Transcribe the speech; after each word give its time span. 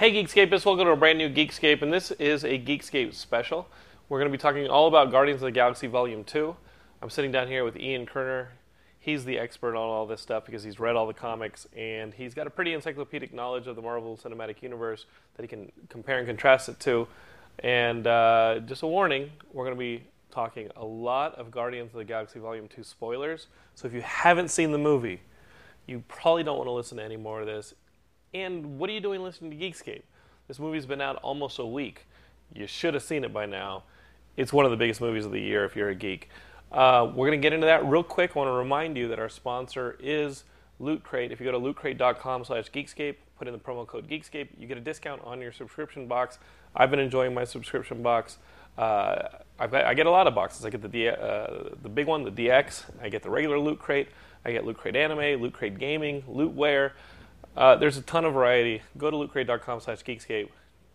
Hey 0.00 0.12
Geekscapists, 0.12 0.64
welcome 0.64 0.86
to 0.86 0.92
a 0.92 0.96
brand 0.96 1.18
new 1.18 1.28
Geekscape, 1.28 1.82
and 1.82 1.92
this 1.92 2.10
is 2.12 2.42
a 2.42 2.58
Geekscape 2.58 3.12
special. 3.12 3.68
We're 4.08 4.18
going 4.18 4.32
to 4.32 4.34
be 4.34 4.40
talking 4.40 4.66
all 4.66 4.88
about 4.88 5.10
Guardians 5.10 5.42
of 5.42 5.44
the 5.44 5.52
Galaxy 5.52 5.88
Volume 5.88 6.24
2. 6.24 6.56
I'm 7.02 7.10
sitting 7.10 7.30
down 7.30 7.48
here 7.48 7.66
with 7.66 7.76
Ian 7.76 8.06
Kerner. 8.06 8.52
He's 8.98 9.26
the 9.26 9.38
expert 9.38 9.76
on 9.76 9.90
all 9.90 10.06
this 10.06 10.22
stuff 10.22 10.46
because 10.46 10.62
he's 10.62 10.80
read 10.80 10.96
all 10.96 11.06
the 11.06 11.12
comics 11.12 11.66
and 11.76 12.14
he's 12.14 12.32
got 12.32 12.46
a 12.46 12.50
pretty 12.50 12.72
encyclopedic 12.72 13.34
knowledge 13.34 13.66
of 13.66 13.76
the 13.76 13.82
Marvel 13.82 14.16
Cinematic 14.16 14.62
Universe 14.62 15.04
that 15.36 15.42
he 15.42 15.48
can 15.48 15.70
compare 15.90 16.16
and 16.16 16.26
contrast 16.26 16.70
it 16.70 16.80
to. 16.80 17.06
And 17.58 18.06
uh, 18.06 18.60
just 18.60 18.82
a 18.82 18.86
warning, 18.86 19.28
we're 19.52 19.66
going 19.66 19.76
to 19.76 19.78
be 19.78 20.04
talking 20.30 20.70
a 20.76 20.84
lot 20.86 21.34
of 21.34 21.50
Guardians 21.50 21.90
of 21.92 21.98
the 21.98 22.04
Galaxy 22.04 22.38
Volume 22.38 22.68
2 22.68 22.82
spoilers. 22.84 23.48
So 23.74 23.86
if 23.86 23.92
you 23.92 24.00
haven't 24.00 24.48
seen 24.48 24.72
the 24.72 24.78
movie, 24.78 25.20
you 25.86 26.02
probably 26.08 26.42
don't 26.42 26.56
want 26.56 26.68
to 26.68 26.72
listen 26.72 26.96
to 26.96 27.04
any 27.04 27.18
more 27.18 27.42
of 27.42 27.46
this. 27.46 27.74
And 28.32 28.78
what 28.78 28.88
are 28.90 28.92
you 28.92 29.00
doing 29.00 29.22
listening 29.22 29.50
to 29.50 29.56
Geekscape? 29.56 30.02
This 30.46 30.58
movie's 30.58 30.86
been 30.86 31.00
out 31.00 31.16
almost 31.16 31.58
a 31.58 31.66
week. 31.66 32.06
You 32.54 32.66
should 32.66 32.94
have 32.94 33.02
seen 33.02 33.24
it 33.24 33.32
by 33.32 33.46
now. 33.46 33.84
It's 34.36 34.52
one 34.52 34.64
of 34.64 34.70
the 34.70 34.76
biggest 34.76 35.00
movies 35.00 35.24
of 35.24 35.32
the 35.32 35.40
year 35.40 35.64
if 35.64 35.74
you're 35.76 35.88
a 35.88 35.94
geek. 35.94 36.28
Uh, 36.72 37.10
we're 37.14 37.26
going 37.26 37.40
to 37.40 37.42
get 37.42 37.52
into 37.52 37.66
that 37.66 37.84
real 37.84 38.02
quick. 38.02 38.36
I 38.36 38.38
want 38.38 38.48
to 38.48 38.52
remind 38.52 38.96
you 38.96 39.08
that 39.08 39.18
our 39.18 39.28
sponsor 39.28 39.96
is 40.00 40.44
Loot 40.78 41.02
Crate. 41.02 41.32
If 41.32 41.40
you 41.40 41.46
go 41.46 41.52
to 41.52 41.58
lootcrate.com 41.58 42.44
slash 42.44 42.70
Geekscape, 42.70 43.16
put 43.36 43.48
in 43.48 43.52
the 43.52 43.58
promo 43.58 43.86
code 43.86 44.08
Geekscape, 44.08 44.48
you 44.58 44.66
get 44.66 44.78
a 44.78 44.80
discount 44.80 45.20
on 45.24 45.40
your 45.40 45.52
subscription 45.52 46.06
box. 46.06 46.38
I've 46.74 46.90
been 46.90 47.00
enjoying 47.00 47.34
my 47.34 47.44
subscription 47.44 48.02
box. 48.02 48.38
Uh, 48.78 49.28
got, 49.58 49.74
I 49.74 49.94
get 49.94 50.06
a 50.06 50.10
lot 50.10 50.26
of 50.26 50.34
boxes. 50.34 50.64
I 50.64 50.70
get 50.70 50.82
the 50.82 50.88
D, 50.88 51.08
uh, 51.08 51.46
the 51.82 51.88
big 51.88 52.06
one, 52.06 52.24
the 52.24 52.30
DX. 52.30 52.84
I 53.02 53.08
get 53.08 53.22
the 53.22 53.30
regular 53.30 53.58
Loot 53.58 53.80
Crate. 53.80 54.08
I 54.44 54.52
get 54.52 54.64
Loot 54.64 54.78
Crate 54.78 54.96
Anime, 54.96 55.42
Loot 55.42 55.52
Crate 55.52 55.78
Gaming, 55.78 56.22
Loot 56.28 56.52
Wear. 56.52 56.94
Uh, 57.56 57.76
there's 57.76 57.96
a 57.96 58.02
ton 58.02 58.24
of 58.24 58.34
variety. 58.34 58.82
Go 58.96 59.10
to 59.10 59.16
lootcrate.com 59.16 59.80
slash 59.80 60.02
Geekscape. 60.02 60.48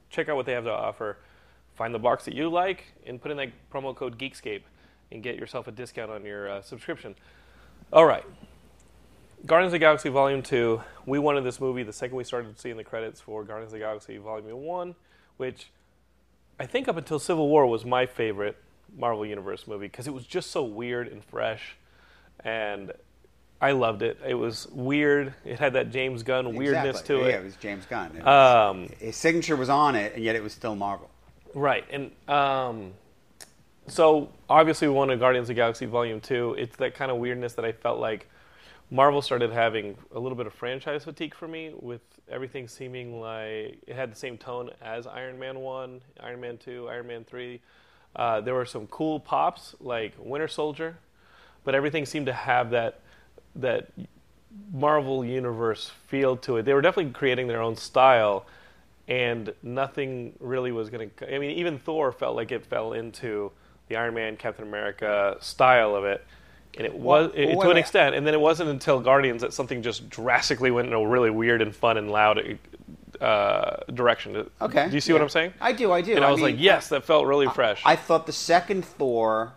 Check 0.10 0.30
out 0.30 0.36
what 0.36 0.46
they 0.46 0.54
have 0.54 0.64
to 0.64 0.72
offer. 0.72 1.18
Find 1.76 1.94
the 1.94 2.00
box 2.00 2.26
that 2.26 2.34
you 2.34 2.50
like 2.50 2.86
and 3.06 3.22
put 3.22 3.32
in 3.32 3.38
that 3.38 3.50
promo 3.72 3.96
code 3.96 4.18
Geekscape 4.18 4.62
and 5.12 5.22
get 5.22 5.36
yourself 5.36 5.68
a 5.68 5.72
discount 5.72 6.10
on 6.10 6.24
your 6.24 6.50
uh, 6.50 6.62
subscription. 6.62 7.16
All 7.92 8.06
right. 8.06 8.24
Guardians 9.46 9.70
of 9.70 9.74
the 9.74 9.80
Galaxy 9.80 10.10
Volume 10.10 10.42
2. 10.42 10.82
We 11.06 11.20
wanted 11.20 11.44
this 11.44 11.60
movie 11.60 11.84
the 11.84 11.94
second 11.94 12.18
we 12.18 12.24
started 12.24 12.58
seeing 12.60 12.78
the 12.78 12.84
credits 12.84 13.22
for 13.22 13.44
Guardians 13.44 13.74
of 13.74 13.80
the 13.80 13.86
Galaxy 13.86 14.18
Volume 14.18 14.64
1, 14.64 14.96
which 15.38 15.70
I 16.60 16.66
think 16.66 16.88
up 16.88 16.98
until 16.98 17.20
Civil 17.20 17.50
War 17.50 17.68
was 17.68 17.86
my 17.86 18.06
favorite 18.06 18.58
Marvel 18.98 19.26
Universe 19.26 19.68
movie 19.68 19.88
because 19.88 20.08
it 20.08 20.14
was 20.14 20.26
just 20.26 20.50
so 20.52 20.64
weird 20.64 21.08
and 21.08 21.24
fresh. 21.24 21.76
And 22.44 22.94
I 23.62 23.72
loved 23.72 24.02
it. 24.02 24.20
It 24.28 24.34
was 24.36 24.68
weird. 24.72 25.34
It 25.46 25.60
had 25.60 25.74
that 25.74 25.90
James 25.92 26.24
Gunn 26.24 26.56
weirdness 26.56 27.00
Exactly. 27.02 27.16
to 27.20 27.24
it. 27.26 27.30
Yeah, 27.30 27.38
it 27.40 27.44
was 27.44 27.56
James 27.56 27.86
Gunn. 27.86 28.12
It 28.18 28.24
was- 28.24 28.28
Um, 28.28 28.90
his 29.00 29.16
signature 29.16 29.56
was 29.56 29.70
on 29.70 29.96
it, 29.96 30.14
and 30.16 30.24
yet 30.24 30.36
it 30.36 30.44
was 30.44 30.54
still 30.54 30.76
Marvel. 30.76 31.10
Right, 31.54 31.86
and 31.90 32.12
um, 32.28 32.94
so 33.88 34.30
obviously 34.50 34.88
we 34.90 34.94
wanted 34.94 35.20
Guardians 35.20 35.46
of 35.46 35.48
the 35.50 35.54
Galaxy 35.54 35.86
Volume 35.86 36.20
Two. 36.20 36.54
It's 36.60 36.76
that 36.78 36.96
kind 36.96 37.10
of 37.12 37.18
weirdness 37.18 37.54
that 37.54 37.64
I 37.66 37.72
felt 37.72 38.00
like 38.00 38.28
Marvel 38.92 39.22
started 39.22 39.52
having 39.52 39.98
a 40.14 40.20
little 40.20 40.36
bit 40.38 40.48
of 40.48 40.54
franchise 40.54 41.06
fatigue 41.06 41.34
for 41.34 41.48
me, 41.48 41.74
with 41.80 42.02
everything 42.30 42.68
seeming 42.68 43.20
like 43.22 43.78
it 43.88 43.96
had 43.96 44.12
the 44.12 44.16
same 44.16 44.38
tone 44.38 44.70
as 44.82 45.08
Iron 45.08 45.40
Man 45.40 45.60
One, 45.60 46.02
Iron 46.20 46.42
Man 46.42 46.58
Two, 46.58 46.90
Iron 46.90 47.08
Man 47.08 47.24
Three. 47.24 47.62
Uh, 48.16 48.42
there 48.42 48.54
were 48.54 48.66
some 48.66 48.86
cool 48.88 49.20
pops 49.20 49.76
like 49.80 50.14
Winter 50.20 50.48
Soldier, 50.50 50.98
but 51.64 51.74
everything 51.74 52.06
seemed 52.06 52.26
to 52.26 52.34
have 52.34 52.72
that 52.72 53.00
that 53.56 53.90
Marvel 54.74 55.24
universe 55.24 55.92
feel 56.08 56.38
to 56.38 56.58
it. 56.58 56.64
They 56.64 56.74
were 56.74 56.82
definitely 56.82 57.12
creating 57.14 57.48
their 57.48 57.62
own 57.62 57.76
style, 57.76 58.46
and 59.08 59.54
nothing 59.64 60.34
really 60.40 60.72
was 60.72 60.90
going 60.90 61.10
to. 61.18 61.36
I 61.36 61.40
mean, 61.40 61.52
even 61.52 61.78
Thor 61.78 62.12
felt 62.12 62.36
like 62.36 62.52
it 62.52 62.66
fell 62.66 62.94
into 62.94 63.52
the 63.88 63.98
Iron 63.98 64.14
Man, 64.14 64.38
Captain 64.38 64.68
America 64.68 65.38
style 65.40 65.96
of 65.96 66.06
it, 66.06 66.26
and 66.78 66.86
it 66.86 66.94
was 66.94 67.32
Well, 67.32 67.32
it, 67.34 67.62
to 67.62 67.70
an 67.70 67.78
extent. 67.78 68.16
And 68.16 68.26
then 68.26 68.34
it 68.34 68.42
wasn't 68.42 68.70
until 68.70 69.00
Guardians 69.00 69.42
that 69.42 69.54
something 69.54 69.82
just 69.82 70.10
drastically 70.10 70.72
went 70.72 70.88
in 70.88 70.94
a 70.94 71.06
really 71.06 71.30
weird 71.30 71.62
and 71.62 71.76
fun 71.76 71.98
and 71.98 72.10
loud 72.12 72.58
uh, 73.22 73.78
direction. 73.94 74.50
Okay. 74.62 74.90
do 74.90 74.96
you 74.96 75.02
see 75.02 75.12
yeah. 75.12 75.16
what 75.16 75.22
I'm 75.22 75.30
saying? 75.30 75.54
I 75.62 75.72
do. 75.72 75.92
I 75.92 76.02
do. 76.02 76.16
And 76.16 76.26
I, 76.26 76.32
was 76.32 76.38
mean, 76.38 76.56
like, 76.56 76.62
yes, 76.62 76.90
that 76.90 77.04
felt 77.04 77.26
really 77.28 77.48
fresh. 77.48 77.82
I 77.86 77.96
thought 77.96 78.26
the 78.26 78.34
second 78.34 78.84
Thor, 78.86 79.54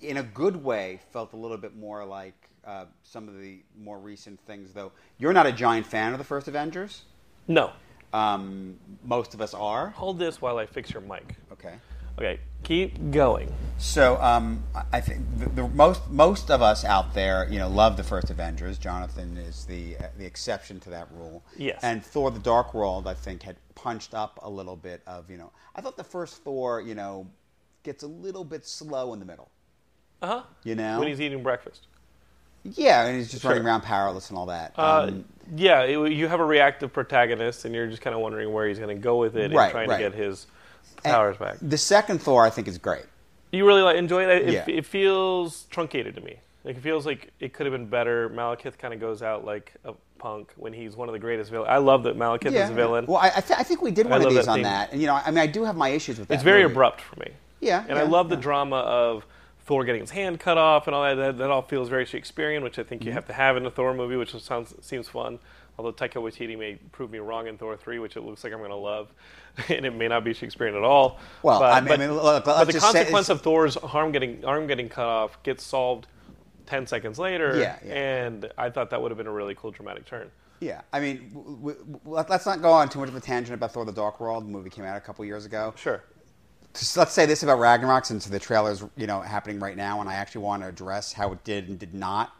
in 0.00 0.16
a 0.16 0.22
good 0.22 0.62
way, 0.62 1.00
felt 1.12 1.32
a 1.32 1.36
little 1.36 1.56
bit 1.56 1.76
more 1.76 2.04
like 2.04 2.43
uh, 2.66 2.84
some 3.02 3.28
of 3.28 3.40
the 3.40 3.62
more 3.78 3.98
recent 3.98 4.40
things. 4.46 4.72
Though 4.72 4.92
you're 5.18 5.32
not 5.32 5.46
a 5.46 5.52
giant 5.52 5.86
fan 5.86 6.12
of 6.12 6.18
the 6.18 6.24
first 6.24 6.48
Avengers. 6.48 7.02
no, 7.48 7.72
Um, 8.12 8.78
most 9.04 9.34
of 9.34 9.40
us 9.40 9.54
are. 9.54 9.90
hold 9.90 10.18
this 10.18 10.40
while 10.40 10.58
I 10.58 10.66
fix 10.66 10.92
your 10.92 11.02
mic. 11.02 11.36
Okay. 11.52 11.74
Okay, 12.16 12.38
keep 12.62 13.10
going. 13.10 13.52
So 13.78 14.20
um, 14.22 14.62
I- 14.92 15.00
think 15.00 15.26
the, 15.36 15.48
the 15.62 15.68
most 15.68 16.08
most 16.10 16.48
of 16.48 16.62
us 16.62 16.84
out 16.84 17.12
there, 17.12 17.48
you 17.50 17.58
know, 17.58 17.68
love 17.68 17.96
the 17.96 18.04
first 18.04 18.30
Avengers. 18.30 18.78
Jonathan 18.78 19.36
is 19.36 19.64
the 19.66 19.96
uh, 19.96 20.02
the 20.16 20.24
exception 20.24 20.78
to 20.80 20.90
that 20.90 21.08
rule. 21.12 21.42
Yes. 21.56 21.80
And 21.82 22.04
Thor: 22.04 22.30
The 22.30 22.38
Dark 22.38 22.72
World, 22.72 23.08
I 23.08 23.14
think, 23.14 23.42
had 23.42 23.56
punched 23.74 24.14
up 24.14 24.38
a 24.44 24.48
little 24.48 24.76
bit 24.76 25.02
of 25.08 25.28
you 25.28 25.36
know. 25.36 25.50
I 25.74 25.80
thought 25.80 25.96
the 25.96 26.04
first 26.04 26.44
Thor, 26.44 26.80
you 26.80 26.94
know, 26.94 27.26
gets 27.82 28.04
a 28.04 28.06
little 28.08 28.44
bit 28.44 28.64
slow 28.64 29.12
in 29.12 29.18
the 29.18 29.26
middle. 29.26 29.50
Uh 30.22 30.26
huh. 30.28 30.42
You 30.62 30.76
know. 30.76 31.00
When 31.00 31.08
he's 31.08 31.20
eating 31.20 31.42
breakfast. 31.42 31.88
Yeah, 32.64 33.06
and 33.06 33.16
he's 33.16 33.30
just 33.30 33.42
Sure. 33.42 33.50
running 33.52 33.66
around 33.66 33.82
powerless 33.82 34.30
and 34.30 34.38
all 34.38 34.46
that. 34.46 34.72
Uh, 34.76 35.06
Um, 35.08 35.24
yeah, 35.54 35.82
it, 35.82 36.12
you 36.12 36.26
have 36.28 36.40
a 36.40 36.44
reactive 36.44 36.92
protagonist, 36.92 37.64
and 37.64 37.74
you're 37.74 37.86
just 37.86 38.02
kind 38.02 38.14
of 38.14 38.20
wondering 38.22 38.52
where 38.52 38.66
he's 38.66 38.78
going 38.78 38.94
to 38.96 39.00
go 39.02 39.16
with 39.18 39.36
it 39.36 39.52
Right, 39.52 39.64
and 39.64 39.72
trying 39.72 39.88
right. 39.90 39.98
to 39.98 40.02
get 40.10 40.14
his 40.14 40.46
and 41.04 41.12
powers 41.12 41.36
back. 41.36 41.56
The 41.60 41.76
second 41.78 42.20
Thor, 42.22 42.44
I 42.46 42.50
think, 42.50 42.66
is 42.68 42.78
great. 42.78 43.04
You 43.52 43.66
really 43.66 43.82
like 43.82 43.96
enjoy 43.96 44.24
it. 44.24 44.48
It, 44.48 44.52
Yeah. 44.52 44.64
it 44.66 44.86
feels 44.86 45.64
truncated 45.70 46.14
to 46.16 46.20
me. 46.22 46.38
Like, 46.64 46.76
it 46.78 46.80
feels 46.82 47.04
like 47.04 47.30
it 47.40 47.52
could 47.52 47.66
have 47.66 47.72
been 47.74 47.86
better. 47.86 48.30
Malekith 48.30 48.78
kind 48.78 48.94
of 48.94 49.00
goes 49.00 49.22
out 49.22 49.44
like 49.44 49.74
a 49.84 49.92
punk 50.18 50.50
when 50.56 50.72
he's 50.72 50.96
one 50.96 51.08
of 51.08 51.12
the 51.12 51.18
greatest 51.18 51.50
villains. 51.50 51.68
I 51.68 51.76
love 51.76 52.04
that 52.04 52.16
Malekith 52.16 52.52
is 52.54 52.70
a 52.70 52.72
villain. 52.72 53.04
Well, 53.06 53.18
I, 53.18 53.28
I, 53.36 53.40
th- 53.40 53.58
I 53.60 53.62
think 53.62 53.82
we 53.82 53.90
did 53.90 54.06
I 54.06 54.10
one 54.10 54.22
of 54.22 54.30
these 54.30 54.46
that 54.46 54.50
on 54.50 54.56
theme. 54.56 54.62
that, 54.64 54.90
and 54.92 55.00
you 55.00 55.06
know, 55.06 55.20
I 55.22 55.30
mean, 55.30 55.38
I 55.40 55.46
do 55.46 55.62
have 55.64 55.76
my 55.76 55.90
issues 55.90 56.18
with 56.18 56.28
that. 56.28 56.34
it's 56.34 56.42
very 56.42 56.62
movie. 56.62 56.72
abrupt 56.72 57.02
for 57.02 57.20
me. 57.20 57.28
Yeah, 57.60 57.84
And 57.86 57.98
I 57.98 58.02
yeah, 58.04 58.08
love 58.08 58.30
the 58.30 58.36
drama 58.36 58.76
of 58.76 59.26
Thor 59.64 59.84
getting 59.84 60.02
his 60.02 60.10
hand 60.10 60.40
cut 60.40 60.58
off 60.58 60.86
and 60.86 60.94
all 60.94 61.02
that. 61.04 61.14
That, 61.14 61.38
that 61.38 61.50
all 61.50 61.62
feels 61.62 61.88
very 61.88 62.04
Shakespearean, 62.04 62.62
which 62.62 62.78
I 62.78 62.82
think 62.82 63.00
Mm-hmm. 63.02 63.08
you 63.08 63.12
have 63.14 63.26
to 63.26 63.32
have 63.32 63.56
in 63.56 63.64
a 63.66 63.70
Thor 63.70 63.94
movie, 63.94 64.16
which 64.16 64.34
sounds 64.42 64.74
seems 64.84 65.08
fun. 65.08 65.38
Although 65.76 65.92
Taika 65.92 66.22
Waititi 66.22 66.56
may 66.56 66.76
prove 66.92 67.10
me 67.10 67.18
wrong 67.18 67.48
in 67.48 67.58
Thor 67.58 67.76
3, 67.76 67.98
which 67.98 68.16
it 68.16 68.20
looks 68.20 68.44
like 68.44 68.52
I'm 68.52 68.60
going 68.60 68.70
to 68.70 68.76
love, 68.76 69.12
and 69.68 69.84
it 69.84 69.90
may 69.94 70.06
not 70.06 70.22
be 70.22 70.32
Shakespearean 70.32 70.76
at 70.76 70.82
all. 70.84 71.18
Well, 71.42 71.58
but, 71.58 71.72
I 71.72 71.80
mean- 71.80 71.88
but, 71.88 72.00
I 72.00 72.06
mean, 72.06 72.14
look, 72.16 72.44
but 72.44 72.64
the 72.66 72.78
consequence 72.78 73.28
of 73.28 73.40
Thor's 73.42 73.76
arm 73.76 74.12
getting 74.12 74.44
arm 74.44 74.66
getting 74.68 74.88
cut 74.88 75.06
off 75.06 75.42
gets 75.42 75.64
solved 75.64 76.06
ten 76.66 76.86
seconds 76.86 77.18
later, 77.18 77.58
Yeah, 77.58 77.76
yeah. 77.84 77.92
and 77.94 78.52
I 78.56 78.70
thought 78.70 78.90
that 78.90 79.02
would 79.02 79.10
have 79.10 79.18
been 79.18 79.26
a 79.26 79.32
really 79.32 79.54
cool 79.54 79.70
dramatic 79.70 80.04
turn. 80.06 80.30
Yeah, 80.60 80.82
I 80.92 81.00
mean, 81.00 81.30
w- 81.34 81.56
w- 81.56 81.76
w- 81.78 82.00
let- 82.04 82.30
let's 82.30 82.46
not 82.46 82.62
go 82.62 82.70
on 82.70 82.88
too 82.88 83.00
much 83.00 83.08
of 83.08 83.16
a 83.16 83.20
tangent 83.20 83.54
about 83.54 83.72
Thor: 83.72 83.84
The 83.84 83.92
Dark 83.92 84.20
World. 84.20 84.44
The 84.44 84.50
movie 84.50 84.70
came 84.70 84.84
out 84.84 84.96
a 84.96 85.00
couple 85.00 85.24
years 85.24 85.44
ago. 85.44 85.74
Sure. 85.76 86.02
Just 86.74 86.96
let's 86.96 87.12
say 87.12 87.24
this 87.26 87.42
about 87.42 87.58
Ragnarok, 87.60 88.04
since 88.04 88.26
the 88.26 88.38
trailer's 88.40 88.84
you 88.96 89.06
know 89.06 89.20
happening 89.20 89.60
right 89.60 89.76
now, 89.76 90.00
and 90.00 90.08
I 90.08 90.14
actually 90.14 90.42
want 90.42 90.62
to 90.62 90.68
address 90.68 91.12
how 91.12 91.32
it 91.32 91.44
did 91.44 91.68
and 91.68 91.78
did 91.78 91.94
not, 91.94 92.32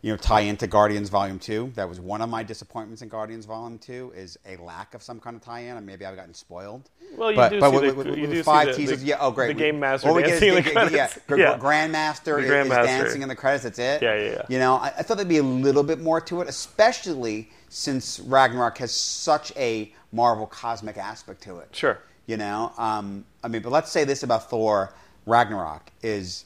you 0.00 0.12
know, 0.12 0.16
tie 0.16 0.40
into 0.42 0.68
Guardians 0.68 1.08
Volume 1.08 1.40
Two. 1.40 1.72
That 1.74 1.88
was 1.88 1.98
one 1.98 2.22
of 2.22 2.28
my 2.28 2.44
disappointments 2.44 3.02
in 3.02 3.08
Guardians 3.08 3.46
Volume 3.46 3.78
Two 3.78 4.12
is 4.14 4.38
a 4.46 4.56
lack 4.62 4.94
of 4.94 5.02
some 5.02 5.18
kind 5.18 5.34
of 5.34 5.42
tie-in, 5.42 5.76
and 5.76 5.84
maybe 5.84 6.06
I've 6.06 6.14
gotten 6.14 6.34
spoiled. 6.34 6.88
Well, 7.16 7.30
you 7.32 7.36
but, 7.36 7.48
do 7.48 7.58
but 7.60 7.70
see 7.70 7.76
with, 7.76 7.84
the- 8.06 8.10
with- 8.12 8.30
with 8.30 8.44
five 8.44 8.68
the- 8.68 8.74
teasers, 8.74 9.00
the- 9.00 9.06
yeah, 9.06 9.16
oh 9.20 9.32
great, 9.32 9.48
the 9.48 9.54
Game 9.54 9.80
Master 9.80 10.12
we 10.12 10.22
get 10.22 10.40
dancing 10.40 10.48
is 10.50 10.56
in 10.58 10.64
the 10.64 10.70
yeah, 10.96 11.08
credits. 11.08 11.18
Yeah. 11.30 11.58
Grandmaster 11.58 12.24
The 12.24 12.38
is, 12.38 12.50
Grandmaster. 12.50 12.80
is 12.80 12.86
dancing 12.86 13.22
in 13.22 13.28
the 13.28 13.34
credits. 13.36 13.64
That's 13.64 13.78
it. 13.80 14.02
Yeah, 14.02 14.14
yeah, 14.16 14.30
yeah. 14.30 14.42
You 14.48 14.58
know, 14.60 14.76
I, 14.76 14.86
I 14.98 15.02
thought 15.02 15.16
there'd 15.16 15.28
be 15.28 15.38
a 15.38 15.42
little 15.42 15.82
bit 15.82 16.00
more 16.00 16.20
to 16.22 16.42
it, 16.42 16.48
especially 16.48 17.50
since 17.70 18.20
Ragnarok 18.20 18.78
has 18.78 18.92
such 18.92 19.52
a 19.56 19.92
Marvel 20.12 20.46
cosmic 20.46 20.96
aspect 20.96 21.42
to 21.42 21.58
it. 21.58 21.68
Sure. 21.72 21.98
You 22.26 22.36
know, 22.38 22.72
um, 22.78 23.24
I 23.42 23.48
mean, 23.48 23.60
but 23.62 23.70
let's 23.70 23.90
say 23.92 24.04
this 24.04 24.22
about 24.22 24.48
Thor 24.48 24.92
Ragnarok 25.26 25.90
is 26.02 26.44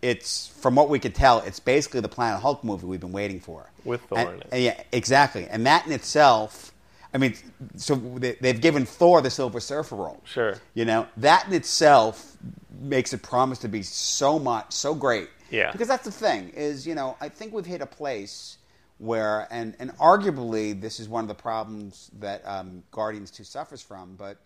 it's 0.00 0.46
from 0.46 0.74
what 0.74 0.88
we 0.88 0.98
could 0.98 1.14
tell, 1.14 1.40
it's 1.40 1.60
basically 1.60 2.00
the 2.00 2.08
Planet 2.08 2.40
Hulk 2.40 2.62
movie 2.64 2.86
we've 2.86 3.00
been 3.00 3.12
waiting 3.12 3.40
for. 3.40 3.70
With 3.84 4.00
Thor 4.02 4.18
And- 4.18 4.28
in 4.30 4.40
it. 4.40 4.48
and 4.52 4.62
yeah, 4.62 4.82
exactly. 4.92 5.46
And 5.48 5.66
that 5.66 5.86
in 5.86 5.92
itself, 5.92 6.72
I 7.12 7.18
mean, 7.18 7.34
so 7.76 7.94
they, 7.96 8.36
they've 8.40 8.60
given 8.60 8.86
Thor 8.86 9.20
the 9.20 9.30
Silver 9.30 9.60
Surfer 9.60 9.96
role. 9.96 10.20
Sure. 10.24 10.54
You 10.74 10.84
know, 10.84 11.06
that 11.18 11.46
in 11.48 11.52
itself 11.54 12.36
makes 12.80 13.12
it 13.12 13.22
promise 13.22 13.58
to 13.60 13.68
be 13.68 13.82
so 13.82 14.38
much, 14.38 14.72
so 14.72 14.94
great. 14.94 15.28
Yeah. 15.50 15.72
Because 15.72 15.88
that's 15.88 16.04
the 16.04 16.12
thing 16.12 16.50
is, 16.50 16.86
you 16.86 16.94
know, 16.94 17.16
I 17.20 17.28
think 17.28 17.52
we've 17.52 17.66
hit 17.66 17.80
a 17.80 17.86
place 17.86 18.58
where, 18.98 19.46
and, 19.50 19.74
and 19.78 19.90
arguably 19.98 20.78
this 20.80 21.00
is 21.00 21.08
one 21.08 21.24
of 21.24 21.28
the 21.28 21.34
problems 21.34 22.10
that 22.20 22.42
um, 22.46 22.82
Guardians 22.92 23.30
2 23.30 23.42
suffers 23.44 23.82
from, 23.82 24.14
but, 24.16 24.38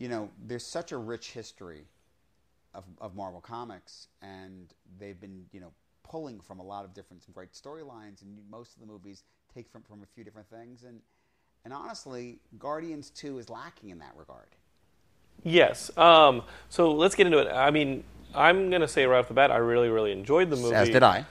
you 0.00 0.08
know, 0.08 0.30
there's 0.44 0.66
such 0.66 0.90
a 0.90 0.96
rich 0.96 1.30
history 1.30 1.84
of, 2.74 2.84
of 3.00 3.14
Marvel 3.14 3.40
Comics, 3.40 4.08
and 4.22 4.74
they've 4.98 5.20
been, 5.20 5.44
you 5.52 5.60
know, 5.60 5.72
pulling 6.02 6.40
from 6.40 6.58
a 6.58 6.62
lot 6.62 6.84
of 6.84 6.94
different 6.94 7.22
some 7.22 7.32
great 7.32 7.52
storylines, 7.52 8.22
and 8.22 8.38
most 8.50 8.74
of 8.74 8.80
the 8.80 8.86
movies 8.86 9.22
take 9.54 9.68
from, 9.70 9.82
from 9.82 10.02
a 10.02 10.06
few 10.06 10.24
different 10.24 10.48
things, 10.48 10.82
and 10.82 11.00
and 11.62 11.74
honestly, 11.74 12.38
Guardians 12.58 13.10
Two 13.10 13.38
is 13.38 13.50
lacking 13.50 13.90
in 13.90 13.98
that 13.98 14.14
regard. 14.16 14.48
Yes. 15.42 15.96
Um, 15.96 16.42
so 16.70 16.92
let's 16.92 17.14
get 17.14 17.26
into 17.26 17.38
it. 17.38 17.48
I 17.52 17.70
mean, 17.70 18.02
I'm 18.34 18.70
going 18.70 18.80
to 18.80 18.88
say 18.88 19.04
right 19.04 19.18
off 19.18 19.28
the 19.28 19.34
bat, 19.34 19.50
I 19.50 19.56
really, 19.56 19.90
really 19.90 20.12
enjoyed 20.12 20.48
the 20.50 20.56
movie. 20.56 20.74
As 20.74 20.88
did 20.88 21.02
I. 21.02 21.26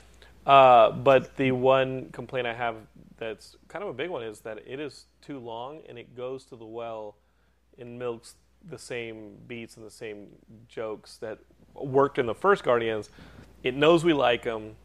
Uh, 0.45 0.91
but 0.91 1.35
the 1.37 1.51
one 1.51 2.09
complaint 2.11 2.47
I 2.47 2.53
have 2.53 2.75
that's 3.17 3.55
kind 3.67 3.83
of 3.83 3.89
a 3.89 3.93
big 3.93 4.09
one 4.09 4.23
is 4.23 4.39
that 4.41 4.59
it 4.65 4.79
is 4.79 5.05
too 5.21 5.39
long 5.39 5.81
and 5.89 5.97
it 5.97 6.15
goes 6.15 6.45
to 6.45 6.55
the 6.55 6.65
well 6.65 7.17
and 7.77 7.99
milks 7.99 8.35
the 8.67 8.77
same 8.77 9.37
beats 9.47 9.77
and 9.77 9.85
the 9.85 9.91
same 9.91 10.27
jokes 10.67 11.17
that 11.17 11.39
worked 11.75 12.17
in 12.19 12.25
the 12.25 12.35
first 12.35 12.63
Guardians. 12.63 13.09
It 13.63 13.75
knows 13.75 14.03
we 14.03 14.13
like 14.13 14.43
them, 14.43 14.75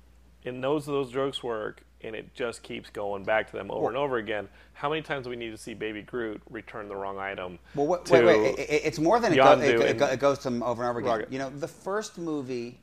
it 0.42 0.54
knows 0.54 0.86
those 0.86 1.10
jokes 1.10 1.42
work, 1.42 1.82
and 2.02 2.14
it 2.14 2.34
just 2.34 2.62
keeps 2.62 2.90
going 2.90 3.24
back 3.24 3.50
to 3.50 3.56
them 3.56 3.70
over 3.70 3.88
and 3.88 3.96
over 3.96 4.18
again. 4.18 4.48
How 4.74 4.90
many 4.90 5.02
times 5.02 5.24
do 5.24 5.30
we 5.30 5.36
need 5.36 5.50
to 5.50 5.56
see 5.56 5.74
Baby 5.74 6.02
Groot 6.02 6.42
return 6.50 6.88
the 6.88 6.96
wrong 6.96 7.18
item? 7.18 7.58
Well, 7.74 7.86
wait, 7.86 8.10
wait, 8.10 8.24
wait. 8.24 8.58
It, 8.58 8.58
it- 8.70 8.82
it's 8.84 8.98
more 8.98 9.18
than 9.20 9.32
it, 9.32 9.36
go, 9.36 9.52
it, 9.60 10.00
it, 10.00 10.18
goes 10.20 10.38
to 10.40 10.50
them 10.50 10.62
over 10.62 10.82
and 10.82 10.90
over 10.90 10.98
again. 10.98 11.10
Rocket. 11.12 11.32
You 11.32 11.38
know, 11.38 11.50
the 11.50 11.68
first 11.68 12.18
movie 12.18 12.80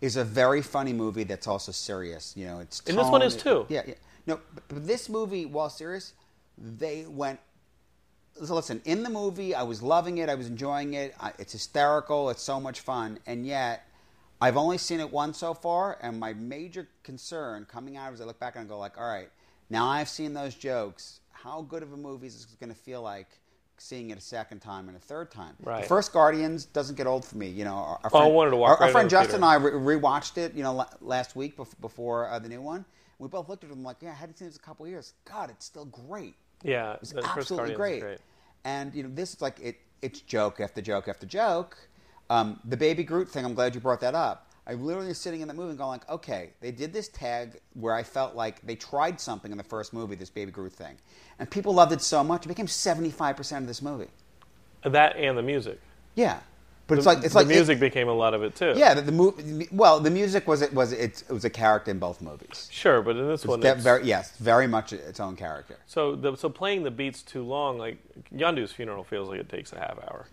is 0.00 0.16
a 0.16 0.24
very 0.24 0.62
funny 0.62 0.92
movie 0.92 1.24
that's 1.24 1.46
also 1.46 1.72
serious. 1.72 2.32
You 2.36 2.46
know, 2.46 2.60
it's 2.60 2.80
And 2.86 2.96
this 2.98 3.06
one 3.08 3.22
is 3.22 3.36
too. 3.36 3.66
Yeah, 3.68 3.82
yeah. 3.86 3.94
No, 4.26 4.40
but 4.68 4.86
this 4.86 5.08
movie, 5.08 5.44
while 5.46 5.68
serious, 5.70 6.14
they 6.56 7.04
went. 7.06 7.40
So 8.42 8.54
listen, 8.54 8.82
in 8.84 9.02
the 9.02 9.10
movie, 9.10 9.54
I 9.54 9.62
was 9.62 9.82
loving 9.82 10.18
it. 10.18 10.28
I 10.28 10.34
was 10.34 10.46
enjoying 10.48 10.94
it. 10.94 11.14
I, 11.20 11.32
it's 11.38 11.52
hysterical. 11.52 12.30
It's 12.30 12.42
so 12.42 12.60
much 12.60 12.80
fun, 12.80 13.18
and 13.26 13.46
yet. 13.46 13.86
I've 14.40 14.56
only 14.58 14.76
seen 14.76 15.00
it 15.00 15.10
once 15.10 15.38
so 15.38 15.54
far, 15.54 15.96
and 16.02 16.20
my 16.20 16.34
major 16.34 16.86
concern 17.02 17.66
coming 17.70 17.96
out 17.96 18.12
as 18.12 18.20
I 18.20 18.24
look 18.24 18.38
back 18.38 18.56
and 18.56 18.66
I 18.66 18.68
go 18.68 18.78
like, 18.78 18.98
all 18.98 19.06
right, 19.08 19.30
now 19.70 19.86
I've 19.86 20.08
seen 20.08 20.34
those 20.34 20.54
jokes. 20.54 21.20
How 21.30 21.62
good 21.62 21.82
of 21.82 21.92
a 21.94 21.96
movie 21.96 22.26
is 22.26 22.34
this 22.44 22.56
going 22.56 22.68
to 22.68 22.76
feel 22.78 23.00
like 23.00 23.28
seeing 23.78 24.10
it 24.10 24.18
a 24.18 24.20
second 24.20 24.58
time 24.60 24.88
and 24.88 24.96
a 24.98 25.00
third 25.00 25.30
time? 25.30 25.54
Right. 25.62 25.82
The 25.82 25.88
first 25.88 26.12
Guardians 26.12 26.66
doesn't 26.66 26.96
get 26.96 27.06
old 27.06 27.24
for 27.24 27.38
me. 27.38 27.48
You 27.48 27.64
know, 27.64 27.74
our, 27.74 28.00
our 28.02 28.10
Oh, 28.12 28.18
I 28.18 28.22
friend, 28.22 28.34
wanted 28.34 28.50
to 28.50 28.56
walk 28.56 28.80
our, 28.80 28.86
our 28.88 28.92
friend 28.92 29.08
Justin 29.08 29.36
and 29.36 29.44
I 29.46 29.54
re- 29.54 29.96
rewatched 29.96 30.36
it. 30.36 30.52
You 30.52 30.64
know, 30.64 30.74
la- 30.74 30.90
last 31.00 31.36
week 31.36 31.56
bef- 31.56 31.80
before 31.80 32.28
uh, 32.28 32.38
the 32.38 32.48
new 32.48 32.60
one. 32.60 32.84
We 33.18 33.28
both 33.28 33.48
looked 33.48 33.64
at 33.64 33.70
it 33.70 33.76
and 33.76 33.84
like, 33.84 33.98
yeah, 34.02 34.10
I 34.10 34.14
hadn't 34.14 34.36
seen 34.36 34.48
this 34.48 34.56
in 34.56 34.62
a 34.62 34.66
couple 34.66 34.84
of 34.84 34.90
years. 34.90 35.14
God, 35.24 35.48
it's 35.48 35.64
still 35.64 35.86
great. 35.86 36.34
Yeah, 36.64 36.96
It's 37.00 37.14
absolutely 37.14 37.74
great. 37.74 38.00
great. 38.00 38.18
And 38.64 38.94
you 38.94 39.02
know, 39.02 39.10
this 39.12 39.34
is 39.34 39.42
like 39.42 39.60
it. 39.60 39.76
It's 40.02 40.20
joke 40.20 40.60
after 40.60 40.80
joke 40.80 41.08
after 41.08 41.26
joke. 41.26 41.76
Um, 42.30 42.58
the 42.64 42.76
Baby 42.76 43.04
Groot 43.04 43.28
thing. 43.28 43.44
I'm 43.44 43.54
glad 43.54 43.74
you 43.74 43.80
brought 43.80 44.00
that 44.00 44.14
up. 44.14 44.50
I'm 44.66 44.82
literally 44.82 45.08
was 45.08 45.18
sitting 45.18 45.42
in 45.42 45.48
the 45.48 45.52
movie 45.52 45.70
and 45.70 45.78
going 45.78 45.90
like, 45.90 46.08
okay, 46.08 46.50
they 46.62 46.70
did 46.70 46.90
this 46.92 47.08
tag 47.08 47.60
where 47.74 47.94
I 47.94 48.02
felt 48.02 48.34
like 48.34 48.62
they 48.66 48.76
tried 48.76 49.20
something 49.20 49.52
in 49.52 49.58
the 49.58 49.64
first 49.64 49.92
movie, 49.92 50.14
this 50.14 50.30
Baby 50.30 50.52
Groot 50.52 50.72
thing, 50.72 50.96
and 51.38 51.50
people 51.50 51.74
loved 51.74 51.92
it 51.92 52.00
so 52.00 52.24
much 52.24 52.46
it 52.46 52.48
became 52.48 52.66
75 52.66 53.36
percent 53.36 53.62
of 53.62 53.68
this 53.68 53.82
movie. 53.82 54.08
That 54.82 55.16
and 55.16 55.36
the 55.36 55.42
music. 55.42 55.80
Yeah, 56.14 56.40
but 56.86 56.98
it's 56.98 57.06
like 57.06 57.18
it's 57.24 57.32
the 57.32 57.38
like 57.40 57.46
it- 57.46 57.50
music 57.54 57.80
became 57.80 58.08
a 58.08 58.12
lot 58.12 58.34
of 58.34 58.42
it 58.42 58.54
too. 58.54 58.74
yeah, 58.76 58.94
the, 58.94 59.02
the 59.02 59.12
movie. 59.12 59.68
Well, 59.72 60.00
the 60.00 60.10
music 60.10 60.46
was 60.46 60.62
it 60.62 60.72
was 60.74 60.92
it, 60.92 61.22
it 61.28 61.32
was 61.32 61.44
a 61.44 61.50
character 61.50 61.90
in 61.90 61.98
both 61.98 62.20
movies. 62.20 62.68
Sure, 62.70 63.00
but 63.02 63.16
in 63.16 63.26
this 63.28 63.40
It's 63.42 63.48
one, 63.48 63.60
de- 63.60 63.68
it's- 63.68 63.82
very 63.82 64.04
yes, 64.04 64.36
very 64.38 64.66
much 64.66 64.92
its 64.92 65.20
own 65.20 65.36
character. 65.36 65.76
So 65.86 66.14
the, 66.14 66.36
so 66.36 66.48
playing 66.48 66.82
the 66.82 66.90
beats 66.90 67.22
too 67.22 67.42
long, 67.42 67.78
like 67.78 67.98
Yondu's 68.34 68.72
funeral 68.72 69.04
feels 69.04 69.28
like 69.28 69.40
it 69.40 69.48
takes 69.48 69.72
a 69.72 69.78
half 69.78 69.98
hour. 70.08 70.26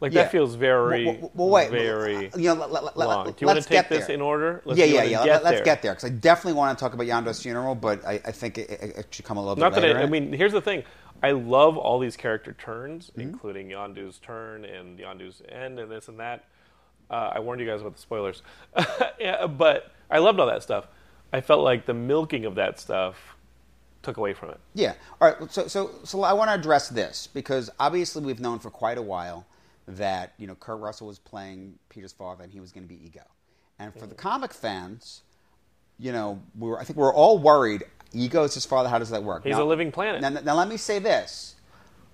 Like 0.00 0.12
Yeah. 0.12 0.22
that 0.22 0.30
feels 0.30 0.54
very, 0.54 1.06
Well, 1.06 1.30
well, 1.34 1.48
wait, 1.48 1.70
very 1.72 2.28
uh, 2.32 2.36
you 2.38 2.44
know, 2.44 2.54
let, 2.54 2.70
let, 2.70 2.96
let, 2.96 3.08
long. 3.08 3.26
Do 3.26 3.34
you 3.40 3.48
want 3.48 3.58
to 3.60 3.64
take 3.64 3.70
get 3.72 3.88
this 3.88 4.06
there. 4.06 4.14
in 4.14 4.20
order? 4.22 4.62
Let's, 4.64 4.78
yeah, 4.78 4.84
yeah, 4.84 5.02
yeah. 5.02 5.24
Get 5.24 5.42
Let, 5.42 5.44
us 5.44 5.50
there. 5.58 5.64
get 5.64 5.82
there 5.82 5.92
because 5.94 6.04
I 6.04 6.10
definitely 6.10 6.52
want 6.52 6.78
to 6.78 6.80
talk 6.80 6.94
about 6.94 7.08
Yondu's 7.08 7.42
funeral, 7.42 7.74
but 7.74 8.06
I, 8.06 8.12
I 8.24 8.30
think 8.30 8.58
it, 8.58 8.70
it, 8.70 8.96
it 8.96 9.06
should 9.10 9.24
come 9.24 9.38
a 9.38 9.40
little 9.40 9.56
Not 9.56 9.70
bit 9.74 9.80
that 9.80 9.86
later. 9.88 9.98
I, 9.98 10.02
I 10.04 10.06
mean, 10.06 10.32
here's 10.32 10.52
the 10.52 10.60
thing. 10.60 10.84
I 11.22 11.32
love 11.32 11.76
all 11.76 11.98
these 11.98 12.16
character 12.16 12.52
turns, 12.52 13.08
Mm-hmm. 13.10 13.20
including 13.20 13.68
Yondu's 13.68 14.18
turn 14.18 14.64
and 14.64 14.98
Yondu's 14.98 15.42
end 15.48 15.78
and 15.78 15.90
this 15.90 16.08
and 16.08 16.18
that. 16.20 16.44
Uh, 17.10 17.32
I 17.34 17.40
warned 17.40 17.60
you 17.60 17.66
guys 17.66 17.80
about 17.80 17.94
the 17.94 18.00
spoilers, 18.00 18.42
yeah, 19.20 19.46
but 19.46 19.92
I 20.10 20.18
loved 20.18 20.38
all 20.40 20.46
that 20.46 20.62
stuff. 20.62 20.86
I 21.32 21.40
felt 21.40 21.64
like 21.64 21.86
the 21.86 21.94
milking 21.94 22.44
of 22.44 22.54
that 22.56 22.78
stuff 22.78 23.16
took 24.02 24.16
away 24.18 24.34
from 24.34 24.50
it. 24.50 24.60
Yeah. 24.74 24.94
All 25.20 25.28
right. 25.30 25.50
So, 25.52 25.66
so, 25.68 25.90
so 26.04 26.22
I 26.22 26.32
want 26.34 26.48
to 26.50 26.54
address 26.54 26.88
this 26.88 27.26
because 27.26 27.70
obviously 27.80 28.22
we've 28.24 28.40
known 28.40 28.58
for 28.58 28.70
quite 28.70 28.98
a 28.98 29.02
while 29.02 29.46
that 29.86 30.34
you 30.38 30.46
know 30.46 30.54
Kurt 30.54 30.78
Russell 30.80 31.06
was 31.06 31.18
playing 31.18 31.78
Peter's 31.88 32.12
father 32.12 32.44
and 32.44 32.52
he 32.52 32.60
was 32.60 32.72
going 32.72 32.86
to 32.86 32.88
be 32.88 33.00
Ego, 33.04 33.22
and 33.78 33.92
for 33.94 34.06
the 34.06 34.14
comic 34.14 34.52
fans, 34.52 35.22
you 35.98 36.12
know, 36.12 36.40
we 36.58 36.68
were 36.68 36.78
I 36.78 36.84
think 36.84 36.98
we 36.98 37.04
are 37.04 37.12
all 37.14 37.38
worried. 37.38 37.84
Ego 38.12 38.44
is 38.44 38.54
his 38.54 38.64
father. 38.64 38.88
How 38.88 38.98
does 38.98 39.10
that 39.10 39.22
work? 39.22 39.44
He's 39.44 39.56
a 39.56 39.64
living 39.64 39.92
planet. 39.92 40.20
Now, 40.20 40.30
now 40.30 40.54
let 40.54 40.68
me 40.68 40.76
say 40.76 40.98
this: 40.98 41.56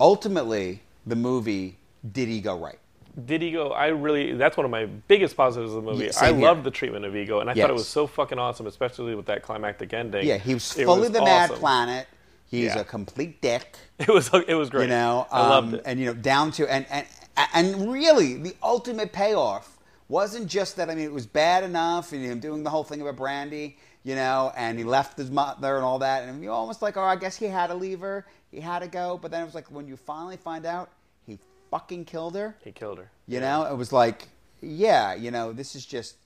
ultimately, 0.01 0.83
the 1.07 1.17
movie 1.17 1.79
did 2.13 2.29
Ego 2.29 2.59
right. 2.59 2.79
Did 3.27 3.43
Ego? 3.45 3.71
I 3.71 3.87
really. 3.89 4.33
That's 4.33 4.57
one 4.57 4.65
of 4.65 4.71
my 4.73 4.87
biggest 4.87 5.37
positives 5.37 5.73
of 5.73 5.85
the 5.85 5.93
movie. 5.93 6.07
Yeah, 6.07 6.11
I 6.21 6.33
here. 6.33 6.43
loved 6.43 6.65
the 6.65 6.71
treatment 6.73 7.05
of 7.05 7.15
Ego, 7.15 7.39
and 7.41 7.49
I 7.49 7.55
thought 7.55 7.71
it 7.71 7.75
was 7.75 7.87
so 7.87 8.07
fucking 8.09 8.39
awesome, 8.39 8.67
especially 8.67 9.15
with 9.15 9.27
that 9.27 9.43
climactic 9.43 9.93
ending. 9.95 10.27
Yeah, 10.27 10.39
he 10.39 10.55
was 10.55 10.73
fully 10.73 11.09
the 11.09 11.23
Mad. 11.23 11.51
Planet. 11.51 12.09
He's 12.51 12.75
Yeah. 12.75 12.81
a 12.81 12.85
complete 12.85 13.41
dick. 13.41 13.77
It 13.99 14.09
was. 14.09 14.29
It 14.49 14.55
was 14.55 14.71
great. 14.71 14.85
You 14.85 14.89
know, 14.89 15.27
I 15.31 15.49
loved 15.49 15.69
um, 15.69 15.75
it. 15.77 15.83
and 15.87 16.01
you 16.01 16.07
know, 16.07 16.15
down 16.15 16.51
to 16.53 16.67
and 16.69 16.85
and 16.91 17.07
and 17.55 17.93
really, 17.93 18.35
the 18.35 18.57
ultimate 18.61 19.13
payoff 19.13 19.79
wasn't 20.09 20.49
just 20.49 20.75
that. 20.77 20.91
I 20.91 20.97
mean, 20.97 21.05
it 21.05 21.13
was 21.13 21.27
bad 21.27 21.63
enough, 21.63 22.13
and 22.13 22.21
him 22.25 22.41
doing 22.41 22.65
the 22.65 22.71
whole 22.71 22.83
thing 22.83 23.01
about 23.01 23.15
Brandy, 23.17 23.79
you 24.05 24.15
know, 24.15 24.53
and 24.55 24.79
he 24.79 24.85
left 24.85 25.17
his 25.17 25.31
mother 25.31 25.77
and 25.77 25.85
all 25.85 25.99
that, 26.01 26.25
and 26.25 26.43
you 26.43 26.53
almost 26.53 26.83
like, 26.83 26.97
oh, 26.97 27.03
I 27.03 27.17
guess 27.17 27.37
he 27.37 27.47
had 27.47 27.69
to 27.69 27.75
leave 27.75 28.01
her, 28.01 28.27
he 28.51 28.61
had 28.61 28.81
to 28.81 28.89
go, 28.89 29.19
but 29.21 29.31
then 29.31 29.43
it 29.43 29.47
was 29.47 29.55
like 29.55 29.71
when 29.71 29.89
you 29.89 29.97
finally 29.97 30.37
find 30.37 30.67
out 30.67 30.91
he 31.27 31.39
fucking 31.71 32.05
killed 32.05 32.37
her, 32.37 32.57
he 32.63 32.71
killed 32.71 32.99
her. 32.99 33.11
you 33.27 33.41
know, 33.41 33.65
it 33.65 33.77
was 33.77 33.93
like, 33.93 34.29
yeah, 34.61 35.15
you 35.15 35.31
know, 35.31 35.53
this 35.53 35.75
is 35.75 35.85
just 35.85 36.17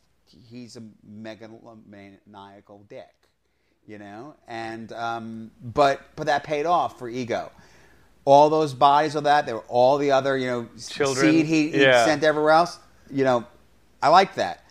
he's 0.51 0.77
a 0.77 0.83
megalomaniacal 1.09 2.89
dick, 2.89 3.15
you 3.87 3.99
know. 3.99 4.35
And 4.47 4.93
um, 4.93 5.51
but 5.63 6.01
but 6.17 6.27
that 6.27 6.45
paid 6.45 6.67
off 6.67 6.99
for 6.99 7.09
Ego. 7.09 7.51
All 8.25 8.51
those 8.51 8.75
bodies 8.75 9.15
of 9.15 9.25
that, 9.25 9.47
there 9.47 9.55
were 9.55 9.65
all 9.69 9.99
the 9.99 10.11
other 10.11 10.37
you 10.37 10.47
know 10.49 10.69
Children, 10.89 11.33
seed 11.33 11.47
he, 11.47 11.71
he 11.71 11.83
yeah. 11.83 12.05
sent 12.05 12.25
everywhere 12.25 12.53
else. 12.53 12.79
You 13.11 13.25
know, 13.25 13.47
I 14.03 14.09
like 14.09 14.35
that. 14.35 14.68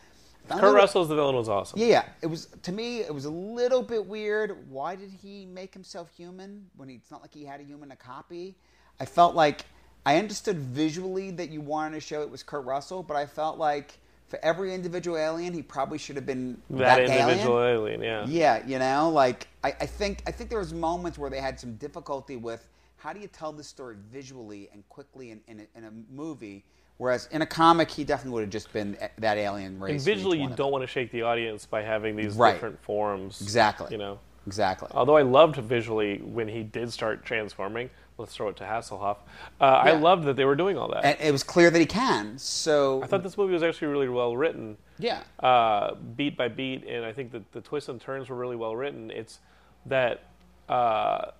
Kurt 0.55 0.63
little- 0.63 0.75
Russell's 0.75 1.09
the 1.09 1.15
villain 1.15 1.35
was 1.35 1.49
awesome. 1.49 1.79
yeah, 1.79 2.05
it 2.21 2.27
was 2.27 2.47
to 2.63 2.71
me. 2.71 2.99
It 3.01 3.13
was 3.13 3.25
a 3.25 3.29
little 3.29 3.81
bit 3.81 4.05
weird. 4.05 4.69
Why 4.69 4.95
did 4.95 5.11
he 5.11 5.45
make 5.45 5.73
himself 5.73 6.09
human 6.15 6.69
when 6.75 6.89
he, 6.89 6.95
it's 6.95 7.11
not 7.11 7.21
like 7.21 7.33
he 7.33 7.45
had 7.45 7.59
a 7.59 7.63
human 7.63 7.89
to 7.89 7.95
copy? 7.95 8.55
I 8.99 9.05
felt 9.05 9.35
like 9.35 9.65
I 10.05 10.17
understood 10.17 10.57
visually 10.57 11.31
that 11.31 11.49
you 11.49 11.61
wanted 11.61 11.95
to 11.95 12.01
show 12.01 12.21
it 12.21 12.29
was 12.29 12.43
Kurt 12.43 12.65
Russell, 12.65 13.03
but 13.03 13.17
I 13.17 13.25
felt 13.25 13.57
like 13.57 13.97
for 14.27 14.39
every 14.43 14.73
individual 14.73 15.17
alien, 15.17 15.53
he 15.53 15.61
probably 15.61 15.97
should 15.97 16.15
have 16.17 16.25
been 16.25 16.61
that, 16.71 17.07
that, 17.07 17.19
individual 17.19 17.61
alien. 17.61 18.01
alien. 18.03 18.29
yeah. 18.29 18.57
Yeah, 18.57 18.67
you 18.67 18.79
know, 18.79 19.09
like 19.09 19.47
I, 19.63 19.69
I 19.69 19.85
think 19.85 20.23
I 20.27 20.31
think 20.31 20.49
there 20.49 20.59
was 20.59 20.73
moments 20.73 21.17
where 21.17 21.29
they 21.29 21.39
had 21.41 21.59
some 21.59 21.75
difficulty 21.75 22.35
with 22.35 22.67
how 22.97 23.13
do 23.13 23.19
you 23.19 23.27
tell 23.27 23.51
this 23.53 23.67
story 23.67 23.95
visually 24.11 24.69
and 24.73 24.87
quickly 24.89 25.31
in, 25.31 25.39
in, 25.47 25.59
a, 25.61 25.77
in 25.77 25.83
a 25.85 25.91
movie. 26.13 26.63
Whereas 26.97 27.27
in 27.31 27.41
a 27.43 27.45
comic, 27.45 27.91
he 27.91 28.03
definitely 28.03 28.31
would 28.33 28.41
have 28.41 28.49
just 28.49 28.73
been 28.73 28.97
that 29.19 29.37
alien 29.37 29.79
race. 29.79 29.91
And 29.91 30.01
visually, 30.01 30.41
you 30.41 30.49
don't 30.49 30.71
want 30.71 30.81
to 30.83 30.87
shake 30.87 31.11
the 31.11 31.21
audience 31.21 31.65
by 31.65 31.83
having 31.83 32.15
these 32.15 32.35
Right. 32.35 32.53
different 32.53 32.81
forms. 32.81 33.39
Exactly. 33.41 33.89
You 33.91 33.97
know. 33.99 34.19
exactly. 34.47 34.87
Although 34.93 35.17
I 35.17 35.21
loved 35.23 35.57
visually 35.57 36.17
when 36.19 36.47
he 36.47 36.63
did 36.63 36.91
start 36.91 37.23
transforming. 37.25 37.89
Let's 38.17 38.33
throw 38.33 38.47
it 38.47 38.55
to 38.57 38.63
Hasselhoff. 38.63 39.17
Uh, 39.61 39.65
I 39.65 39.91
Yeah. 39.91 39.99
loved 39.99 40.23
that 40.23 40.35
they 40.37 40.45
were 40.45 40.55
doing 40.55 40.75
all 40.75 40.87
that. 40.87 41.05
and 41.05 41.17
it 41.21 41.31
was 41.31 41.43
clear 41.43 41.69
that 41.69 41.77
he 41.79 41.85
can. 41.85 42.39
So 42.39 43.03
I 43.03 43.05
thought 43.07 43.21
this 43.21 43.37
movie 43.37 43.53
was 43.53 43.61
actually 43.61 43.89
really 43.89 44.09
well 44.09 44.35
written. 44.35 44.77
yeah, 44.97 45.21
uh, 45.39 45.93
beat 46.15 46.35
by 46.35 46.47
beat, 46.47 46.83
and 46.87 47.05
I 47.05 47.13
think 47.13 47.31
that 47.33 47.51
the 47.51 47.61
twists 47.61 47.89
and 47.89 48.01
turns 48.01 48.27
were 48.29 48.35
really 48.35 48.55
well 48.55 48.75
written. 48.75 49.11
It's 49.11 49.39
that 49.85 50.23
uh, 50.67 51.31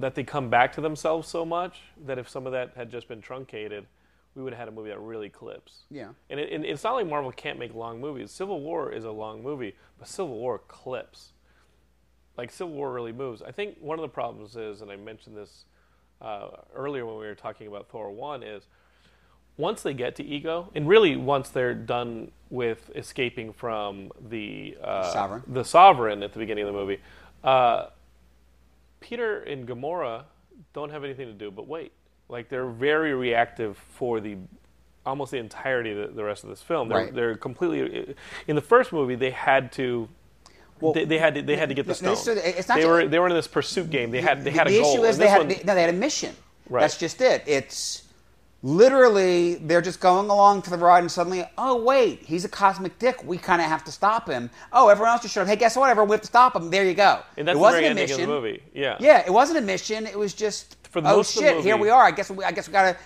that 0.00 0.16
they 0.16 0.24
come 0.24 0.50
back 0.50 0.72
to 0.72 0.80
themselves 0.80 1.28
so 1.28 1.44
much 1.44 1.82
that 2.04 2.18
if 2.18 2.28
some 2.28 2.46
of 2.46 2.52
that 2.52 2.72
had 2.76 2.90
just 2.90 3.06
been 3.06 3.20
truncated, 3.22 3.86
we 4.34 4.42
would 4.42 4.52
have 4.52 4.58
had 4.60 4.68
a 4.68 4.72
movie 4.72 4.90
that 4.90 5.00
really 5.00 5.28
clips. 5.28 5.84
Yeah. 5.90 6.08
and, 6.28 6.40
it, 6.40 6.52
and 6.52 6.64
it's 6.64 6.82
not 6.82 6.94
like 6.94 7.06
Marvel 7.06 7.30
can't 7.32 7.58
make 7.58 7.74
long 7.74 8.00
movies. 8.00 8.30
Civil 8.30 8.60
War 8.60 8.92
is 8.92 9.04
a 9.04 9.10
long 9.10 9.42
movie, 9.42 9.76
but 9.98 10.08
Civil 10.08 10.36
War 10.38 10.58
clips. 10.66 11.32
Like 12.36 12.50
Civil 12.50 12.74
War 12.74 12.92
really 12.92 13.12
moves. 13.12 13.42
I 13.42 13.52
think 13.52 13.76
one 13.80 13.98
of 13.98 14.02
the 14.02 14.08
problems 14.08 14.56
is, 14.56 14.80
and 14.80 14.90
I 14.90 14.96
mentioned 14.96 15.36
this 15.36 15.64
uh, 16.20 16.48
earlier 16.74 17.06
when 17.06 17.16
we 17.16 17.26
were 17.26 17.34
talking 17.36 17.68
about 17.68 17.88
Thor 17.88 18.10
one, 18.10 18.42
is 18.42 18.66
once 19.56 19.82
they 19.82 19.94
get 19.94 20.16
to 20.16 20.24
ego, 20.24 20.68
and 20.74 20.88
really 20.88 21.14
once 21.16 21.50
they're 21.50 21.74
done 21.74 22.32
with 22.50 22.90
escaping 22.96 23.52
from 23.52 24.10
the 24.28 24.76
uh, 24.82 25.12
Sovereign. 25.12 25.42
the 25.46 25.64
sovereign 25.64 26.24
at 26.24 26.32
the 26.32 26.40
beginning 26.40 26.64
of 26.66 26.72
the 26.72 26.78
movie, 26.78 26.98
uh, 27.44 27.86
Peter 29.00 29.42
and 29.42 29.68
Gamora 29.68 30.24
don't 30.72 30.90
have 30.90 31.04
anything 31.04 31.26
to 31.26 31.32
do 31.32 31.52
but 31.52 31.68
wait. 31.68 31.92
Like 32.28 32.48
they're 32.48 32.66
very 32.66 33.14
reactive 33.14 33.76
for 33.76 34.20
the 34.20 34.36
almost 35.06 35.32
the 35.32 35.38
entirety 35.38 35.90
of 35.90 35.96
the, 35.98 36.14
the 36.14 36.24
rest 36.24 36.44
of 36.44 36.50
this 36.50 36.62
film. 36.62 36.88
They're, 36.88 36.98
Right. 36.98 37.14
they're 37.14 37.36
completely 37.36 38.14
in 38.46 38.56
the 38.56 38.62
first 38.62 38.92
movie. 38.92 39.14
They 39.14 39.30
had 39.30 39.70
to. 39.72 40.08
they, 40.94 41.04
they 41.04 41.18
had 41.18 41.34
to. 41.34 41.42
They 41.42 41.56
had 41.56 41.68
to 41.68 41.74
get 41.74 41.86
the 41.86 41.94
stone. 41.94 42.16
it's 42.38 42.68
not 42.68 42.78
they 42.78 42.86
were. 42.86 43.06
They 43.06 43.18
were 43.18 43.28
in 43.28 43.34
this 43.34 43.46
pursuit 43.48 43.90
game. 43.90 44.10
They 44.10 44.22
had. 44.22 44.42
They 44.44 44.50
had 44.50 44.66
the 44.66 44.78
a 44.78 44.82
goal. 44.82 44.94
issue 44.94 45.04
is 45.04 45.18
they 45.18 45.28
had 45.28 45.38
one- 45.46 45.48
no, 45.64 45.74
they 45.74 45.82
had 45.82 45.90
a 45.90 45.98
mission. 45.98 46.34
Right. 46.70 46.80
That's 46.80 46.96
just 46.96 47.20
it. 47.20 47.44
It's 47.46 48.03
literally 48.64 49.56
they're 49.56 49.82
just 49.82 50.00
going 50.00 50.28
along 50.30 50.62
for 50.62 50.70
the 50.70 50.78
ride, 50.78 51.00
and 51.00 51.12
suddenly, 51.12 51.44
oh 51.58 51.80
wait, 51.84 52.22
he's 52.22 52.44
a 52.44 52.48
cosmic 52.48 52.98
dick. 52.98 53.22
We 53.24 53.36
kind 53.36 53.60
of 53.60 53.68
have 53.68 53.84
to 53.84 53.92
stop 53.92 54.28
him. 54.28 54.50
Oh, 54.72 54.88
everyone 54.88 55.12
else 55.12 55.22
just 55.22 55.34
showed 55.34 55.42
up. 55.42 55.48
Hey, 55.48 55.56
guess 55.56 55.76
what? 55.76 55.90
Everyone, 55.90 56.08
we 56.08 56.14
have 56.14 56.22
to 56.22 56.26
stop 56.26 56.56
him. 56.56 56.70
There 56.70 56.84
you 56.84 56.94
go. 56.94 57.20
And 57.36 57.46
that's 57.46 57.56
it 57.56 57.60
wasn't 57.60 57.86
a 57.86 57.94
mission. 57.94 58.22
of 58.22 58.28
the 58.28 58.34
movie. 58.34 58.62
Yeah. 58.72 58.96
Yeah, 58.98 59.22
it 59.24 59.32
wasn't 59.32 59.58
a 59.58 59.62
mission. 59.62 60.06
It 60.06 60.18
was 60.18 60.32
just 60.32 60.76
For 60.88 61.00
oh 61.00 61.02
most 61.02 61.36
of 61.36 61.42
the 61.42 61.48
shit, 61.50 61.62
here 61.62 61.76
we 61.76 61.90
are. 61.90 62.02
I 62.02 62.10
guess 62.10 62.30
we, 62.30 62.42
I 62.42 62.50
guess 62.50 62.66
we 62.66 62.72
gotta. 62.72 62.96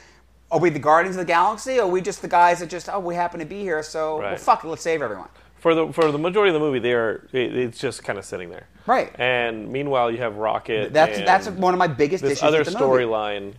Are 0.51 0.61
we 0.61 0.71
the 0.71 0.79
Guardians 0.79 1.17
of 1.17 1.21
the 1.21 1.31
Galaxy? 1.31 1.79
Or 1.79 1.83
are 1.83 1.89
we 1.89 2.01
just 2.01 2.23
the 2.23 2.29
guys 2.29 2.61
that 2.61 2.71
just 2.71 2.89
oh 2.89 3.01
we 3.01 3.17
happen 3.17 3.41
to 3.41 3.47
be 3.47 3.61
here? 3.61 3.83
So 3.83 4.19
well, 4.19 4.37
fuck 4.37 4.65
it, 4.65 4.69
let's 4.69 4.83
save 4.83 5.03
everyone. 5.03 5.29
For 5.57 5.75
the 5.75 5.93
for 5.93 6.13
the 6.13 6.19
majority 6.19 6.51
of 6.51 6.55
the 6.55 6.61
movie, 6.61 6.79
they 6.79 6.93
are. 6.93 7.29
It, 7.33 7.57
it's 7.57 7.81
just 7.81 8.05
kind 8.05 8.17
of 8.17 8.25
sitting 8.25 8.49
there. 8.49 8.69
Right. 8.87 9.13
And 9.19 9.71
meanwhile, 9.71 10.11
you 10.11 10.19
have 10.19 10.37
Rocket. 10.37 10.93
That's 10.93 11.19
and 11.19 11.27
that's 11.27 11.49
one 11.49 11.75
of 11.75 11.79
my 11.79 11.89
biggest 11.89 12.23
this 12.23 12.35
issues 12.35 12.43
other 12.45 12.59
with 12.61 12.73
the 12.73 12.79
movie. 12.79 13.03
storyline 13.03 13.55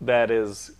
that 0.00 0.32
is 0.32 0.72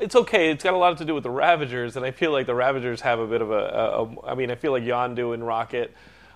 it's 0.00 0.14
okay 0.14 0.50
it's 0.50 0.64
got 0.64 0.74
a 0.74 0.76
lot 0.76 0.96
to 0.98 1.04
do 1.04 1.14
with 1.14 1.22
the 1.22 1.30
ravagers 1.30 1.96
and 1.96 2.04
i 2.04 2.10
feel 2.10 2.32
like 2.32 2.46
the 2.46 2.54
ravagers 2.54 3.00
have 3.00 3.18
a 3.18 3.26
bit 3.26 3.40
of 3.42 3.50
a, 3.50 3.54
a, 3.54 4.04
a 4.04 4.26
i 4.32 4.34
mean 4.34 4.50
i 4.50 4.54
feel 4.54 4.72
like 4.72 4.82
yondu 4.82 5.32
and 5.34 5.46
rocket 5.46 5.92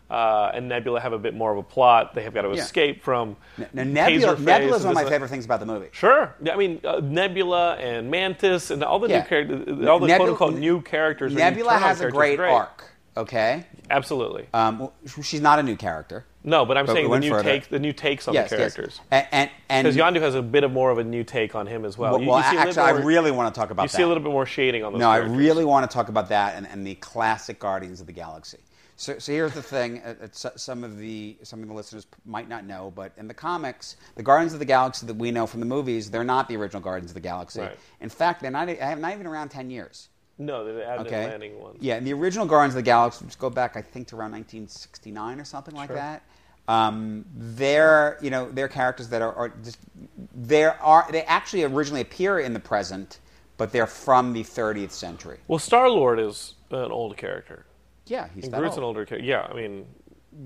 uh, 0.08 0.52
and 0.54 0.68
nebula 0.68 1.00
have 1.00 1.12
a 1.12 1.18
bit 1.18 1.34
more 1.34 1.50
of 1.50 1.58
a 1.58 1.62
plot 1.64 2.14
they 2.14 2.22
have 2.22 2.32
got 2.32 2.42
to 2.42 2.48
Yeah. 2.48 2.62
escape 2.62 3.02
from 3.02 3.36
Now, 3.72 3.82
Nebula, 3.82 4.36
Taserface 4.36 4.38
Nebula 4.40 4.76
is 4.76 4.82
one 4.84 4.90
of 4.90 4.94
my 4.94 5.02
this- 5.02 5.10
favorite 5.10 5.28
things 5.30 5.44
about 5.44 5.58
the 5.58 5.66
movie. 5.66 5.88
Sure, 5.90 6.32
Yeah, 6.40 6.54
I 6.54 6.56
mean 6.56 6.80
uh, 6.84 7.00
Nebula 7.02 7.74
and 7.74 8.08
Mantis 8.08 8.70
and 8.70 8.84
all 8.84 9.00
the 9.00 9.08
Yeah. 9.08 9.22
new 9.22 9.26
characters, 9.26 9.88
all 9.88 9.98
the 9.98 10.06
Nebula- 10.06 10.16
quote 10.16 10.28
unquote 10.28 10.54
new 10.60 10.80
characters. 10.80 11.34
Nebula 11.34 11.72
has 11.76 12.00
a 12.00 12.10
great 12.10 12.36
great. 12.36 12.50
arc. 12.52 12.84
Okay, 13.16 13.64
Absolutely. 13.90 14.46
um, 14.54 14.90
she's 15.24 15.40
not 15.40 15.58
a 15.58 15.62
new 15.64 15.74
character. 15.74 16.24
No, 16.46 16.64
but 16.64 16.78
I'm 16.78 16.86
but 16.86 16.92
saying 16.94 17.10
we 17.10 17.16
the 17.16 17.20
new 17.20 17.30
further. 17.30 17.42
take, 17.42 17.68
the 17.68 17.78
new 17.78 17.92
takes 17.92 18.26
on 18.28 18.32
yes, 18.34 18.48
the 18.48 18.56
characters. 18.56 19.00
yes. 19.12 19.26
And 19.30 19.50
and, 19.68 19.84
Because 19.84 19.96
Yondu 19.96 20.20
has 20.22 20.34
a 20.34 20.40
bit 20.42 20.64
of 20.64 20.72
more 20.72 20.90
of 20.90 20.96
a 20.98 21.04
new 21.04 21.24
take 21.24 21.54
on 21.54 21.66
him 21.66 21.84
as 21.84 21.98
well. 21.98 22.12
well, 22.12 22.22
You- 22.22 22.28
well, 22.28 22.38
you 22.38 22.44
see 22.44 22.56
a 22.56 22.64
little 22.64 22.82
actually, 22.82 23.02
I 23.02 23.04
really 23.04 23.30
want 23.32 23.54
to 23.54 23.58
talk 23.60 23.70
about 23.70 23.82
that. 23.82 23.84
You 23.84 23.88
that. 23.88 23.96
see 23.96 24.02
a 24.02 24.08
little 24.08 24.22
bit 24.22 24.32
more 24.32 24.46
shading 24.46 24.82
on 24.84 24.92
those. 24.92 25.00
no, 25.00 25.10
I 25.10 25.18
really 25.18 25.64
want 25.66 25.90
to 25.90 25.94
talk 25.94 26.08
about 26.08 26.28
that 26.30 26.54
and, 26.56 26.66
and 26.68 26.86
the 26.86 26.94
classic 26.94 27.58
Guardians 27.58 28.00
of 28.00 28.06
the 28.06 28.12
Galaxy. 28.12 28.58
So, 28.98 29.18
so 29.18 29.30
here's 29.30 29.52
the 29.52 29.60
thing: 29.62 30.00
uh, 30.02 30.14
uh, 30.24 30.26
some 30.56 30.82
of 30.82 30.96
the 30.96 31.36
some 31.42 31.60
of 31.62 31.68
the 31.68 31.74
listeners 31.74 32.06
might 32.24 32.48
not 32.48 32.64
know, 32.64 32.90
but 32.96 33.12
in 33.18 33.28
the 33.28 33.34
comics, 33.34 33.96
the 34.14 34.22
Guardians 34.22 34.54
of 34.54 34.58
the 34.58 34.64
Galaxy 34.64 35.04
that 35.06 35.16
we 35.16 35.30
know 35.30 35.46
from 35.46 35.60
the 35.60 35.66
movies, 35.66 36.10
they're 36.10 36.24
not 36.24 36.48
the 36.48 36.56
original 36.56 36.80
Guardians 36.80 37.10
of 37.10 37.14
the 37.14 37.20
Galaxy. 37.20 37.60
Right. 37.60 37.76
In 38.00 38.08
fact, 38.08 38.40
they're 38.40 38.50
not. 38.50 38.68
Not 38.68 39.12
even 39.12 39.26
around 39.26 39.50
ten 39.50 39.68
years. 39.68 40.08
No, 40.38 40.64
they 40.64 40.82
added 40.82 41.06
Okay. 41.08 41.26
landing 41.26 41.58
ones. 41.60 41.78
Yeah, 41.80 41.96
and 41.96 42.06
the 42.06 42.12
original 42.14 42.46
Guardians 42.46 42.74
of 42.74 42.76
the 42.76 42.82
Galaxy, 42.82 43.24
which 43.24 43.38
go 43.38 43.50
back, 43.50 43.76
I 43.76 43.82
think, 43.82 44.08
to 44.08 44.16
around 44.16 44.32
1969 44.32 45.40
or 45.40 45.44
something 45.44 45.74
like 45.74 45.88
Sure. 45.88 45.96
that. 45.96 46.22
Um, 46.68 47.24
they're, 47.34 48.18
you 48.20 48.30
know, 48.30 48.50
they're 48.50 48.68
characters 48.68 49.08
that 49.08 49.22
are, 49.22 49.32
are 49.34 49.48
just, 49.62 49.78
there 50.34 50.80
are, 50.82 51.06
they 51.10 51.22
actually 51.22 51.62
originally 51.64 52.00
appear 52.00 52.40
in 52.40 52.52
the 52.52 52.60
present, 52.60 53.20
but 53.56 53.72
they're 53.72 53.86
from 53.86 54.32
the 54.32 54.42
30th 54.42 54.90
century. 54.90 55.38
Well, 55.46 55.58
Star 55.58 55.88
Lord 55.88 56.18
is 56.18 56.54
an 56.70 56.90
old 56.90 57.16
character. 57.16 57.66
Yeah, 58.06 58.28
he's 58.34 58.44
And 58.44 58.52
that 58.52 58.58
Groot's 58.58 58.72
old. 58.72 58.78
an 58.78 58.84
older 58.84 59.04
character. 59.04 59.26
Yeah, 59.26 59.46
I 59.48 59.54
mean, 59.54 59.86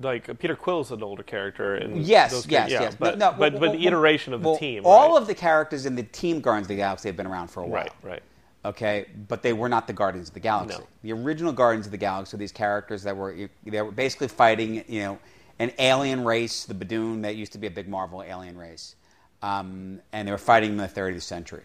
like 0.03 0.39
Peter 0.39 0.57
Quill's 0.57 0.93
an 0.93 1.03
older 1.03 1.23
character. 1.23 1.75
And 1.75 2.03
Yes, 2.03 2.33
those 2.33 2.47
yes, 2.47 2.71
yeah, 2.71 2.83
yes. 2.83 2.97
But, 2.99 3.19
No, 3.19 3.31
no, 3.31 3.37
but, 3.39 3.39
well, 3.39 3.50
but 3.53 3.61
well, 3.61 3.73
the 3.73 3.87
iteration 3.87 4.33
of 4.33 4.43
the 4.43 4.57
team. 4.57 4.83
All 4.85 5.12
right? 5.12 5.21
of 5.23 5.27
the 5.27 5.35
characters 5.35 5.87
in 5.87 5.95
the 5.95 6.03
team 6.03 6.41
Guardians 6.41 6.67
of 6.67 6.69
the 6.69 6.77
Galaxy 6.77 7.09
have 7.09 7.17
been 7.17 7.27
around 7.27 7.49
for 7.49 7.62
a 7.62 7.67
while. 7.67 7.83
Right, 7.83 7.93
right. 8.03 8.23
Okay, 8.62 9.07
but 9.29 9.43
they 9.43 9.55
were 9.55 9.71
not 9.71 9.87
the 9.87 9.93
Guardians 9.95 10.29
of 10.29 10.35
the 10.35 10.41
Galaxy. 10.41 10.79
No. 10.79 10.87
The 11.03 11.12
original 11.12 11.53
Guardians 11.53 11.87
of 11.87 11.93
the 11.93 11.99
Galaxy 11.99 12.37
were 12.37 12.39
these 12.39 12.53
characters 12.53 13.03
that 13.05 13.17
were 13.17 13.35
they 13.65 13.81
were 13.81 13.91
basically 13.91 14.29
fighting, 14.29 14.85
you 14.87 15.00
know, 15.00 15.19
an 15.61 15.71
alien 15.79 16.25
race, 16.25 16.64
the 16.64 16.75
Badoon, 16.75 17.23
that 17.23 17.37
used 17.37 17.52
to 17.52 17.59
be 17.59 17.67
a 17.67 17.71
big 17.71 17.87
Marvel 17.87 18.23
alien 18.23 18.57
race, 18.57 18.97
um, 19.43 20.00
and 20.12 20.26
they 20.26 20.33
were 20.33 20.38
fighting 20.38 20.71
in 20.71 20.76
the 20.79 20.88
30th 20.88 21.23
century, 21.23 21.62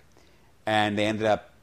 and 0.66 1.00
they 1.00 1.06
ended 1.06 1.26
up 1.26 1.54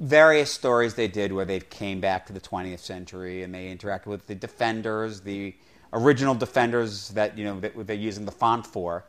various 0.00 0.50
stories 0.52 0.94
they 0.94 1.06
did 1.06 1.32
where 1.32 1.44
they 1.44 1.60
came 1.60 2.00
back 2.00 2.26
to 2.26 2.32
the 2.32 2.40
20th 2.40 2.80
century 2.80 3.44
and 3.44 3.54
they 3.54 3.74
interacted 3.74 4.06
with 4.06 4.26
the 4.26 4.34
Defenders, 4.34 5.20
the 5.20 5.54
original 5.92 6.34
Defenders 6.34 7.10
that 7.10 7.38
you 7.38 7.44
know 7.44 7.60
that 7.60 7.86
they're 7.86 7.96
using 7.96 8.24
the 8.24 8.32
font 8.32 8.66
for, 8.66 9.04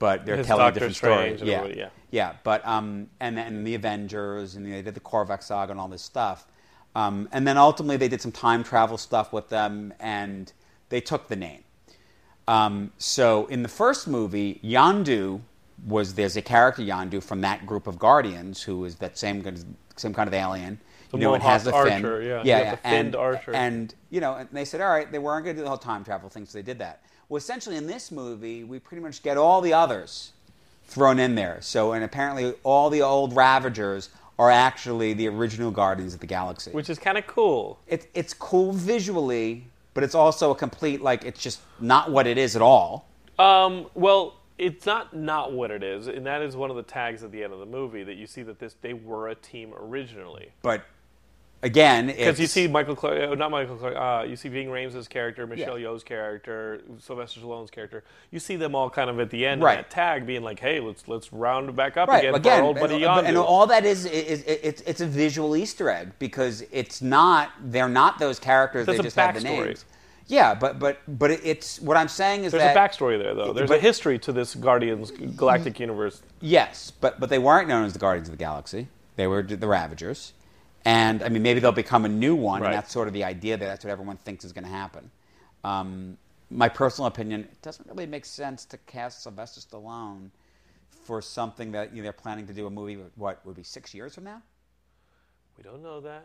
but 0.00 0.26
they're 0.26 0.36
His 0.36 0.48
telling 0.48 0.62
a 0.62 0.70
Doctor 0.72 0.88
different 0.88 0.96
and 1.40 1.48
Yeah, 1.48 1.64
yeah. 1.66 1.88
yeah, 2.10 2.32
but 2.42 2.66
um, 2.66 3.08
and 3.20 3.38
then 3.38 3.62
the 3.62 3.76
Avengers, 3.76 4.56
and 4.56 4.66
they 4.66 4.82
did 4.82 4.94
the 4.94 5.00
Korvac 5.00 5.44
saga 5.44 5.70
and 5.70 5.80
all 5.80 5.88
this 5.88 6.02
stuff, 6.02 6.46
um, 6.96 7.28
and 7.30 7.46
then 7.46 7.56
ultimately 7.56 7.96
they 7.96 8.08
did 8.08 8.20
some 8.20 8.32
time 8.32 8.64
travel 8.64 8.98
stuff 8.98 9.32
with 9.32 9.48
them, 9.48 9.94
and 10.00 10.52
they 10.88 11.00
took 11.00 11.28
the 11.28 11.36
name. 11.36 11.62
Um, 12.50 12.90
so 12.98 13.46
in 13.46 13.62
the 13.62 13.68
first 13.68 14.08
movie, 14.08 14.60
Yondu 14.64 15.40
was 15.86 16.14
there's 16.14 16.36
a 16.36 16.42
character 16.42 16.82
Yondu 16.82 17.22
from 17.22 17.40
that 17.42 17.64
group 17.64 17.86
of 17.86 17.96
Guardians 17.98 18.60
who 18.60 18.84
is 18.84 18.96
that 18.96 19.16
same 19.16 19.42
kind 19.42 19.56
of, 19.56 19.64
same 19.96 20.12
kind 20.12 20.26
of 20.26 20.34
alien. 20.34 20.80
The 21.10 21.18
you 21.18 21.22
know, 21.22 21.34
it 21.34 21.42
has 21.42 21.62
the 21.62 21.70
Mohawk 21.70 21.88
fin. 21.88 22.02
yeah. 22.02 22.18
yeah, 22.20 22.42
Yeah, 22.44 22.74
the 22.74 22.86
and, 22.86 22.96
finned 23.04 23.16
archer. 23.16 23.54
and 23.54 23.94
you 24.10 24.20
know, 24.20 24.34
and 24.34 24.48
they 24.52 24.64
said, 24.64 24.80
all 24.80 24.90
right, 24.90 25.10
they 25.10 25.20
weren't 25.20 25.44
going 25.44 25.54
to 25.54 25.60
do 25.60 25.64
the 25.64 25.68
whole 25.68 25.78
time 25.78 26.02
travel 26.04 26.28
thing, 26.28 26.44
so 26.44 26.58
they 26.58 26.62
did 26.62 26.78
that. 26.80 27.02
Well, 27.28 27.38
essentially, 27.38 27.76
in 27.76 27.86
this 27.86 28.10
movie, 28.10 28.64
we 28.64 28.80
pretty 28.80 29.02
much 29.02 29.22
get 29.22 29.36
all 29.36 29.60
the 29.60 29.72
others 29.72 30.32
thrown 30.86 31.20
in 31.20 31.36
there. 31.36 31.58
So, 31.60 31.92
and 31.92 32.02
apparently, 32.02 32.54
all 32.64 32.90
the 32.90 33.02
old 33.02 33.36
Ravagers 33.36 34.10
are 34.40 34.50
actually 34.50 35.12
the 35.12 35.28
original 35.28 35.70
Guardians 35.70 36.14
of 36.14 36.20
the 36.20 36.26
Galaxy. 36.26 36.72
Which 36.72 36.90
is 36.90 36.98
kind 36.98 37.16
of 37.16 37.28
cool. 37.28 37.78
it, 37.86 38.08
it's 38.14 38.34
cool 38.34 38.72
visually, 38.72 39.66
but 39.94 40.04
it's 40.04 40.14
also 40.14 40.50
a 40.50 40.54
complete 40.54 41.00
like 41.00 41.24
it's 41.24 41.40
just 41.40 41.60
not 41.80 42.10
what 42.10 42.26
it 42.26 42.38
is 42.38 42.56
at 42.56 42.62
all. 42.62 43.08
Um, 43.38 43.86
well, 43.94 44.36
it's 44.58 44.84
not 44.86 45.14
not 45.14 45.52
what 45.52 45.70
it 45.70 45.82
is, 45.82 46.06
and 46.06 46.26
that 46.26 46.42
is 46.42 46.56
one 46.56 46.70
of 46.70 46.76
the 46.76 46.82
tags 46.82 47.22
at 47.22 47.32
the 47.32 47.42
end 47.42 47.52
of 47.52 47.58
the 47.58 47.66
movie 47.66 48.04
that 48.04 48.16
you 48.16 48.26
see 48.26 48.42
that 48.42 48.58
this 48.58 48.76
they 48.82 48.92
were 48.92 49.28
a 49.28 49.34
team 49.34 49.72
originally. 49.76 50.52
But 50.62 50.84
again, 51.62 52.06
Because 52.06 52.40
you 52.40 52.46
see 52.46 52.66
Michael, 52.66 52.96
Clark, 52.96 53.20
uh, 53.30 53.34
not 53.34 53.50
Michael 53.50 53.76
Clark, 53.76 53.96
uh, 53.96 54.24
you 54.26 54.36
see 54.36 54.48
Ving 54.48 54.68
Rhames' 54.68 55.08
character, 55.08 55.46
Michelle 55.46 55.78
Yeah. 55.78 55.88
Yeoh's 55.88 56.02
character, 56.04 56.80
Sylvester 56.98 57.40
Stallone's 57.40 57.70
character. 57.70 58.02
You 58.30 58.38
see 58.38 58.56
them 58.56 58.74
all 58.74 58.90
kind 58.90 59.10
of 59.10 59.20
at 59.20 59.30
the 59.30 59.46
end 59.46 59.62
Right. 59.62 59.76
that 59.76 59.90
tag 59.90 60.26
being 60.26 60.42
like, 60.42 60.60
"Hey, 60.60 60.80
let's 60.80 61.06
let's 61.08 61.32
round 61.32 61.74
back 61.76 61.96
up 61.96 62.08
right 62.08 62.20
again, 62.24 62.34
again, 62.34 62.60
our 62.60 62.66
old 62.66 62.78
buddy 62.80 63.04
and, 63.04 63.26
and 63.26 63.36
all 63.36 63.66
that 63.66 63.84
is, 63.84 64.04
is, 64.06 64.42
is 64.42 64.58
it's 64.62 64.80
it's 64.82 65.00
a 65.00 65.06
visual 65.06 65.56
Easter 65.56 65.90
egg 65.90 66.12
because 66.18 66.62
it's 66.72 67.02
not 67.02 67.50
they're 67.64 67.88
not 67.88 68.18
those 68.18 68.38
characters. 68.38 68.86
There's 68.86 68.98
they 68.98 69.00
a 69.00 69.04
just 69.04 69.16
have 69.16 69.34
the 69.34 69.40
names. 69.40 69.84
Yeah, 70.26 70.54
but 70.54 70.78
but 70.78 70.98
but 71.08 71.32
it's 71.32 71.80
what 71.80 71.96
I'm 71.96 72.06
saying 72.06 72.44
is 72.44 72.52
that 72.52 72.58
There's 72.58 72.74
that 72.74 72.76
a 72.76 72.88
backstory 72.88 73.20
there, 73.20 73.34
though. 73.34 73.52
There's 73.52 73.70
a 73.70 73.78
history 73.80 74.16
to 74.20 74.32
this 74.32 74.54
Guardians 74.54 75.10
Galactic 75.10 75.80
Universe. 75.80 76.22
Yes, 76.40 76.92
but 77.00 77.18
but 77.18 77.30
they 77.30 77.38
weren't 77.40 77.66
known 77.68 77.84
as 77.84 77.92
the 77.94 77.98
Guardians 77.98 78.28
of 78.28 78.32
the 78.38 78.38
Galaxy. 78.44 78.86
They 79.16 79.26
were 79.26 79.42
the 79.42 79.66
Ravagers, 79.66 80.32
and 80.84 81.22
I 81.22 81.28
mean 81.28 81.42
maybe 81.42 81.60
they'll 81.60 81.72
become 81.72 82.04
a 82.04 82.08
new 82.08 82.34
one, 82.34 82.60
Right. 82.62 82.68
and 82.68 82.76
that's 82.76 82.92
sort 82.92 83.08
of 83.08 83.14
the 83.14 83.24
idea 83.24 83.56
that 83.56 83.64
that's 83.64 83.84
what 83.84 83.90
everyone 83.90 84.16
thinks 84.18 84.44
is 84.44 84.52
going 84.52 84.64
to 84.64 84.70
happen. 84.70 85.10
Um, 85.64 86.16
my 86.50 86.68
personal 86.68 87.06
opinion, 87.06 87.42
it 87.42 87.62
doesn't 87.62 87.88
really 87.88 88.06
make 88.06 88.24
sense 88.24 88.64
to 88.66 88.76
cast 88.78 89.22
Sylvester 89.22 89.60
Stallone 89.60 90.30
for 91.04 91.22
something 91.22 91.72
that 91.72 91.90
you 91.92 91.98
know, 91.98 92.02
they're 92.04 92.12
planning 92.12 92.46
to 92.46 92.52
do 92.52 92.66
a 92.66 92.70
movie. 92.70 92.98
What 93.16 93.44
would 93.46 93.56
be 93.56 93.62
six 93.62 93.94
years 93.94 94.14
from 94.14 94.24
now? 94.24 94.42
We 95.56 95.62
don't 95.64 95.82
know 95.82 96.00
that. 96.00 96.24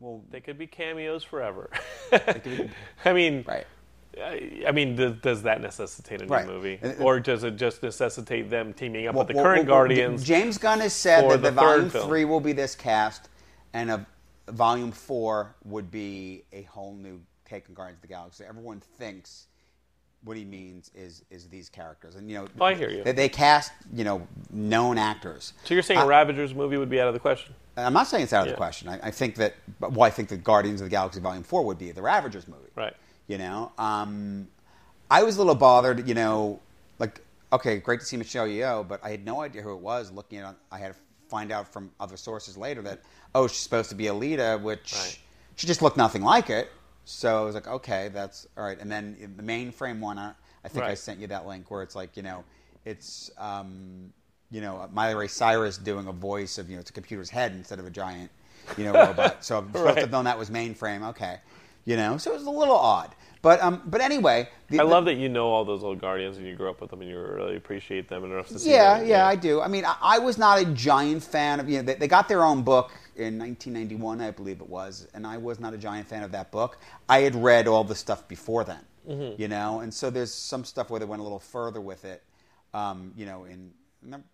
Well, 0.00 0.22
They 0.30 0.40
could 0.40 0.58
be 0.58 0.66
cameos 0.66 1.22
forever. 1.22 1.70
be- 2.10 2.70
I 3.04 3.12
mean, 3.12 3.44
right. 3.46 3.66
I, 4.20 4.64
I 4.66 4.72
mean, 4.72 4.96
does, 4.96 5.12
does 5.22 5.42
that 5.44 5.60
necessitate 5.62 6.22
a 6.22 6.26
new 6.26 6.30
Right. 6.32 6.46
movie, 6.46 6.80
or 6.98 7.20
does 7.20 7.44
it 7.44 7.56
just 7.56 7.82
necessitate 7.82 8.50
them 8.50 8.72
teaming 8.74 9.06
up 9.06 9.14
Well, 9.14 9.24
with 9.24 9.28
the 9.28 9.34
well, 9.36 9.44
current 9.44 9.68
well, 9.68 9.76
Guardians? 9.78 10.24
James 10.24 10.58
Gunn 10.58 10.80
has 10.80 10.92
said 10.92 11.22
that 11.30 11.40
the 11.42 11.50
the, 11.50 11.60
third 11.60 11.86
volume 11.92 12.08
three 12.08 12.24
will 12.24 12.40
be 12.40 12.52
this 12.52 12.74
cast, 12.74 13.28
and 13.72 13.90
a, 13.90 14.06
volume 14.48 14.92
four 14.92 15.54
would 15.64 15.90
be 15.90 16.42
a 16.52 16.62
whole 16.62 16.94
new 16.94 17.20
take 17.44 17.68
on 17.68 17.74
Guardians 17.74 17.98
of 17.98 18.02
the 18.02 18.08
Galaxy. 18.08 18.44
Everyone 18.48 18.80
thinks 18.80 19.46
what 20.24 20.36
he 20.36 20.44
means 20.44 20.90
is 20.94 21.24
is 21.30 21.48
these 21.48 21.68
characters, 21.68 22.14
and 22.14 22.30
you 22.30 22.36
know, 22.38 22.46
Oh, 22.60 22.64
I 22.64 22.74
hear 22.74 22.90
you. 22.90 23.02
They, 23.02 23.12
they 23.12 23.28
cast 23.28 23.72
you 23.92 24.04
know 24.04 24.26
known 24.50 24.98
actors. 24.98 25.52
so 25.64 25.74
you're 25.74 25.82
saying 25.82 26.00
a 26.00 26.06
Ravagers 26.06 26.54
movie 26.54 26.76
would 26.76 26.90
be 26.90 27.00
out 27.00 27.08
of 27.08 27.14
the 27.14 27.20
question? 27.20 27.54
I'm 27.76 27.92
not 27.92 28.06
saying 28.06 28.24
it's 28.24 28.32
out 28.32 28.42
of 28.42 28.46
Yeah. 28.48 28.52
the 28.52 28.56
question. 28.58 28.88
I, 28.88 29.08
I 29.08 29.10
think 29.10 29.36
that, 29.36 29.54
well, 29.80 30.02
I 30.02 30.10
think 30.10 30.28
that 30.28 30.44
Guardians 30.44 30.80
of 30.82 30.84
the 30.86 30.90
Galaxy 30.90 31.20
Volume 31.20 31.42
Four 31.42 31.64
would 31.64 31.78
be 31.78 31.90
the 31.90 32.02
Ravagers 32.02 32.46
movie. 32.46 32.68
Right. 32.76 32.94
You 33.28 33.38
know, 33.38 33.72
um, 33.78 34.46
I 35.10 35.22
was 35.22 35.36
a 35.36 35.38
little 35.38 35.54
bothered. 35.54 36.06
You 36.06 36.14
know, 36.14 36.60
like 36.98 37.20
okay, 37.52 37.78
great 37.78 38.00
to 38.00 38.06
see 38.06 38.16
Michelle 38.16 38.46
Yeoh, 38.46 38.86
but 38.86 39.00
I 39.02 39.10
had 39.10 39.24
no 39.24 39.40
idea 39.40 39.62
who 39.62 39.72
it 39.72 39.80
was. 39.80 40.10
Looking 40.12 40.38
at, 40.38 40.54
I 40.70 40.78
had 40.78 40.94
find 41.32 41.50
out 41.50 41.66
from 41.72 41.90
other 41.98 42.18
sources 42.18 42.58
later 42.58 42.82
that 42.82 43.00
oh, 43.34 43.48
she's 43.48 43.56
supposed 43.60 43.88
to 43.88 43.96
be 43.96 44.06
Aleta, 44.08 44.60
which 44.62 44.92
Right. 44.92 45.18
she 45.56 45.66
just 45.66 45.80
looked 45.80 45.96
nothing 45.96 46.22
like 46.22 46.50
it. 46.50 46.68
So 47.06 47.40
I 47.40 47.44
was 47.46 47.54
like, 47.54 47.66
okay, 47.66 48.10
that's 48.12 48.46
all 48.56 48.64
right. 48.64 48.78
And 48.78 48.92
then 48.92 49.16
the 49.38 49.42
mainframe 49.42 49.98
one, 50.00 50.18
I, 50.18 50.32
I 50.64 50.68
think 50.68 50.84
I 50.84 50.94
sent 50.94 51.18
you 51.20 51.26
that 51.28 51.46
link 51.46 51.70
where 51.70 51.82
it's 51.82 51.96
like, 51.96 52.16
you 52.18 52.22
know, 52.22 52.44
it's 52.84 53.30
um, 53.38 54.12
you 54.50 54.60
know 54.60 54.86
Miley 54.92 55.14
Ray 55.14 55.28
Cyrus 55.28 55.78
doing 55.78 56.06
a 56.06 56.12
voice 56.12 56.58
of 56.58 56.68
you 56.68 56.76
know 56.76 56.80
it's 56.80 56.90
a 56.90 56.92
computer's 56.92 57.30
head 57.30 57.52
instead 57.52 57.78
of 57.78 57.86
a 57.86 57.90
giant 57.90 58.30
you 58.76 58.84
know 58.84 58.92
robot. 58.92 59.42
So 59.44 59.56
I'm 59.58 59.66
supposed 59.68 59.84
to 59.84 59.88
Right. 59.94 59.98
have 59.98 60.10
known 60.10 60.24
that 60.26 60.38
was 60.38 60.50
mainframe. 60.50 61.08
Okay, 61.10 61.38
you 61.86 61.96
know, 61.96 62.18
so 62.18 62.30
it 62.32 62.34
was 62.34 62.46
a 62.46 62.50
little 62.50 62.76
odd. 62.76 63.10
But 63.42 63.60
um, 63.60 63.82
but 63.86 64.00
anyway, 64.00 64.48
the, 64.70 64.78
I 64.78 64.84
the- 64.84 64.88
love 64.88 65.04
that 65.06 65.14
you 65.16 65.28
know 65.28 65.48
all 65.48 65.64
those 65.64 65.82
old 65.82 66.00
Guardians 66.00 66.36
and 66.38 66.46
you 66.46 66.54
grew 66.54 66.70
up 66.70 66.80
with 66.80 66.90
them 66.90 67.00
and 67.00 67.10
you 67.10 67.18
really 67.18 67.56
appreciate 67.56 68.08
them 68.08 68.24
enough 68.24 68.46
to 68.48 68.58
see 68.60 68.70
Yeah, 68.70 68.98
them. 68.98 69.08
yeah, 69.08 69.16
yeah, 69.18 69.26
I 69.26 69.34
do. 69.34 69.60
I 69.60 69.66
mean, 69.66 69.84
I, 69.84 69.96
I 70.00 70.18
was 70.20 70.38
not 70.38 70.60
a 70.60 70.64
giant 70.66 71.24
fan 71.24 71.58
of 71.58 71.68
you 71.68 71.78
know 71.78 71.82
they, 71.82 71.94
they 71.94 72.06
got 72.08 72.28
their 72.28 72.44
own 72.44 72.62
book 72.62 72.92
in 73.16 73.38
1991, 73.38 74.20
I 74.20 74.30
believe 74.30 74.60
it 74.60 74.68
was, 74.68 75.08
and 75.12 75.26
I 75.26 75.36
was 75.38 75.58
not 75.58 75.74
a 75.74 75.78
giant 75.78 76.06
fan 76.06 76.22
of 76.22 76.30
that 76.32 76.52
book. 76.52 76.78
I 77.08 77.20
had 77.20 77.34
read 77.34 77.66
all 77.66 77.82
the 77.84 77.96
stuff 77.96 78.26
before 78.28 78.62
then, 78.64 78.80
Mm-hmm. 79.10 79.42
you 79.42 79.48
know, 79.48 79.80
and 79.80 79.92
so 79.92 80.08
there's 80.08 80.32
some 80.32 80.64
stuff 80.64 80.88
where 80.88 81.00
they 81.00 81.06
went 81.06 81.18
a 81.18 81.24
little 81.24 81.40
further 81.40 81.80
with 81.80 82.04
it, 82.04 82.22
um, 82.72 83.12
you 83.16 83.26
know. 83.26 83.44
In 83.44 83.72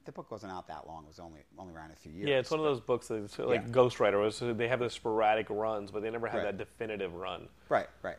the 0.05 0.13
book 0.13 0.31
wasn't 0.31 0.53
out 0.53 0.69
that 0.69 0.87
long; 0.87 1.05
it 1.05 1.09
was 1.09 1.19
only 1.19 1.41
only 1.59 1.73
around 1.75 1.91
a 1.93 1.97
few 1.97 2.13
years. 2.13 2.29
Yeah, 2.29 2.37
it's 2.39 2.51
one 2.51 2.61
of 2.61 2.65
those 2.67 2.81
books 2.81 3.09
that 3.09 3.39
like 3.49 3.63
Yeah. 3.63 3.69
Ghost 3.71 4.01
Rider. 4.01 4.19
Was 4.19 4.39
they 4.43 4.69
have 4.69 4.81
the 4.81 4.91
sporadic 4.91 5.47
runs, 5.49 5.91
but 5.91 6.03
they 6.03 6.11
never 6.11 6.27
had 6.27 6.37
Right. 6.39 6.45
that 6.45 6.59
definitive 6.59 7.15
run. 7.15 7.49
Right, 7.71 7.87
right. 8.03 8.17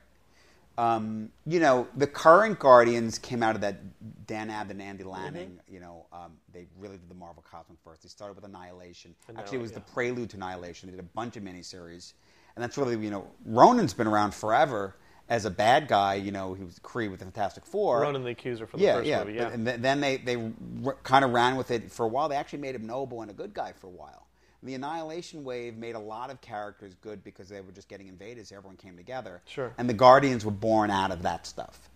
Um, 0.79 1.29
you 1.45 1.59
know, 1.59 1.89
the 1.97 2.07
current 2.07 2.57
Guardians 2.57 3.19
came 3.19 3.43
out 3.43 3.55
of 3.55 3.61
that 3.61 3.81
Dan 4.25 4.49
Abnett 4.49 4.71
and 4.71 4.81
Andy 4.81 5.03
Lanning. 5.03 5.59
You 5.67 5.81
know, 5.81 6.05
um, 6.13 6.37
they 6.53 6.67
really 6.79 6.95
did 6.95 7.09
the 7.09 7.15
Marvel 7.15 7.43
Cosmic 7.51 7.77
first. 7.83 8.03
They 8.03 8.09
started 8.09 8.35
with 8.35 8.45
Annihilation. 8.45 9.13
Actually, 9.37 9.57
it 9.57 9.61
was 9.61 9.71
the 9.73 9.81
prelude 9.81 10.29
to 10.29 10.37
Annihilation. 10.37 10.89
They 10.89 10.95
did 10.95 11.01
a 11.01 11.09
bunch 11.15 11.35
of 11.35 11.43
miniseries, 11.43 12.13
and 12.55 12.63
that's 12.63 12.77
really 12.77 12.95
you 13.03 13.11
know, 13.11 13.27
Ronan's 13.45 13.93
been 13.93 14.07
around 14.07 14.33
forever 14.33 14.95
as 15.27 15.43
a 15.43 15.49
bad 15.51 15.89
guy. 15.89 16.15
You 16.15 16.31
know, 16.31 16.53
he 16.53 16.63
was 16.63 16.79
Kree 16.79 17.11
with 17.11 17.19
the 17.19 17.25
Fantastic 17.25 17.65
Four. 17.65 17.99
Ronan 17.99 18.23
the 18.23 18.29
Accuser 18.29 18.65
from 18.65 18.79
the 18.79 18.85
yeah, 18.85 18.93
first 18.95 19.07
yeah. 19.07 19.19
movie. 19.19 19.33
Yeah, 19.33 19.49
And 19.49 19.65
th- 19.65 19.81
then 19.81 19.99
they 19.99 20.15
they 20.15 20.37
r- 20.85 20.97
kind 21.03 21.25
of 21.25 21.31
ran 21.31 21.57
with 21.57 21.71
it 21.71 21.91
for 21.91 22.05
a 22.05 22.09
while. 22.09 22.29
They 22.29 22.37
actually 22.37 22.59
made 22.59 22.75
him 22.75 22.87
noble 22.87 23.21
and 23.21 23.29
a 23.29 23.33
good 23.33 23.53
guy 23.53 23.73
for 23.73 23.87
a 23.87 23.91
while. 23.91 24.27
The 24.63 24.75
Annihilation 24.75 25.43
wave 25.43 25.77
made 25.77 25.95
a 25.95 25.99
lot 25.99 26.29
of 26.29 26.41
characters 26.41 26.93
good 27.01 27.23
because 27.23 27.47
they 27.47 27.61
were 27.61 27.71
just 27.71 27.87
getting 27.87 28.07
invaded, 28.07 28.45
so 28.47 28.57
everyone 28.57 28.75
came 28.75 28.97
together. 28.97 29.41
Sure. 29.45 29.73
And 29.77 29.89
the 29.89 29.93
Guardians 29.93 30.43
were 30.43 30.51
born 30.51 30.91
out 30.91 31.11
of 31.11 31.21
that 31.21 31.47
stuff, 31.47 31.89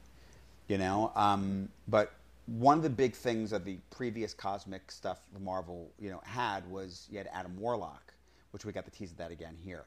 you 0.67 0.77
know. 0.77 1.11
Um, 1.15 1.67
but 1.87 2.13
one 2.45 2.77
of 2.77 2.83
the 2.83 2.89
big 2.89 3.15
things 3.15 3.51
of 3.51 3.65
the 3.65 3.77
previous 3.89 4.33
cosmic 4.33 4.91
stuff 4.91 5.19
the 5.33 5.39
Marvel, 5.39 5.91
you 5.99 6.09
know, 6.09 6.21
had 6.23 6.69
was 6.69 7.07
you 7.11 7.17
had 7.17 7.27
Adam 7.33 7.57
Warlock, 7.59 8.13
which 8.51 8.63
we 8.63 8.71
got 8.71 8.85
the 8.85 8.91
tease 8.91 9.11
of 9.11 9.17
that 9.17 9.31
again 9.31 9.57
here. 9.61 9.83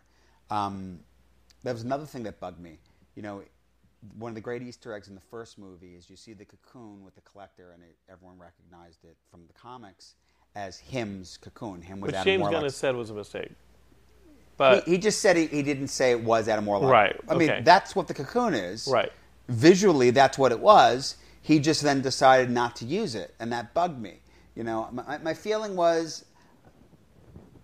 Um, 0.50 1.00
there 1.62 1.72
was 1.72 1.82
another 1.82 2.06
thing 2.06 2.22
that 2.24 2.40
bugged 2.40 2.60
me. 2.60 2.78
You 3.14 3.22
know, 3.22 3.42
one 4.18 4.30
of 4.30 4.34
the 4.34 4.40
great 4.40 4.62
Easter 4.62 4.94
eggs 4.94 5.08
in 5.08 5.14
the 5.14 5.20
first 5.20 5.58
movie 5.58 5.94
is 5.94 6.08
you 6.10 6.16
see 6.16 6.34
the 6.34 6.44
cocoon 6.44 7.04
with 7.04 7.14
the 7.14 7.22
collector, 7.22 7.72
and 7.72 7.82
it, 7.82 7.96
everyone 8.10 8.38
recognized 8.38 9.04
it 9.04 9.16
from 9.30 9.46
the 9.46 9.54
comics 9.54 10.14
as 10.56 10.78
him's 10.78 11.36
cocoon. 11.36 11.82
Him 11.82 12.00
was 12.00 12.08
which 12.08 12.16
Adam 12.16 12.24
James 12.24 12.50
Gunn 12.50 12.62
has 12.64 12.74
said 12.74 12.96
was 12.96 13.10
a 13.10 13.14
mistake. 13.14 13.52
But 14.56 14.84
he, 14.84 14.92
he 14.92 14.98
just 14.98 15.20
said 15.20 15.36
he, 15.36 15.46
he 15.46 15.62
didn't 15.62 15.88
say 15.88 16.10
it 16.10 16.20
was 16.20 16.48
Adam 16.48 16.64
Warlock. 16.64 16.90
Right, 16.90 17.20
I 17.28 17.34
mean, 17.34 17.50
okay. 17.50 17.60
that's 17.62 17.94
what 17.94 18.08
the 18.08 18.14
cocoon 18.14 18.54
is. 18.54 18.88
Right. 18.90 19.12
Visually, 19.48 20.10
that's 20.10 20.38
what 20.38 20.50
it 20.50 20.58
was. 20.58 21.16
He 21.42 21.60
just 21.60 21.82
then 21.82 22.00
decided 22.00 22.50
not 22.50 22.74
to 22.76 22.86
use 22.86 23.14
it, 23.14 23.34
and 23.38 23.52
that 23.52 23.74
bugged 23.74 24.00
me. 24.00 24.18
You 24.56 24.64
know, 24.64 24.88
my, 24.90 25.18
my 25.18 25.34
feeling 25.34 25.76
was 25.76 26.24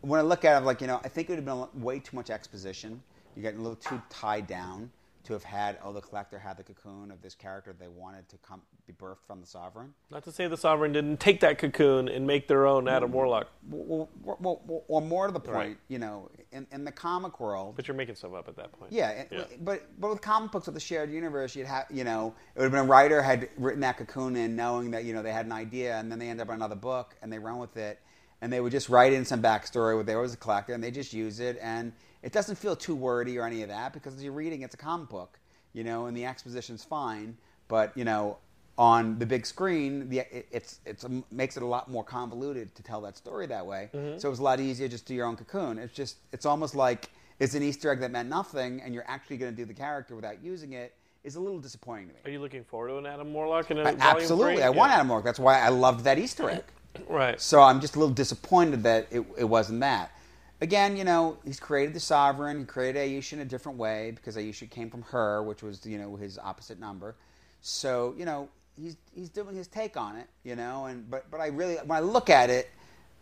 when 0.02 0.20
I 0.20 0.22
look 0.22 0.44
at 0.44 0.62
it, 0.62 0.66
like 0.66 0.83
you 0.83 0.87
know, 0.87 1.00
I 1.02 1.09
think 1.09 1.31
it 1.31 1.33
would 1.33 1.48
have 1.48 1.72
been 1.72 1.83
way 1.83 1.98
too 1.98 2.14
much 2.14 2.28
exposition. 2.28 3.02
You 3.35 3.42
get 3.42 3.55
a 3.55 3.59
little 3.59 3.76
too 3.76 4.00
tied 4.11 4.46
down 4.46 4.90
to 5.25 5.33
have 5.33 5.45
had. 5.45 5.79
Oh, 5.85 5.93
the 5.93 6.01
collector 6.01 6.39
had 6.39 6.57
the 6.57 6.63
cocoon 6.63 7.11
of 7.11 7.23
this 7.23 7.35
character 7.35 7.75
they 7.79 7.89
wanted 7.89 8.29
to 8.31 8.37
come 8.39 8.61
be 8.87 8.93
birthed 8.93 9.19
from 9.27 9.41
the 9.41 9.47
sovereign. 9.47 9.95
not 10.11 10.25
to 10.25 10.33
say 10.33 10.49
the 10.49 10.57
Sovereign 10.57 10.93
didn't 10.93 11.21
take 11.21 11.39
that 11.41 11.57
cocoon 11.59 12.09
and 12.09 12.27
make 12.27 12.49
their 12.49 12.67
own 12.67 12.89
Adam 12.89 13.11
Mm. 13.11 13.15
Warlock, 13.15 13.47
Well, 13.71 14.09
well, 14.25 14.37
well, 14.41 14.61
well, 14.67 14.85
or 14.89 15.01
more 15.01 15.29
to 15.29 15.33
the 15.33 15.39
point, 15.39 15.55
Right. 15.57 15.77
you 15.87 16.01
know, 16.01 16.29
in, 16.51 16.67
in 16.73 16.85
the 16.85 16.91
comic 16.91 17.39
world, 17.39 17.77
but 17.77 17.87
you're 17.87 17.97
making 17.97 18.17
stuff 18.17 18.35
up 18.35 18.49
at 18.49 18.57
that 18.57 18.73
point. 18.73 18.91
Yeah, 18.93 19.11
it- 19.11 19.29
Yeah. 19.31 19.45
but 19.61 19.83
but 20.01 20.11
with 20.11 20.21
comic 20.21 20.51
books 20.51 20.67
with 20.67 20.75
the 20.75 20.81
shared 20.81 21.11
universe, 21.13 21.55
you'd 21.55 21.67
have 21.69 21.87
you 21.91 22.03
know 22.03 22.35
it 22.55 22.59
would 22.59 22.65
have 22.65 22.73
been 22.73 22.81
a 22.81 22.85
writer 22.85 23.23
had 23.23 23.49
written 23.57 23.81
that 23.83 23.99
cocoon 23.99 24.35
in 24.35 24.57
knowing 24.57 24.91
that 24.91 25.05
you 25.05 25.15
know 25.15 25.23
they 25.23 25.33
had 25.33 25.47
an 25.47 25.53
idea, 25.53 25.97
and 25.99 26.11
then 26.11 26.19
they 26.19 26.29
end 26.29 26.41
up 26.41 26.49
on 26.49 26.57
another 26.57 26.75
book 26.75 27.15
and 27.23 27.33
they 27.33 27.39
run 27.39 27.59
with 27.59 27.77
it, 27.77 28.01
and 28.41 28.53
they 28.53 28.61
would 28.61 28.73
just 28.73 28.89
write 28.89 29.13
in 29.13 29.25
some 29.25 29.41
backstory 29.41 29.95
where 29.95 30.03
there 30.05 30.19
was 30.19 30.35
a 30.35 30.37
collector, 30.37 30.73
and 30.75 30.83
they 30.83 30.91
just 30.91 31.13
use 31.13 31.39
it, 31.39 31.57
and 31.63 31.93
it 32.23 32.33
doesn't 32.33 32.57
feel 32.57 32.77
too 32.77 32.95
wordy 32.95 33.39
or 33.39 33.47
any 33.47 33.63
of 33.63 33.69
that 33.69 33.93
because 33.93 34.15
as 34.15 34.23
you're 34.23 34.33
reading, 34.33 34.63
it's 34.63 34.75
a 34.75 34.79
comic 34.79 35.09
book, 35.09 35.39
you 35.73 35.85
know, 35.85 36.07
and 36.07 36.17
the 36.17 36.25
exposition's 36.25 36.85
fine, 36.85 37.37
but 37.69 37.97
you 37.97 38.05
know. 38.05 38.39
On 38.79 39.19
the 39.19 39.27
big 39.27 39.45
screen, 39.45 40.09
the, 40.09 40.21
it, 40.21 40.47
it's 40.51 40.81
it's 40.87 41.05
a, 41.05 41.23
makes 41.31 41.59
it 41.59 41.63
a 41.63 41.67
lot 41.67 41.91
more 41.91 42.03
convoluted 42.03 42.75
to 42.75 42.83
tell 42.83 43.03
that 43.03 43.19
story 43.19 43.47
that 43.47 43.65
way. 43.67 43.91
Mm-hmm. 43.95 44.19
So 44.19 44.29
it 44.29 44.31
was 44.31 44.39
a 44.39 44.43
lot 44.43 44.61
easier 44.61 44.89
just 44.89 45.05
to 45.07 45.13
do 45.13 45.15
your 45.15 45.27
own 45.27 45.37
cocoon. 45.37 45.77
It's 45.79 45.93
just 45.93 46.17
it's 46.33 46.47
almost 46.47 46.75
like 46.75 47.11
it's 47.39 47.55
an 47.55 47.63
Easter 47.63 47.93
egg 47.93 48.01
that 48.01 48.11
meant 48.11 48.31
nothing, 48.31 48.81
and 48.81 48.95
you're 48.95 49.05
actually 49.07 49.37
going 49.37 49.53
to 49.53 49.57
do 49.57 49.67
the 49.67 49.75
character 49.75 50.17
without 50.17 50.43
using 50.43 50.73
it 50.73 50.95
is 51.23 51.37
a 51.37 51.41
little 51.41 51.59
disappointing 51.59 52.09
to 52.09 52.15
me. 52.15 52.21
Are 52.25 52.31
you 52.31 52.41
looking 52.41 52.65
forward 52.65 52.89
to 52.89 52.97
an 52.97 53.05
Adam 53.05 53.35
Warlock 53.35 53.71
in 53.71 53.79
a 53.79 53.95
absolutely, 53.99 54.55
three? 54.55 54.63
I 54.65 54.71
want 54.71 54.91
Adam 54.91 55.09
Warlock. 55.09 55.27
That's 55.27 55.39
why 55.39 55.61
I 55.61 55.69
loved 55.69 56.05
that 56.05 56.19
Easter 56.19 56.49
egg. 56.49 56.65
Right. 57.07 57.39
So 57.41 57.61
I'm 57.61 57.79
just 57.79 57.95
a 57.95 57.99
little 57.99 58.15
disappointed 58.15 58.83
that 58.85 59.07
it, 59.11 59.23
it 59.37 59.45
wasn't 59.45 59.81
that. 59.81 60.13
Again, 60.62 60.96
you 60.96 61.03
know, 61.03 61.38
he's 61.44 61.59
created 61.59 61.92
the 61.92 61.98
Sovereign. 61.98 62.61
He 62.61 62.64
created 62.64 63.01
Ayesha 63.01 63.35
in 63.35 63.42
a 63.42 63.44
different 63.44 63.79
way 63.79 64.12
because 64.14 64.37
Ayesha 64.38 64.66
came 64.66 64.90
from 64.90 65.03
her, 65.03 65.42
which 65.42 65.61
was 65.61 65.85
you 65.85 65.98
know 65.98 66.14
his 66.14 66.38
opposite 66.38 66.79
number. 66.79 67.16
So 67.62 68.14
you 68.16 68.25
know 68.25 68.48
he's 68.81 68.96
he's 69.12 69.29
doing 69.29 69.57
his 69.57 69.66
take 69.66 69.96
on 69.96 70.14
it. 70.14 70.29
You 70.44 70.55
know, 70.55 70.85
and 70.85 71.11
but 71.11 71.29
but 71.33 71.40
I 71.40 71.48
really 71.48 71.75
when 71.85 71.90
I 71.90 71.98
look 71.98 72.31
at 72.31 72.48
it 72.48 72.70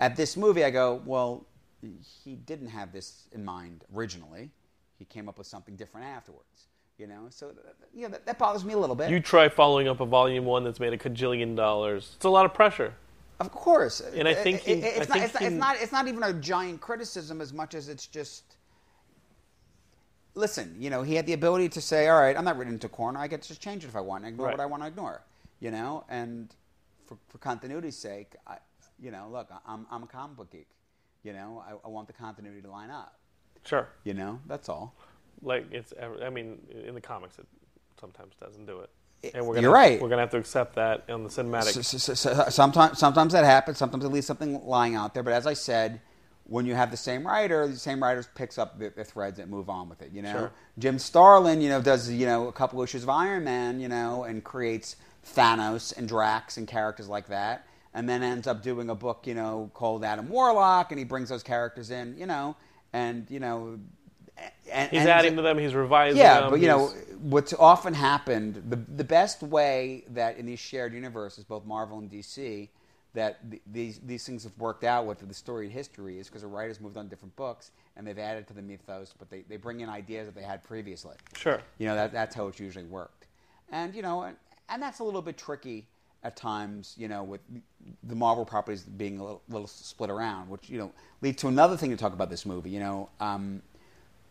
at 0.00 0.16
this 0.16 0.36
movie, 0.36 0.64
I 0.64 0.70
go, 0.70 1.00
well, 1.06 1.46
he 2.22 2.34
didn't 2.34 2.68
have 2.68 2.92
this 2.92 3.26
in 3.32 3.42
mind 3.42 3.84
originally. 3.96 4.50
He 4.98 5.06
came 5.06 5.26
up 5.26 5.38
with 5.38 5.46
something 5.46 5.76
different 5.76 6.08
afterwards. 6.08 6.66
You 6.98 7.06
know, 7.06 7.28
so 7.30 7.52
you 7.94 8.02
know 8.02 8.08
that, 8.10 8.26
that 8.26 8.38
bothers 8.38 8.66
me 8.66 8.74
a 8.74 8.78
little 8.78 8.94
bit. 8.94 9.08
You 9.08 9.18
try 9.18 9.48
following 9.48 9.88
up 9.88 10.00
a 10.00 10.04
volume 10.04 10.44
one 10.44 10.62
that's 10.62 10.78
made 10.78 10.92
a 10.92 10.98
cajillion 10.98 11.56
dollars. 11.56 12.12
It's 12.16 12.26
a 12.26 12.28
lot 12.28 12.44
of 12.44 12.52
pressure. 12.52 12.92
Of 13.40 13.50
course, 13.50 14.00
And 14.00 14.28
I 14.28 14.34
think 14.34 14.68
It- 14.68 14.78
it- 14.78 14.82
he- 14.84 14.88
it's, 14.90 14.96
I 14.96 14.98
not, 15.00 15.08
think 15.08 15.24
it's, 15.24 15.34
not, 15.34 15.40
he- 15.40 15.46
it's 15.46 15.56
not. 15.56 15.76
It's 15.80 15.92
not 15.92 16.08
even 16.08 16.22
a 16.22 16.32
giant 16.34 16.80
criticism 16.82 17.40
as 17.40 17.52
much 17.52 17.74
as 17.74 17.88
it's 17.88 18.06
just 18.06 18.56
listen, 20.34 20.76
you 20.78 20.90
know, 20.90 21.02
he 21.02 21.14
had 21.14 21.26
the 21.26 21.32
ability 21.32 21.68
to 21.70 21.80
say, 21.80 22.08
"All 22.08 22.20
right, 22.20 22.36
I'm 22.36 22.44
not 22.44 22.56
written 22.56 22.74
into 22.74 22.86
a 22.86 22.90
corner. 22.90 23.18
I 23.18 23.26
get 23.26 23.42
to 23.42 23.48
just 23.48 23.60
change 23.60 23.84
it 23.84 23.88
if 23.88 23.96
I 23.96 24.00
want, 24.00 24.24
and 24.24 24.32
ignore 24.32 24.46
Right. 24.48 24.56
what 24.58 24.62
I 24.62 24.66
want 24.66 24.82
to 24.82 24.86
ignore." 24.88 25.22
You 25.58 25.70
know, 25.70 26.04
and 26.08 26.54
for, 27.06 27.18
for 27.28 27.38
continuity's 27.38 27.96
sake, 27.96 28.34
I, 28.46 28.58
you 28.98 29.10
know, 29.10 29.28
look, 29.30 29.50
I'm 29.66 29.86
I'm 29.90 30.02
a 30.02 30.06
comic 30.06 30.36
book 30.36 30.50
geek. 30.50 30.68
You 31.22 31.32
know, 31.32 31.62
I, 31.66 31.72
I 31.86 31.88
want 31.90 32.06
the 32.06 32.14
continuity 32.14 32.62
to 32.62 32.70
line 32.70 32.90
up. 32.90 33.18
Sure. 33.64 33.88
You 34.04 34.14
know, 34.14 34.40
that's 34.46 34.68
all. 34.68 34.94
Like 35.42 35.66
it's. 35.72 35.92
I 36.22 36.28
mean, 36.30 36.60
in 36.86 36.94
the 36.94 37.00
comics, 37.00 37.38
it 37.38 37.46
sometimes 37.98 38.34
doesn't 38.40 38.66
do 38.66 38.80
it. 38.80 38.90
And 39.34 39.46
we're 39.46 39.54
gonna 39.54 39.66
you're 39.66 39.72
right. 39.74 40.00
We're 40.00 40.08
gonna 40.08 40.22
have 40.22 40.30
to 40.30 40.38
accept 40.38 40.76
that 40.76 41.04
on 41.10 41.24
the 41.24 41.28
cinematic. 41.28 41.72
So, 41.72 41.82
so, 41.82 42.14
so, 42.14 42.44
sometimes, 42.48 42.98
sometimes 42.98 43.32
that 43.34 43.44
happens. 43.44 43.76
Sometimes 43.78 44.04
it 44.04 44.08
leaves 44.08 44.26
something 44.26 44.64
lying 44.64 44.94
out 44.94 45.12
there. 45.12 45.22
But 45.22 45.34
as 45.34 45.46
I 45.46 45.52
said, 45.52 46.00
when 46.44 46.66
you 46.66 46.74
have 46.74 46.90
the 46.90 46.96
same 46.96 47.26
writer, 47.26 47.68
the 47.68 47.76
same 47.76 48.02
writer 48.02 48.24
picks 48.34 48.56
up 48.58 48.78
the, 48.78 48.88
the 48.90 49.04
threads 49.04 49.38
and 49.38 49.50
move 49.50 49.68
on 49.68 49.88
with 49.88 50.00
it. 50.02 50.10
You 50.12 50.22
know, 50.22 50.32
Sure. 50.32 50.52
Jim 50.78 50.98
Starlin, 50.98 51.60
you 51.60 51.68
know, 51.68 51.82
does 51.82 52.10
you 52.10 52.26
know 52.26 52.48
a 52.48 52.52
couple 52.52 52.82
issues 52.82 53.02
of 53.02 53.10
Iron 53.10 53.44
Man, 53.44 53.78
you 53.78 53.88
know, 53.88 54.24
and 54.24 54.42
creates 54.42 54.96
Thanos 55.36 55.96
and 55.96 56.08
Drax 56.08 56.56
and 56.56 56.66
characters 56.66 57.08
like 57.08 57.28
that, 57.28 57.66
and 57.92 58.08
then 58.08 58.22
ends 58.22 58.46
up 58.46 58.62
doing 58.62 58.88
a 58.88 58.94
book, 58.94 59.26
you 59.26 59.34
know, 59.34 59.70
called 59.74 60.02
Adam 60.02 60.28
Warlock, 60.30 60.92
and 60.92 60.98
he 60.98 61.04
brings 61.04 61.28
those 61.28 61.42
characters 61.42 61.90
in, 61.90 62.16
you 62.16 62.26
know, 62.26 62.56
and 62.94 63.26
you 63.30 63.38
know, 63.38 63.78
and, 64.72 64.90
he's 64.90 65.00
and- 65.00 65.08
adding 65.08 65.36
to 65.36 65.42
them. 65.42 65.58
He's 65.58 65.74
revising 65.74 66.18
them. 66.18 66.24
yeah, 66.24 66.40
them. 66.40 66.50
but 66.50 66.60
you 66.60 66.68
know 66.68 66.88
what's 67.20 67.52
often 67.54 67.94
happened. 67.94 68.62
The 68.68 68.76
the 68.76 69.04
best 69.04 69.42
way 69.42 70.04
that 70.10 70.36
in 70.36 70.46
these 70.46 70.60
shared 70.60 70.92
universes, 70.94 71.44
both 71.44 71.64
Marvel 71.64 71.98
and 71.98 72.10
DC, 72.10 72.68
that 73.14 73.50
th- 73.50 73.62
these 73.70 74.00
these 74.00 74.24
things 74.24 74.44
have 74.44 74.56
worked 74.58 74.84
out 74.84 75.06
with 75.06 75.26
the 75.26 75.34
storied 75.34 75.70
history 75.70 76.18
is 76.18 76.28
because 76.28 76.42
the 76.42 76.48
writers 76.48 76.80
moved 76.80 76.96
on 76.96 77.08
different 77.08 77.34
books 77.36 77.72
and 77.96 78.06
they've 78.06 78.18
added 78.18 78.46
to 78.48 78.54
the 78.54 78.62
mythos, 78.62 79.14
but 79.18 79.28
they, 79.30 79.42
they 79.42 79.56
bring 79.56 79.80
in 79.80 79.88
ideas 79.88 80.26
that 80.26 80.34
they 80.34 80.42
had 80.42 80.62
previously. 80.62 81.16
Sure. 81.36 81.60
You 81.78 81.86
know 81.86 81.94
that 81.94 82.12
that's 82.12 82.34
how 82.34 82.46
it's 82.48 82.60
usually 82.60 82.84
worked, 82.84 83.26
and 83.70 83.94
you 83.94 84.02
know, 84.02 84.22
and, 84.22 84.36
and 84.68 84.82
that's 84.82 85.00
a 85.00 85.04
little 85.04 85.22
bit 85.22 85.36
tricky 85.36 85.86
at 86.22 86.36
times. 86.36 86.94
You 86.96 87.08
know, 87.08 87.24
with 87.24 87.40
the 88.04 88.14
Marvel 88.14 88.44
properties 88.44 88.82
being 88.82 89.18
a 89.18 89.22
little, 89.22 89.42
little 89.48 89.66
split 89.66 90.10
around, 90.10 90.48
which 90.48 90.70
you 90.70 90.78
know 90.78 90.92
leads 91.20 91.40
to 91.42 91.48
another 91.48 91.76
thing 91.76 91.90
to 91.90 91.96
talk 91.96 92.12
about 92.12 92.30
this 92.30 92.46
movie. 92.46 92.70
You 92.70 92.80
know. 92.80 93.08
Um, 93.20 93.62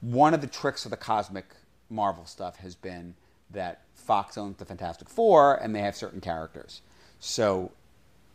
one 0.02 0.34
of 0.34 0.42
the 0.42 0.48
tricks 0.48 0.86
of 0.86 0.92
the 0.92 0.98
cosmic 0.98 1.46
Marvel 1.90 2.26
stuff 2.26 2.58
has 2.58 2.76
been 2.76 3.16
that 3.52 3.82
Fox 3.96 4.38
owns 4.38 4.58
the 4.58 4.66
Fantastic 4.66 5.10
Four 5.10 5.56
and 5.56 5.76
they 5.76 5.82
have 5.82 5.96
certain 5.96 6.22
characters. 6.22 6.82
So 7.20 7.72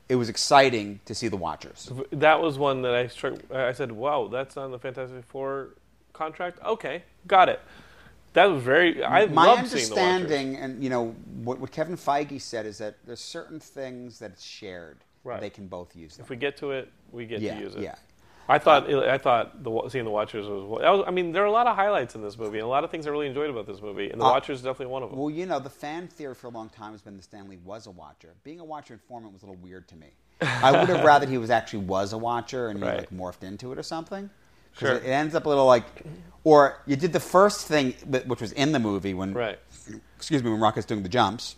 it 0.09 0.17
was 0.17 0.29
exciting 0.29 1.01
to 1.07 1.15
see 1.15 1.29
the 1.29 1.37
Watchers. 1.37 1.91
that 2.11 2.41
was 2.43 2.59
one 2.59 2.83
that 2.83 2.95
I 2.95 3.07
struck. 3.07 3.35
I 3.53 3.73
said, 3.73 3.93
"Wow, 3.93 4.29
that's 4.29 4.57
on 4.57 4.71
the 4.71 4.79
Fantastic 4.79 5.25
Four 5.25 5.71
contract." 6.13 6.59
Okay, 6.65 7.03
got 7.27 7.49
it. 7.49 7.61
That 8.35 8.47
was 8.47 8.63
very. 8.63 9.03
I 9.03 9.27
My 9.27 9.47
love 9.47 9.67
seeing 9.69 9.89
the 9.95 10.01
understanding, 10.01 10.57
and 10.57 10.83
you 10.83 10.91
know 10.91 11.15
what, 11.45 11.61
what 11.61 11.71
Kevin 11.71 11.97
Feige 11.97 12.41
said 12.41 12.67
is 12.67 12.79
that 12.79 12.97
there's 13.07 13.21
certain 13.21 13.61
things 13.61 14.19
that 14.19 14.33
it's 14.33 14.43
shared. 14.45 14.99
Right. 15.23 15.41
They 15.41 15.49
can 15.51 15.69
both 15.69 15.97
use 15.97 16.17
them. 16.17 16.25
If 16.25 16.31
we 16.31 16.37
get 16.37 16.57
to 16.59 16.73
it, 16.73 16.91
we 17.11 17.25
get 17.25 17.41
Yeah, 17.41 17.55
to 17.55 17.61
use 17.63 17.75
it. 17.77 17.83
yeah. 17.83 17.95
I 18.49 18.59
thought 18.59 18.93
I 18.93 19.17
thought 19.19 19.63
the 19.65 19.89
seeing 19.89 20.05
the 20.05 20.11
Watchers 20.11 20.47
was, 20.47 20.65
was. 20.65 21.05
I 21.07 21.11
mean, 21.11 21.33
there 21.33 21.43
are 21.43 21.47
a 21.47 21.51
lot 21.53 21.67
of 21.67 21.77
highlights 21.77 22.15
in 22.15 22.21
this 22.23 22.37
movie, 22.37 22.59
and 22.59 22.65
a 22.67 22.69
lot 22.69 22.85
of 22.85 22.91
things 22.91 23.07
I 23.07 23.11
really 23.11 23.27
enjoyed 23.27 23.49
about 23.49 23.67
this 23.67 23.81
movie, 23.81 24.11
and 24.11 24.21
the 24.21 24.25
Uh, 24.25 24.31
Watchers 24.33 24.59
is 24.59 24.65
definitely 24.65 24.93
one 24.93 25.03
of 25.03 25.11
them. 25.11 25.19
Well, 25.19 25.31
you 25.31 25.47
know, 25.47 25.59
the 25.59 25.71
fan 25.71 26.09
theory 26.09 26.35
for 26.35 26.49
a 26.49 26.51
long 26.51 26.69
time 26.69 26.93
has 26.93 27.01
been 27.01 27.17
that 27.17 27.23
Stan 27.23 27.49
Lee 27.49 27.57
was 27.65 27.87
a 27.87 27.91
watcher. 27.91 28.35
Being 28.45 28.61
a 28.61 28.65
watcher 28.65 28.95
informant 28.95 29.33
was 29.33 29.43
a 29.43 29.47
little 29.47 29.61
weird 29.63 29.89
to 29.89 29.97
me. 29.97 30.09
I 30.43 30.73
would 30.73 30.89
have 30.91 31.05
rather 31.07 31.27
he 31.27 31.39
was 31.39 31.49
actually 31.49 31.85
was 31.87 32.13
a 32.13 32.19
watcher 32.19 32.69
and 32.69 32.79
he 32.79 32.85
Right. 32.85 32.99
like 32.99 33.11
morphed 33.11 33.43
into 33.45 33.73
it 33.73 33.79
or 33.79 33.83
something. 33.83 34.29
Sure. 34.77 34.93
It, 34.93 35.05
it 35.05 35.09
ends 35.11 35.35
up 35.35 35.47
a 35.47 35.49
little 35.49 35.67
like, 35.67 35.85
or 36.43 36.83
you 36.85 36.97
did 36.97 37.13
the 37.15 37.21
first 37.21 37.67
thing, 37.67 37.93
which 38.27 38.41
was 38.43 38.53
in 38.53 38.73
the 38.73 38.79
movie 38.81 39.15
when, 39.15 39.33
Right. 39.33 39.59
excuse 40.17 40.43
me, 40.43 40.51
when 40.51 40.61
Rocket's 40.61 40.85
doing 40.87 41.03
the 41.03 41.09
jumps. 41.09 41.57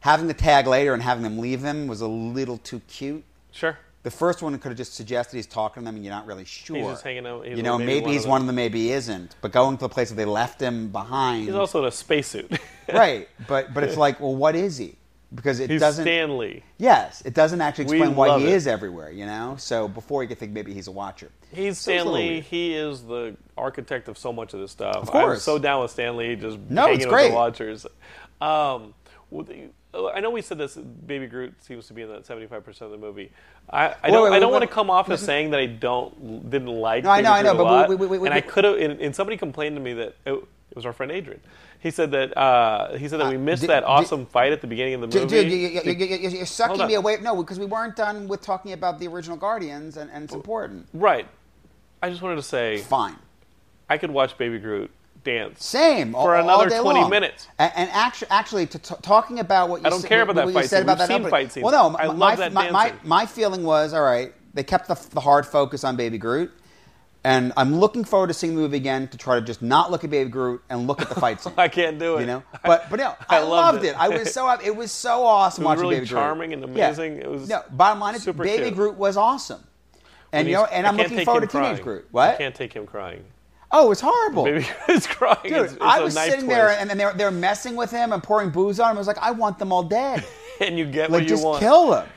Having 0.00 0.28
the 0.28 0.34
tag 0.34 0.66
later 0.66 0.94
and 0.94 1.02
having 1.02 1.22
them 1.22 1.38
leave 1.38 1.60
him 1.62 1.86
was 1.86 2.00
a 2.00 2.08
little 2.08 2.56
too 2.56 2.80
cute. 2.88 3.24
Sure. 3.52 3.76
The 4.02 4.10
first 4.10 4.40
one 4.42 4.58
could 4.58 4.68
have 4.70 4.78
just 4.78 4.94
suggested 4.94 5.36
he's 5.36 5.46
talking 5.46 5.82
to 5.82 5.84
them 5.84 5.94
and 5.96 6.04
you're 6.04 6.14
not 6.14 6.26
really 6.26 6.46
sure. 6.46 6.76
He's 6.76 6.86
just 6.86 7.02
hanging 7.04 7.26
out- 7.26 7.46
You 7.46 7.62
know, 7.62 7.76
maybe 7.76 7.86
maybe, 7.92 8.04
one 8.04 8.12
he's 8.14 8.24
of 8.24 8.30
one 8.30 8.40
of 8.40 8.46
them, 8.46 8.56
maybe 8.56 8.78
he 8.84 8.92
isn't. 8.92 9.36
But 9.42 9.52
going 9.52 9.76
to 9.76 9.80
the 9.82 9.88
place 9.90 10.10
where 10.10 10.16
they 10.16 10.24
left 10.24 10.60
him 10.60 10.88
behind 10.88 11.44
He's 11.44 11.54
also 11.54 11.80
in 11.80 11.84
a 11.84 11.90
spacesuit. 11.90 12.50
right, 12.92 13.28
but 13.46 13.74
but 13.74 13.84
it's 13.84 13.98
like, 13.98 14.18
well, 14.20 14.34
what 14.34 14.56
is 14.56 14.78
he? 14.78 14.96
Because 15.32 15.60
it 15.60 15.70
He's 15.70 15.80
doesn't. 15.80 16.02
Stan 16.04 16.38
Lee. 16.38 16.62
Yes, 16.78 17.22
it 17.24 17.34
doesn't 17.34 17.60
actually 17.60 17.84
We 17.84 17.98
explain 17.98 18.16
why 18.16 18.38
he 18.40 18.46
it. 18.46 18.52
is 18.54 18.66
everywhere. 18.66 19.10
You 19.12 19.26
know, 19.26 19.54
so 19.58 19.86
before 19.86 20.22
you 20.24 20.28
could 20.28 20.38
think 20.38 20.50
maybe 20.52 20.72
he's 20.74 20.88
a 20.88 20.92
watcher. 20.92 21.30
He's 21.52 21.78
So 21.78 21.92
it's 21.92 22.00
a 22.00 22.04
little 22.04 22.14
Stan 22.14 22.28
Lee. 22.34 22.40
He 22.40 22.74
is 22.74 23.02
the 23.04 23.36
architect 23.56 24.08
of 24.08 24.16
so 24.18 24.32
much 24.32 24.54
of 24.54 24.60
this 24.60 24.72
stuff. 24.72 24.96
Of 24.96 25.08
I'm 25.10 25.12
course. 25.12 25.42
so 25.44 25.56
down 25.58 25.82
with 25.82 25.90
Stan 25.92 26.16
Lee 26.16 26.34
just 26.36 26.58
No, 26.68 26.82
hanging 26.86 26.96
it's 26.96 27.04
with 27.06 27.12
great. 27.12 27.28
the 27.28 27.34
Watchers. 27.34 27.86
Um, 28.40 28.94
with 29.30 29.50
I 29.92 30.20
know 30.20 30.30
we 30.30 30.40
said 30.42 30.58
this. 30.58 30.76
Baby 30.76 31.26
Groot 31.26 31.54
seems 31.64 31.86
to 31.88 31.94
be 31.94 32.02
in 32.02 32.08
that 32.10 32.24
75 32.26 32.64
percent 32.64 32.92
of 32.92 33.00
the 33.00 33.04
movie. 33.06 33.30
I, 33.68 33.86
I 33.86 33.88
Wait, 33.88 34.10
don't. 34.12 34.30
wait, 34.30 34.36
I 34.36 34.38
don't 34.38 34.50
wait, 34.52 34.58
want 34.60 34.62
to 34.70 34.74
come 34.74 34.90
off 34.90 35.10
as 35.10 35.20
saying 35.20 35.50
that 35.50 35.60
I 35.60 35.66
don't 35.66 36.48
didn't 36.50 36.68
like. 36.68 37.04
No, 37.04 37.10
I 37.10 37.16
Baby 37.18 37.24
know, 37.24 37.32
I 37.32 37.42
know, 37.42 37.54
Groot 37.54 37.66
but 37.66 37.88
wait, 37.90 37.98
wait, 37.98 38.10
wait, 38.10 38.20
wait, 38.20 38.26
and 38.28 38.34
I 38.34 38.40
could 38.40 38.64
have. 38.64 38.76
And, 38.78 39.00
and 39.00 39.14
somebody 39.14 39.36
complained 39.36 39.76
to 39.76 39.80
me 39.82 39.92
that 39.94 40.14
it, 40.24 40.32
it 40.32 40.76
was 40.76 40.86
our 40.86 40.92
friend 40.92 41.10
Adrian. 41.10 41.40
He 41.80 41.90
said 41.90 42.10
that 42.12 42.36
uh, 42.36 42.96
he 42.98 43.08
said 43.08 43.20
that 43.20 43.30
we 43.30 43.36
missed 43.38 43.62
did- 43.62 43.70
that 43.70 43.80
did- 43.80 43.86
awesome 43.86 44.26
fight 44.26 44.52
at 44.52 44.60
the 44.60 44.66
beginning 44.66 44.94
of 44.94 45.00
the 45.00 45.06
movie. 45.20 45.26
dude, 45.42 45.50
you, 45.50 46.28
you're 46.30 46.46
sucking 46.46 46.86
me 46.86 46.94
away. 46.94 47.16
No, 47.20 47.34
because 47.42 47.58
we 47.58 47.66
weren't 47.66 47.96
done 47.96 48.28
with 48.28 48.42
talking 48.42 48.72
about 48.72 48.98
the 49.00 49.08
original 49.08 49.36
Guardians, 49.36 49.96
and, 49.96 50.10
and 50.12 50.24
it's 50.24 50.34
important. 50.34 50.86
right. 50.92 51.26
I 52.02 52.08
just 52.10 52.22
wanted 52.22 52.36
to 52.36 52.42
say 52.42 52.78
Fine. 52.78 53.16
I 53.88 53.98
could 53.98 54.10
watch 54.10 54.38
Baby 54.38 54.58
Groot 54.58 54.90
dance. 55.24 55.64
Same 55.64 56.12
For 56.12 56.34
all, 56.36 56.44
another 56.44 56.74
all 56.76 56.82
20 56.82 57.00
long. 57.00 57.10
minutes. 57.10 57.48
And, 57.58 57.72
and 57.76 57.90
actually, 57.92 58.28
actually, 58.30 58.66
to 58.66 58.78
t- 58.78 58.94
talking 59.02 59.38
about 59.40 59.68
what 59.68 59.80
you 59.82 59.86
I 59.86 59.90
don't 59.90 60.00
said- 60.00 60.08
care 60.08 60.22
about 60.22 60.36
that 60.36 60.50
fight 60.52 60.66
said 60.66 60.78
scene. 60.78 60.82
about 60.84 60.98
We've 60.98 61.08
that 61.08 61.22
seen 61.22 61.30
fight 61.30 61.52
scenes. 61.52 61.64
Well, 61.64 61.90
no, 61.90 61.96
I 61.98 62.06
my, 62.06 62.12
love 62.12 62.18
my, 62.18 62.36
that 62.36 62.52
my, 62.52 62.70
my, 62.70 62.92
my 63.04 63.26
feeling 63.26 63.62
was 63.64 63.92
all 63.94 64.02
right. 64.02 64.32
They 64.54 64.62
kept 64.64 64.88
the, 64.88 64.94
the 65.10 65.20
hard 65.20 65.46
focus 65.46 65.84
on 65.84 65.94
Baby 65.96 66.18
Groot, 66.18 66.50
and 67.22 67.52
I'm 67.56 67.76
looking 67.78 68.02
forward 68.02 68.28
to 68.28 68.34
seeing 68.34 68.54
the 68.56 68.60
movie 68.62 68.78
again 68.78 69.06
to 69.08 69.16
try 69.18 69.36
to 69.38 69.44
just 69.44 69.62
not 69.62 69.90
look 69.90 70.02
at 70.04 70.10
Baby 70.10 70.30
Groot 70.30 70.62
and 70.70 70.86
look 70.86 71.00
at 71.02 71.08
the 71.08 71.14
fight 71.14 71.40
scene. 71.42 71.52
I 71.56 71.68
can't 71.68 71.98
do 71.98 72.16
it. 72.16 72.22
You 72.22 72.26
know, 72.26 72.42
but 72.64 72.88
but 72.90 72.98
no, 72.98 73.14
I 73.28 73.36
I, 73.36 73.38
loved 73.40 73.50
loved 73.76 73.84
it. 73.84 73.88
it. 73.90 73.96
I 74.00 74.08
was 74.08 74.32
so 74.32 74.50
it 74.64 74.74
was 74.74 74.90
so 74.90 75.24
awesome 75.24 75.62
It 75.62 75.66
was 75.66 75.76
watching 75.76 75.82
really 75.82 75.94
Baby 75.96 76.06
charming 76.08 76.52
and 76.52 76.64
Groot. 76.64 76.76
Yeah. 76.76 76.86
amazing. 76.86 77.16
It 77.18 77.30
was 77.30 77.48
no. 77.48 77.62
Bottom 77.70 78.00
line 78.00 78.14
is, 78.16 78.24
Baby 78.26 78.62
cute. 78.64 78.74
Groot 78.74 78.96
was 78.96 79.16
awesome, 79.16 79.62
and 80.32 80.48
you 80.48 80.54
know, 80.54 80.64
and 80.64 80.86
I 80.86 80.90
I'm 80.90 80.96
looking 80.96 81.24
forward 81.24 81.48
to 81.48 81.56
him 81.58 81.62
Teenage 81.62 81.82
crying. 81.82 81.82
Groot. 81.84 82.04
I 82.06 82.08
What? 82.10 82.38
can't 82.38 82.54
take 82.54 82.72
him 82.72 82.86
crying. 82.86 83.22
Oh, 83.72 83.90
it's 83.92 84.00
horrible. 84.00 84.44
Baby 84.44 84.66
is 84.88 85.06
crying. 85.06 85.38
Dude, 85.44 85.52
it's, 85.52 85.72
it's 85.74 85.82
I 85.82 86.00
was 86.00 86.14
sitting 86.14 86.46
there 86.48 86.70
and, 86.70 86.90
and 86.90 86.98
they're, 86.98 87.12
they're 87.12 87.30
messing 87.30 87.76
with 87.76 87.90
him 87.90 88.12
and 88.12 88.22
pouring 88.22 88.50
booze 88.50 88.80
on 88.80 88.90
him. 88.90 88.96
I 88.96 89.00
was 89.00 89.06
like, 89.06 89.18
I 89.18 89.30
want 89.30 89.58
them 89.58 89.72
all 89.72 89.82
dead. 89.84 90.24
and 90.60 90.78
you 90.78 90.86
get 90.86 91.02
like, 91.10 91.10
what 91.10 91.22
you 91.22 91.28
just 91.28 91.44
want. 91.44 91.60
kill 91.60 91.90
them. 91.90 92.08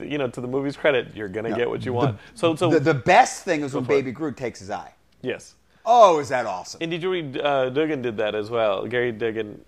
You 0.00 0.18
know, 0.18 0.28
to 0.28 0.40
the 0.40 0.46
movie's 0.46 0.76
credit, 0.76 1.14
you're 1.16 1.28
gonna 1.28 1.48
No, 1.50 1.56
get 1.56 1.68
what 1.68 1.84
you 1.84 1.92
want. 1.92 2.18
so, 2.34 2.54
so 2.54 2.70
The, 2.70 2.78
the 2.80 2.94
best 2.94 3.44
thing 3.44 3.62
is 3.62 3.74
when 3.74 3.84
for 3.84 3.92
it. 3.92 3.96
Baby 3.96 4.12
Groot 4.12 4.36
takes 4.36 4.58
his 4.60 4.70
eye. 4.70 4.92
yes. 5.22 5.54
Oh, 5.84 6.20
is 6.20 6.28
that 6.28 6.46
awesome? 6.46 6.78
And 6.80 6.92
did 6.92 7.02
you 7.02 7.10
read 7.10 7.36
uh, 7.38 7.68
Duggan 7.70 8.02
did 8.02 8.16
that 8.18 8.36
as 8.36 8.50
well? 8.50 8.86
Gerry 8.86 9.10
Duggan 9.10 9.60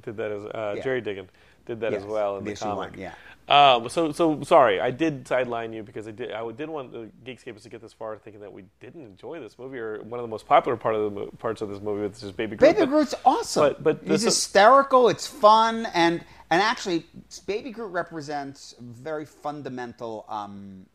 did 0.00 0.16
that 0.16 0.32
as 0.32 0.44
uh, 0.46 0.74
Yeah. 0.76 0.82
Gerry 0.82 1.00
Duggan 1.00 1.28
did 1.66 1.78
that 1.80 1.94
as 1.94 2.02
well 2.04 2.36
in 2.38 2.44
the 2.44 2.50
the 2.54 2.56
comic. 2.56 2.90
one, 2.90 2.98
yeah. 2.98 3.14
Um, 3.48 3.88
so, 3.88 4.12
so 4.12 4.42
sorry, 4.44 4.80
I 4.80 4.90
did 4.92 5.26
sideline 5.26 5.72
you 5.72 5.82
because 5.82 6.06
I 6.08 6.12
did. 6.12 6.32
I 6.32 6.48
did 6.52 6.70
want 6.70 6.92
the 6.92 7.10
Geekscapists 7.24 7.64
to 7.64 7.68
get 7.68 7.82
this 7.82 7.92
far, 7.92 8.16
thinking 8.16 8.40
that 8.40 8.52
we 8.52 8.64
didn't 8.80 9.04
enjoy 9.04 9.40
this 9.40 9.58
movie 9.58 9.78
or 9.78 10.00
one 10.02 10.20
of 10.20 10.24
the 10.24 10.28
most 10.30 10.46
popular 10.46 10.76
part 10.76 10.94
of 10.94 11.02
the 11.02 11.10
mo- 11.10 11.30
parts 11.38 11.60
of 11.60 11.68
this 11.68 11.80
movie, 11.80 12.02
which 12.02 12.22
is 12.22 12.30
Baby 12.32 12.56
Groot. 12.56 12.70
Baby 12.76 12.86
but- 12.86 12.88
Groot's 12.90 13.14
awesome. 13.24 13.62
but- 13.62 13.82
but 13.84 13.98
he's 14.02 14.22
this- 14.22 14.34
hysterical. 14.36 15.08
It's 15.08 15.26
fun, 15.26 15.86
and 15.92 16.24
and 16.50 16.62
actually, 16.62 17.04
Baby 17.46 17.70
Groot 17.72 17.90
represents 17.92 18.74
a 18.78 18.82
very 18.82 19.24
fundamental 19.26 20.24
um, 20.28 20.86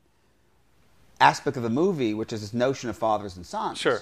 aspect 1.20 1.58
of 1.58 1.64
the 1.64 1.70
movie, 1.70 2.14
which 2.14 2.32
is 2.32 2.42
this 2.42 2.54
notion 2.54 2.90
of 2.90 2.98
fathers 2.98 3.36
and 3.36 3.46
sons. 3.46 3.78
Sure. 3.78 4.02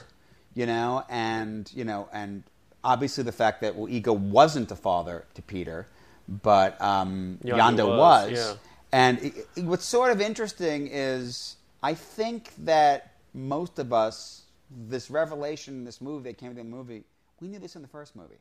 You 0.53 0.65
know, 0.65 1.03
and 1.09 1.69
you 1.73 1.83
know, 1.83 2.07
and 2.13 2.43
obviously 2.83 3.23
the 3.23 3.31
fact 3.31 3.61
that 3.61 3.75
well, 3.75 3.89
Ego 3.89 4.13
wasn't 4.13 4.71
a 4.71 4.75
father 4.75 5.25
to 5.33 5.41
Peter, 5.41 5.87
but 6.27 6.79
um, 6.81 7.39
Yondu 7.43 7.57
Yondu 7.57 7.87
was, 7.87 7.97
was. 7.97 8.31
yeah. 8.31 8.53
And 8.91 9.19
it, 9.19 9.33
it- 9.55 9.63
what's 9.65 9.85
sort 9.85 10.11
of 10.11 10.21
interesting 10.21 10.87
is 10.91 11.57
I 11.83 11.93
think 11.93 12.51
that 12.59 13.13
most 13.33 13.79
of 13.79 13.91
us, 13.93 14.43
this 14.89 15.09
revelation 15.11 15.75
in 15.75 15.83
this 15.83 16.01
movie 16.01 16.29
that 16.31 16.37
came 16.37 16.51
to 16.51 16.55
the 16.57 16.63
movie, 16.63 17.03
we 17.39 17.47
knew 17.47 17.59
this 17.59 17.75
in 17.75 17.81
the 17.81 17.87
first 17.87 18.15
movie. 18.15 18.37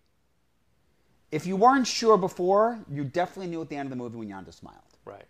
If 1.32 1.46
you 1.46 1.56
weren't 1.56 1.86
sure 1.86 2.16
before, 2.16 2.78
you 2.90 3.02
definitely 3.04 3.50
knew 3.50 3.60
at 3.60 3.68
the 3.68 3.76
end 3.76 3.86
of 3.86 3.90
the 3.90 3.96
movie 3.96 4.16
when 4.16 4.28
Yondu 4.28 4.54
smiled. 4.54 4.78
right, 5.04 5.24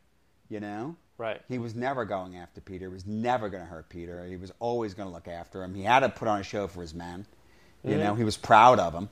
You 0.50 0.60
know? 0.60 0.96
right. 1.16 1.40
He 1.48 1.58
was 1.58 1.74
never 1.74 2.04
going 2.04 2.36
after 2.36 2.60
Peter. 2.60 2.88
He 2.88 2.92
was 2.92 3.06
never 3.06 3.48
going 3.48 3.62
to 3.62 3.68
hurt 3.68 3.88
Peter. 3.88 4.26
He 4.26 4.36
was 4.36 4.52
always 4.60 4.92
going 4.92 5.08
to 5.08 5.14
look 5.14 5.28
after 5.28 5.62
him. 5.64 5.74
He 5.74 5.82
had 5.82 6.00
to 6.00 6.10
put 6.10 6.28
on 6.28 6.40
a 6.40 6.42
show 6.42 6.66
for 6.66 6.82
his 6.82 6.92
men. 6.92 7.24
You 7.82 7.96
know, 7.96 8.14
he 8.14 8.24
was 8.24 8.36
proud 8.36 8.78
of 8.78 8.92
him. 8.94 9.08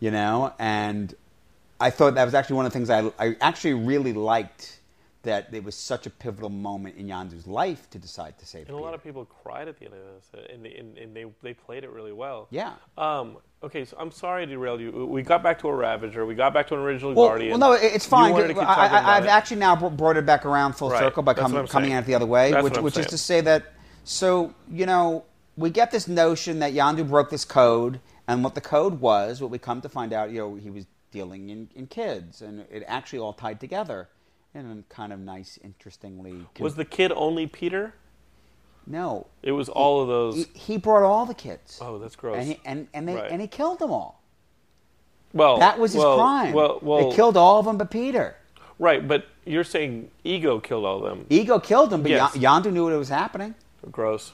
You 0.00 0.10
know, 0.10 0.52
and 0.58 1.14
I 1.80 1.90
thought 1.90 2.14
that 2.14 2.24
was 2.24 2.34
actually 2.34 2.56
one 2.56 2.66
of 2.66 2.72
the 2.72 2.78
things 2.78 2.90
I, 2.90 3.10
I 3.18 3.36
actually 3.40 3.74
really 3.74 4.12
liked 4.12 4.80
that 5.22 5.52
it 5.52 5.62
was 5.62 5.74
such 5.74 6.06
a 6.06 6.10
pivotal 6.10 6.48
moment 6.48 6.96
in 6.96 7.06
Yondu's 7.06 7.46
life 7.46 7.88
to 7.90 7.98
decide 7.98 8.38
to 8.38 8.46
save 8.46 8.68
And 8.68 8.76
a 8.76 8.80
lot 8.80 8.94
of 8.94 9.02
people 9.04 9.26
cried 9.26 9.68
at 9.68 9.78
the 9.78 9.84
end 9.84 9.94
of 9.94 10.00
this, 10.00 10.30
uh, 10.34 10.52
and, 10.52 10.64
they, 10.64 10.74
and, 10.74 10.96
and 10.96 11.14
they 11.14 11.26
they 11.42 11.52
played 11.52 11.84
it 11.84 11.90
really 11.90 12.12
well. 12.12 12.48
Yeah. 12.50 12.72
Um. 12.96 13.36
Okay, 13.62 13.84
so 13.84 13.96
I'm 14.00 14.10
sorry 14.10 14.42
I 14.44 14.46
derailed 14.46 14.80
you. 14.80 14.90
We 15.06 15.22
got 15.22 15.42
back 15.42 15.58
to 15.60 15.68
a 15.68 15.74
Ravager. 15.74 16.24
We 16.24 16.34
got 16.34 16.54
back 16.54 16.68
to 16.68 16.74
an 16.74 16.80
original 16.80 17.12
Well, 17.12 17.28
Guardian. 17.28 17.50
well, 17.50 17.72
no, 17.72 17.72
it's 17.74 18.06
fine. 18.06 18.32
wanted 18.32 18.48
to 18.48 18.54
keep 18.54 18.62
I, 18.62 18.74
I, 18.74 18.86
about 18.86 19.04
I've 19.04 19.24
it. 19.24 19.28
actually 19.28 19.58
now 19.58 19.76
br- 19.76 19.88
brought 19.88 20.16
it 20.16 20.24
back 20.24 20.46
around 20.46 20.72
full 20.74 20.88
Right. 20.88 21.00
circle 21.00 21.22
by 21.22 21.34
com- 21.34 21.66
coming 21.66 21.92
at 21.92 22.04
it 22.04 22.06
the 22.06 22.14
other 22.14 22.24
way, 22.26 22.52
That's 22.52 22.64
which, 22.64 22.78
which 22.78 22.96
is 22.96 23.06
to 23.06 23.18
say 23.18 23.42
that. 23.42 23.74
So 24.04 24.54
you 24.70 24.86
know, 24.86 25.24
we 25.56 25.68
get 25.68 25.90
this 25.90 26.08
notion 26.08 26.60
that 26.60 26.72
Yandu 26.72 27.06
broke 27.06 27.28
this 27.28 27.44
code, 27.44 28.00
and 28.26 28.42
what 28.42 28.54
the 28.54 28.62
code 28.62 29.00
was, 29.02 29.42
what 29.42 29.50
we 29.50 29.58
come 29.58 29.82
to 29.82 29.90
find 29.90 30.14
out, 30.14 30.30
you 30.30 30.38
know, 30.38 30.54
he 30.54 30.70
was 30.70 30.86
dealing 31.10 31.48
in, 31.50 31.68
in 31.74 31.86
kids, 31.86 32.42
and 32.42 32.60
it 32.70 32.84
actually 32.86 33.18
all 33.18 33.32
tied 33.32 33.60
together 33.60 34.08
in 34.54 34.84
a 34.88 34.94
kind 34.94 35.12
of 35.12 35.20
nice, 35.20 35.58
interestingly. 35.62 36.46
Was 36.58 36.74
the 36.74 36.84
kid 36.84 37.12
only 37.14 37.46
Peter? 37.46 37.94
no? 38.86 39.26
It 39.42 39.52
was 39.52 39.68
all 39.68 40.02
of 40.02 40.08
those. 40.08 40.36
He, 40.36 40.46
he 40.72 40.76
brought 40.76 41.02
all 41.04 41.24
the 41.26 41.34
kids. 41.34 41.78
oh, 41.80 41.98
that's 41.98 42.16
gross. 42.16 42.38
And 42.38 42.48
he, 42.48 42.60
and 42.64 42.88
and, 42.92 43.06
they, 43.06 43.14
Right. 43.14 43.30
and 43.30 43.40
he 43.40 43.46
killed 43.46 43.78
them 43.78 43.92
all. 43.92 44.20
well, 45.32 45.58
That 45.58 45.78
was 45.78 45.92
his 45.92 46.02
well, 46.02 46.16
crime. 46.16 46.52
Well, 46.52 46.78
well, 46.82 47.08
they 47.10 47.14
killed 47.16 47.36
all 47.36 47.58
of 47.60 47.66
them, 47.66 47.78
but 47.78 47.90
Peter. 47.90 48.36
right, 48.78 49.06
but 49.06 49.26
you're 49.44 49.64
saying 49.64 50.10
ego 50.24 50.58
killed 50.58 50.84
all 50.84 51.04
of 51.04 51.10
them. 51.10 51.26
Ego 51.30 51.58
killed 51.60 51.90
them, 51.90 52.02
but 52.02 52.10
Yes. 52.10 52.36
Yondu 52.36 52.72
knew 52.72 52.84
what 52.84 52.96
was 52.96 53.08
happening. 53.10 53.54
Gross. 53.90 54.32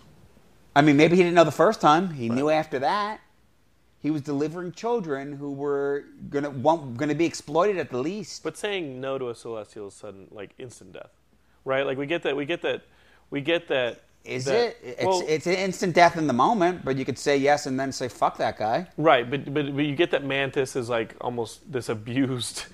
I 0.74 0.82
mean, 0.82 0.96
maybe 0.96 1.16
he 1.16 1.22
didn't 1.22 1.34
know 1.34 1.44
the 1.44 1.50
first 1.50 1.80
time. 1.80 2.10
He 2.10 2.28
knew 2.28 2.48
after 2.50 2.78
that. 2.78 3.20
He 4.06 4.12
was 4.12 4.22
delivering 4.22 4.70
children 4.70 5.32
who 5.32 5.50
were 5.50 6.04
gonna 6.30 6.50
want, 6.50 6.96
gonna 6.96 7.12
be 7.12 7.24
exploited 7.24 7.76
at 7.76 7.90
the 7.90 7.98
least. 7.98 8.44
But 8.44 8.56
saying 8.56 9.00
no 9.00 9.18
to 9.18 9.30
a 9.30 9.34
celestial 9.34 9.88
is 9.88 9.94
sudden, 9.94 10.28
like 10.30 10.50
instant 10.58 10.92
death, 10.92 11.10
right? 11.64 11.84
Like 11.84 11.98
we 11.98 12.06
get 12.06 12.22
that. 12.22 12.36
We 12.36 12.44
get 12.44 12.62
that. 12.62 12.82
We 13.30 13.40
get 13.40 13.66
that. 13.66 14.02
Is 14.24 14.44
that- 14.44 14.54
it? 14.54 14.78
It's, 14.80 15.04
well, 15.04 15.24
it's 15.26 15.48
an 15.48 15.54
instant 15.54 15.96
death 15.96 16.16
in 16.16 16.28
the 16.28 16.32
moment, 16.32 16.84
but 16.84 16.96
you 16.96 17.04
could 17.04 17.18
say 17.18 17.36
yes 17.36 17.66
and 17.66 17.80
then 17.80 17.90
say 17.90 18.06
fuck 18.06 18.36
that 18.38 18.56
guy. 18.56 18.86
right, 18.96 19.28
but, 19.28 19.52
but 19.52 19.74
but 19.74 19.84
you 19.84 19.96
get 19.96 20.12
that 20.12 20.22
Mantis 20.22 20.76
is 20.76 20.88
like 20.88 21.16
almost 21.20 21.72
this 21.72 21.88
abused 21.88 22.66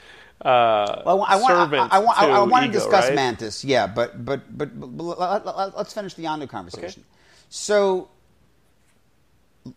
uh, 0.43 1.01
Well, 1.07 1.23
I 1.23 1.37
want, 1.37 1.47
servant 1.47 1.93
I, 1.95 1.97
I, 1.97 1.99
want, 2.01 2.19
I, 2.19 2.25
I 2.25 2.45
to 2.45 2.45
want 2.45 2.67
to 2.67 2.73
discuss 2.73 3.07
right? 3.07 3.15
Mantis, 3.15 3.65
yeah, 3.65 3.87
but 3.87 4.23
but 4.23 4.55
but, 4.59 4.79
but, 4.79 5.03
let, 5.03 5.47
let, 5.47 5.75
us 5.77 5.95
finish 5.95 6.13
the 6.13 6.25
Yondu 6.25 6.47
conversation. 6.47 7.05
So, 7.49 8.11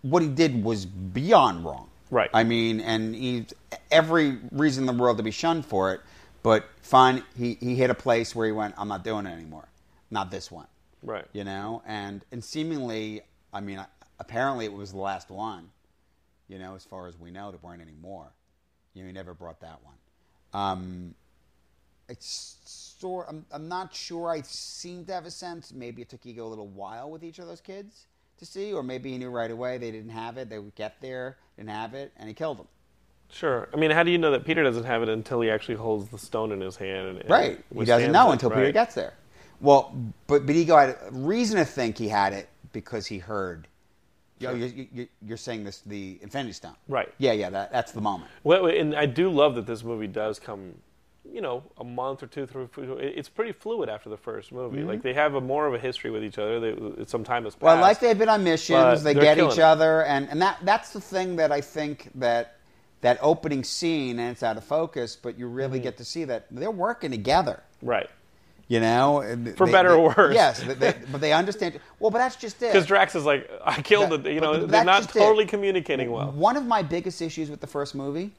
what 0.02 0.22
he 0.22 0.28
did 0.30 0.64
was 0.64 0.86
beyond 0.86 1.66
wrong. 1.66 1.90
Right. 2.12 2.30
I 2.34 2.44
mean, 2.44 2.80
and 2.82 3.16
he 3.16 3.46
every 3.92 4.38
reason 4.52 4.88
in 4.88 4.96
the 4.96 5.02
world 5.02 5.18
to 5.18 5.24
be 5.24 5.32
shunned 5.32 5.66
for 5.66 5.94
it. 5.94 6.02
But 6.44 6.66
fine, 6.82 7.24
he 7.38 7.58
he 7.60 7.76
hit 7.76 7.90
a 7.90 7.96
place 7.96 8.36
where 8.36 8.46
he 8.46 8.52
went, 8.52 8.76
I'm 8.78 8.88
not 8.88 9.04
doing 9.04 9.26
it 9.26 9.32
anymore. 9.32 9.68
Not 10.12 10.30
this 10.30 10.52
one. 10.52 10.68
Right. 11.02 11.26
You 11.34 11.44
know, 11.44 11.82
and 11.86 12.24
and 12.32 12.44
seemingly, 12.44 13.22
I 13.52 13.62
mean, 13.62 13.84
apparently 14.20 14.66
it 14.66 14.74
was 14.74 14.92
the 14.92 15.00
last 15.00 15.30
one. 15.30 15.70
You 16.48 16.60
know, 16.60 16.76
as 16.76 16.84
far 16.84 17.08
as 17.08 17.18
we 17.18 17.32
know, 17.32 17.50
there 17.50 17.60
weren't 17.64 17.82
any 17.82 17.96
more. 18.00 18.32
You 18.94 19.02
know, 19.02 19.08
he 19.08 19.14
never 19.14 19.34
brought 19.34 19.62
that 19.62 19.80
one. 19.84 19.96
Um, 20.54 21.16
it's 22.08 22.58
sort. 22.66 23.26
I'm, 23.28 23.46
I'm 23.52 23.68
not 23.68 23.96
sure. 23.96 24.30
I 24.30 24.42
seem 24.42 25.06
to 25.06 25.14
have 25.14 25.26
a 25.26 25.32
sense. 25.32 25.74
Maybe 25.74 26.04
it 26.04 26.10
took 26.10 26.24
Ego 26.26 26.46
a 26.46 26.48
little 26.48 26.68
while 26.68 27.10
with 27.10 27.24
each 27.24 27.40
of 27.40 27.48
those 27.48 27.62
kids 27.62 28.06
to 28.38 28.46
see, 28.46 28.74
or 28.74 28.84
maybe 28.84 29.12
he 29.12 29.18
knew 29.18 29.30
right 29.30 29.52
away 29.52 29.78
they 29.78 29.92
didn't 29.92 30.12
have 30.12 30.38
it. 30.38 30.50
They 30.50 30.60
would 30.60 30.76
get 30.76 31.00
there, 31.02 31.38
didn't 31.58 31.70
have 31.70 31.94
it, 31.94 32.12
and 32.18 32.28
he 32.28 32.34
killed 32.34 32.60
them. 32.60 32.68
Sure. 33.30 33.70
I 33.74 33.78
mean, 33.78 33.92
how 33.92 34.04
do 34.04 34.12
you 34.12 34.18
know 34.18 34.32
that 34.32 34.46
Peter 34.46 34.64
doesn't 34.64 34.84
have 34.84 35.02
it 35.04 35.10
until 35.10 35.42
he 35.42 35.50
actually 35.50 35.76
holds 35.76 36.10
the 36.10 36.18
stone 36.18 36.52
in 36.52 36.62
his 36.62 36.76
hand? 36.76 37.08
And, 37.08 37.22
and 37.22 37.30
Right. 37.30 37.64
He 37.74 37.86
doesn't 37.86 38.12
know 38.12 38.30
it, 38.30 38.34
until 38.34 38.50
Peter 38.52 38.72
gets 38.72 38.96
there. 38.96 39.14
Well, 39.62 39.96
but 40.28 40.46
but 40.46 40.56
Ego 40.56 40.78
had 40.78 40.90
a 40.90 41.10
reason 41.12 41.58
to 41.58 41.66
think 41.66 41.98
he 41.98 42.08
had 42.08 42.34
it 42.34 42.50
because 42.72 43.06
he 43.06 43.18
heard. 43.18 43.68
You 44.40 44.48
know, 44.50 44.54
you, 44.54 44.88
you, 44.94 45.08
you're 45.22 45.38
saying 45.38 45.64
this 45.64 45.80
the 45.86 46.20
Infinity 46.22 46.54
Stone. 46.54 46.76
Right. 46.90 47.12
Yeah, 47.20 47.32
yeah. 47.32 47.50
That, 47.50 47.72
that's 47.72 47.94
the 47.94 48.02
moment. 48.02 48.30
Well, 48.44 48.66
and 48.68 48.94
I 48.94 49.06
do 49.06 49.30
love 49.30 49.56
that 49.56 49.66
this 49.66 49.82
movie 49.82 50.08
does 50.08 50.40
come, 50.40 50.76
you 51.36 51.42
know, 51.42 51.62
a 51.78 51.84
month 51.84 52.24
or 52.24 52.28
two 52.28 52.46
through. 52.48 52.70
It's 52.98 53.28
pretty 53.28 53.52
fluid 53.52 53.90
after 53.90 54.10
the 54.10 54.16
first 54.16 54.54
movie. 54.54 54.84
Like 54.84 55.02
they 55.02 55.14
have 55.14 55.36
a 55.36 55.42
more 55.42 55.68
of 55.68 55.74
a 55.74 55.78
history 55.78 56.10
with 56.10 56.24
each 56.24 56.38
other. 56.38 56.60
They, 56.62 57.06
some 57.06 57.26
time 57.26 57.44
has 57.44 57.54
passed. 57.54 57.60
Mm-hmm. 57.60 57.66
Well, 57.66 57.82
like 57.82 58.00
they've 58.00 58.18
been 58.18 58.30
on 58.30 58.44
missions, 58.46 59.04
they 59.04 59.14
get 59.14 59.38
each 59.38 59.54
it. 59.58 59.60
other, 59.60 60.04
and, 60.04 60.30
and 60.30 60.42
that 60.42 60.60
that's 60.64 60.94
the 60.94 61.02
thing 61.02 61.36
that 61.36 61.52
I 61.52 61.60
think 61.60 62.10
that 62.16 62.56
that 63.02 63.20
opening 63.22 63.64
scene, 63.66 64.18
and 64.18 64.32
it's 64.32 64.42
out 64.44 64.56
of 64.56 64.64
focus, 64.64 65.18
but 65.18 65.38
you 65.38 65.46
Mm-hmm. 65.48 65.56
really 65.56 65.80
get 65.82 65.98
to 65.98 66.06
see 66.06 66.24
that 66.24 66.48
they're 66.50 66.72
working 66.72 67.12
together. 67.12 67.62
right. 67.82 68.10
You 68.68 68.80
know, 68.80 69.22
For 69.58 69.68
they- 69.68 69.72
better 69.72 69.90
they- 69.90 69.96
or 69.96 70.14
worse. 70.18 70.34
Yes, 70.34 70.64
they, 70.64 70.96
but 71.12 71.22
they 71.22 71.34
understand. 71.34 71.80
Well, 72.00 72.10
but 72.10 72.18
that's 72.18 72.36
just 72.36 72.64
it. 72.64 72.72
Because 72.74 72.88
Drax 72.88 73.14
is 73.14 73.24
like, 73.24 73.48
I 73.64 73.80
killed 73.84 74.10
That- 74.10 74.26
it. 74.26 74.34
You 74.34 74.40
but- 74.40 74.52
know, 74.54 74.60
but 74.62 74.70
they're 74.72 74.84
not 74.84 75.04
just 75.04 75.16
it. 75.16 75.20
totally 75.20 75.46
communicating 75.46 76.10
well. 76.10 76.32
One 76.32 76.58
of 76.58 76.66
my 76.66 76.82
biggest 76.82 77.22
issues 77.22 77.52
with 77.52 77.60
the 77.62 77.68
first 77.68 77.94
movie 77.94 78.32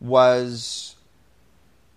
was 0.00 0.95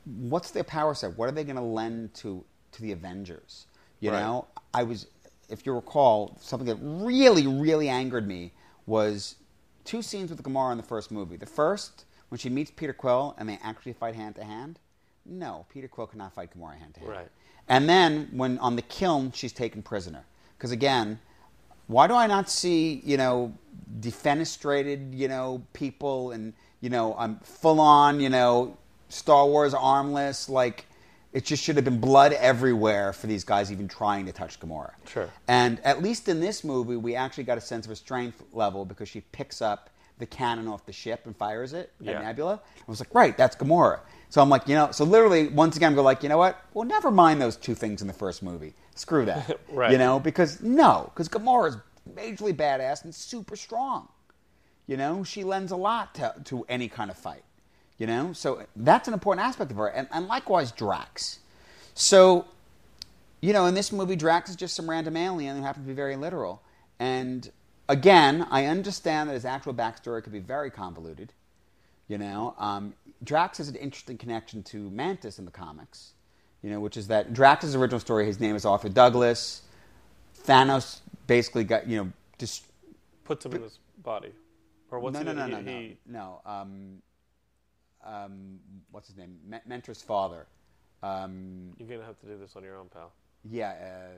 what's 0.05 0.51
their 0.51 0.63
power 0.63 0.93
set? 0.93 1.17
What 1.17 1.29
are 1.29 1.31
they 1.31 1.43
going 1.43 1.55
to 1.55 1.61
lend 1.61 2.13
to 2.15 2.43
to 2.71 2.81
the 2.81 2.91
Avengers? 2.91 3.65
You 3.99 4.11
Right. 4.11 4.19
know, 4.21 4.47
I 4.73 4.83
was, 4.83 5.07
if 5.49 5.65
you 5.65 5.73
recall, 5.73 6.37
something 6.39 6.67
that 6.67 6.77
really, 6.81 7.47
really 7.47 7.89
angered 7.89 8.27
me 8.27 8.53
was 8.85 9.35
two 9.83 10.01
scenes 10.01 10.29
with 10.29 10.41
Gamora 10.43 10.71
in 10.71 10.77
the 10.77 10.83
first 10.83 11.11
movie. 11.11 11.35
The 11.35 11.45
first, 11.45 12.05
when 12.29 12.37
she 12.39 12.49
meets 12.49 12.71
Peter 12.71 12.93
Quill 12.93 13.35
and 13.37 13.49
they 13.49 13.59
actually 13.63 13.93
fight 13.93 14.15
hand 14.15 14.35
to 14.35 14.43
hand. 14.43 14.79
No, 15.25 15.65
Peter 15.69 15.87
Quill 15.87 16.07
cannot 16.07 16.33
fight 16.33 16.51
Gamora 16.57 16.77
hand 16.77 16.93
to 16.95 16.99
hand. 17.01 17.11
Right. 17.11 17.27
And 17.67 17.87
then 17.89 18.29
when 18.31 18.57
on 18.59 18.75
the 18.75 18.81
Kyln, 18.81 19.33
she's 19.35 19.53
taken 19.53 19.81
prisoner. 19.83 20.23
Because 20.57 20.71
again, 20.71 21.19
why 21.87 22.07
do 22.07 22.13
I 22.13 22.27
not 22.27 22.49
see 22.49 23.01
you 23.03 23.17
know 23.17 23.53
defenestrated 23.99 25.17
you 25.17 25.27
know 25.27 25.63
people 25.73 26.31
and 26.31 26.53
you 26.81 26.89
know 26.89 27.15
I'm 27.17 27.39
full 27.39 27.79
on 27.79 28.19
you 28.19 28.29
know 28.29 28.77
Star 29.09 29.45
Wars 29.47 29.73
armless 29.73 30.47
like 30.49 30.85
it 31.33 31.45
just 31.45 31.63
should 31.63 31.75
have 31.75 31.85
been 31.85 31.99
blood 31.99 32.33
everywhere 32.33 33.13
for 33.13 33.27
these 33.27 33.43
guys 33.43 33.71
even 33.71 33.87
trying 33.87 34.25
to 34.25 34.31
touch 34.31 34.59
Gamora. 34.59 34.93
Sure. 35.07 35.29
And 35.47 35.79
at 35.83 36.01
least 36.01 36.27
in 36.27 36.39
this 36.39 36.63
movie, 36.63 36.95
we 36.95 37.15
actually 37.15 37.43
got 37.43 37.57
a 37.57 37.61
sense 37.61 37.85
of 37.85 37.89
her 37.89 37.95
strength 37.95 38.41
level 38.51 38.83
because 38.83 39.07
she 39.09 39.21
picks 39.21 39.61
up 39.61 39.91
the 40.17 40.25
cannon 40.25 40.67
off 40.67 40.85
the 40.87 40.91
ship 40.91 41.21
and 41.25 41.37
fires 41.37 41.73
it 41.73 41.91
Yeah. 42.01 42.13
at 42.13 42.23
Nebula. 42.23 42.59
I 42.79 42.83
was 42.87 42.99
like, 42.99 43.13
right, 43.13 43.37
that's 43.37 43.55
Gamora. 43.55 43.99
So 44.29 44.41
I'm 44.41 44.49
like, 44.49 44.67
you 44.67 44.73
know, 44.75 44.91
so 44.91 45.05
literally, 45.05 45.47
once 45.49 45.77
again, 45.77 45.93
go 45.95 46.01
like, 46.01 46.23
you 46.23 46.29
know 46.29 46.37
what? 46.39 46.63
Well, 46.73 46.85
never 46.85 47.11
mind 47.11 47.39
those 47.41 47.55
two 47.55 47.75
things 47.75 48.01
in 48.01 48.07
the 48.07 48.13
first 48.13 48.41
movie. 48.43 48.73
Screw 48.95 49.25
that. 49.25 49.59
Right. 49.71 49.91
You 49.91 49.97
know, 49.99 50.19
because 50.19 50.61
no, 50.61 51.11
because 51.13 51.29
Gamora 51.29 51.69
is 51.69 51.77
majorly 52.11 52.53
badass 52.55 53.03
and 53.03 53.13
super 53.13 53.55
strong. 53.55 54.07
You 54.87 54.97
know, 54.97 55.23
she 55.23 55.43
lends 55.43 55.71
a 55.71 55.75
lot 55.77 56.15
to, 56.15 56.33
to 56.45 56.65
any 56.67 56.87
kind 56.89 57.11
of 57.11 57.17
fight. 57.17 57.43
You 57.99 58.07
know, 58.07 58.33
so 58.33 58.63
that's 58.77 59.07
an 59.07 59.13
important 59.13 59.45
aspect 59.45 59.71
of 59.71 59.77
her, 59.77 59.87
and, 59.87 60.07
and 60.11 60.27
likewise 60.27 60.71
Drax. 60.71 61.39
So, 61.93 62.45
you 63.41 63.51
know, 63.51 63.65
in 63.65 63.73
this 63.75 63.91
movie, 63.91 64.15
Drax 64.15 64.49
is 64.49 64.55
just 64.55 64.73
some 64.73 64.89
random 64.89 65.17
alien 65.17 65.57
who 65.57 65.63
happens 65.63 65.83
to 65.85 65.87
be 65.89 65.93
very 65.93 66.15
literal. 66.15 66.61
And 66.97 67.51
again, 67.89 68.47
I 68.49 68.67
understand 68.67 69.29
that 69.29 69.33
his 69.33 69.43
actual 69.43 69.73
backstory 69.73 70.23
could 70.23 70.31
be 70.31 70.39
very 70.39 70.71
convoluted. 70.71 71.33
You 72.07 72.17
know, 72.17 72.55
um, 72.57 72.93
Drax 73.23 73.57
has 73.57 73.67
an 73.67 73.75
interesting 73.75 74.17
connection 74.17 74.63
to 74.63 74.89
Mantis 74.89 75.37
in 75.37 75.43
the 75.43 75.51
comics. 75.51 76.13
You 76.61 76.69
know, 76.69 76.79
which 76.79 76.95
is 76.95 77.07
that 77.07 77.33
Drax's 77.33 77.75
original 77.75 77.99
story, 77.99 78.25
his 78.25 78.39
name 78.39 78.55
is 78.55 78.65
Arthur 78.65 78.89
Douglas. 78.89 79.61
Thanos 80.45 81.01
basically 81.27 81.65
got 81.65 81.87
you 81.87 81.97
know 81.97 82.11
just 82.37 82.63
Puts 83.25 83.45
him 83.45 83.53
in 83.53 83.61
his 83.61 83.77
body. 84.01 84.31
Or 84.89 84.99
what's 84.99 85.13
no, 85.13 85.21
no, 85.21 85.33
no, 85.33 85.45
no, 85.45 85.61
no, 85.61 85.89
no. 86.07 86.41
Um, 86.45 87.01
um, 88.05 88.59
what's 88.91 89.07
his 89.07 89.17
name? 89.17 89.37
Men- 89.45 89.61
Mentor's 89.67 90.01
father. 90.01 90.45
Um, 91.03 91.73
You're 91.77 91.87
gonna 91.87 92.05
have 92.05 92.19
to 92.21 92.25
do 92.25 92.37
this 92.37 92.55
on 92.55 92.63
your 92.63 92.75
own, 92.77 92.87
pal. 92.93 93.11
yeah. 93.49 93.69
Uh, 93.69 94.17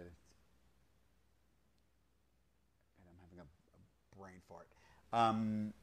I'm 2.97 3.15
having 3.23 3.39
a, 3.39 3.43
a 3.43 4.19
brain 4.19 4.41
fart. 4.47 4.67
Um, 5.13 5.73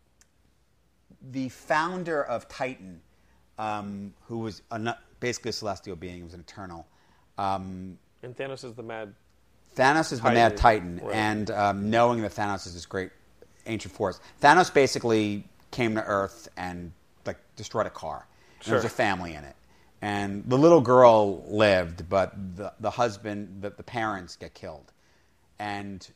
the 1.30 1.48
founder 1.48 2.22
of 2.24 2.48
Titan, 2.48 3.00
um, 3.58 4.14
who 4.26 4.38
was 4.38 4.62
a, 4.70 4.94
basically 5.20 5.50
a 5.50 5.52
celestial 5.52 5.96
being, 5.96 6.24
was 6.24 6.34
an 6.34 6.40
eternal. 6.40 6.86
Um, 7.36 7.98
And 8.22 8.36
Thanos 8.36 8.64
is 8.64 8.74
the 8.74 8.82
mad. 8.82 9.14
Thanos 9.76 10.12
is 10.12 10.18
the 10.18 10.24
Titan. 10.30 10.34
mad 10.34 10.56
Titan, 10.56 11.00
Right. 11.02 11.14
and 11.14 11.50
um, 11.50 11.90
knowing 11.90 12.22
that 12.22 12.32
Thanos 12.34 12.66
is 12.66 12.74
this 12.74 12.86
great 12.86 13.10
ancient 13.66 13.94
force, 13.94 14.18
Thanos 14.42 14.72
basically 14.72 15.44
came 15.70 15.94
to 15.94 16.04
Earth 16.04 16.48
and 16.56 16.92
like 17.28 17.38
destroyed 17.56 17.86
a 17.86 17.90
car. 17.90 18.26
And 18.60 18.66
There 18.66 18.74
was 18.74 18.84
a 18.84 18.88
family 18.88 19.34
in 19.34 19.44
it, 19.44 19.54
and 20.02 20.42
the 20.48 20.58
little 20.58 20.80
girl 20.80 21.44
lived, 21.46 22.08
but 22.08 22.32
the 22.56 22.72
the 22.80 22.90
husband, 22.90 23.62
the, 23.62 23.70
the 23.70 23.84
parents 23.84 24.34
get 24.34 24.52
killed, 24.54 24.92
and 25.60 26.06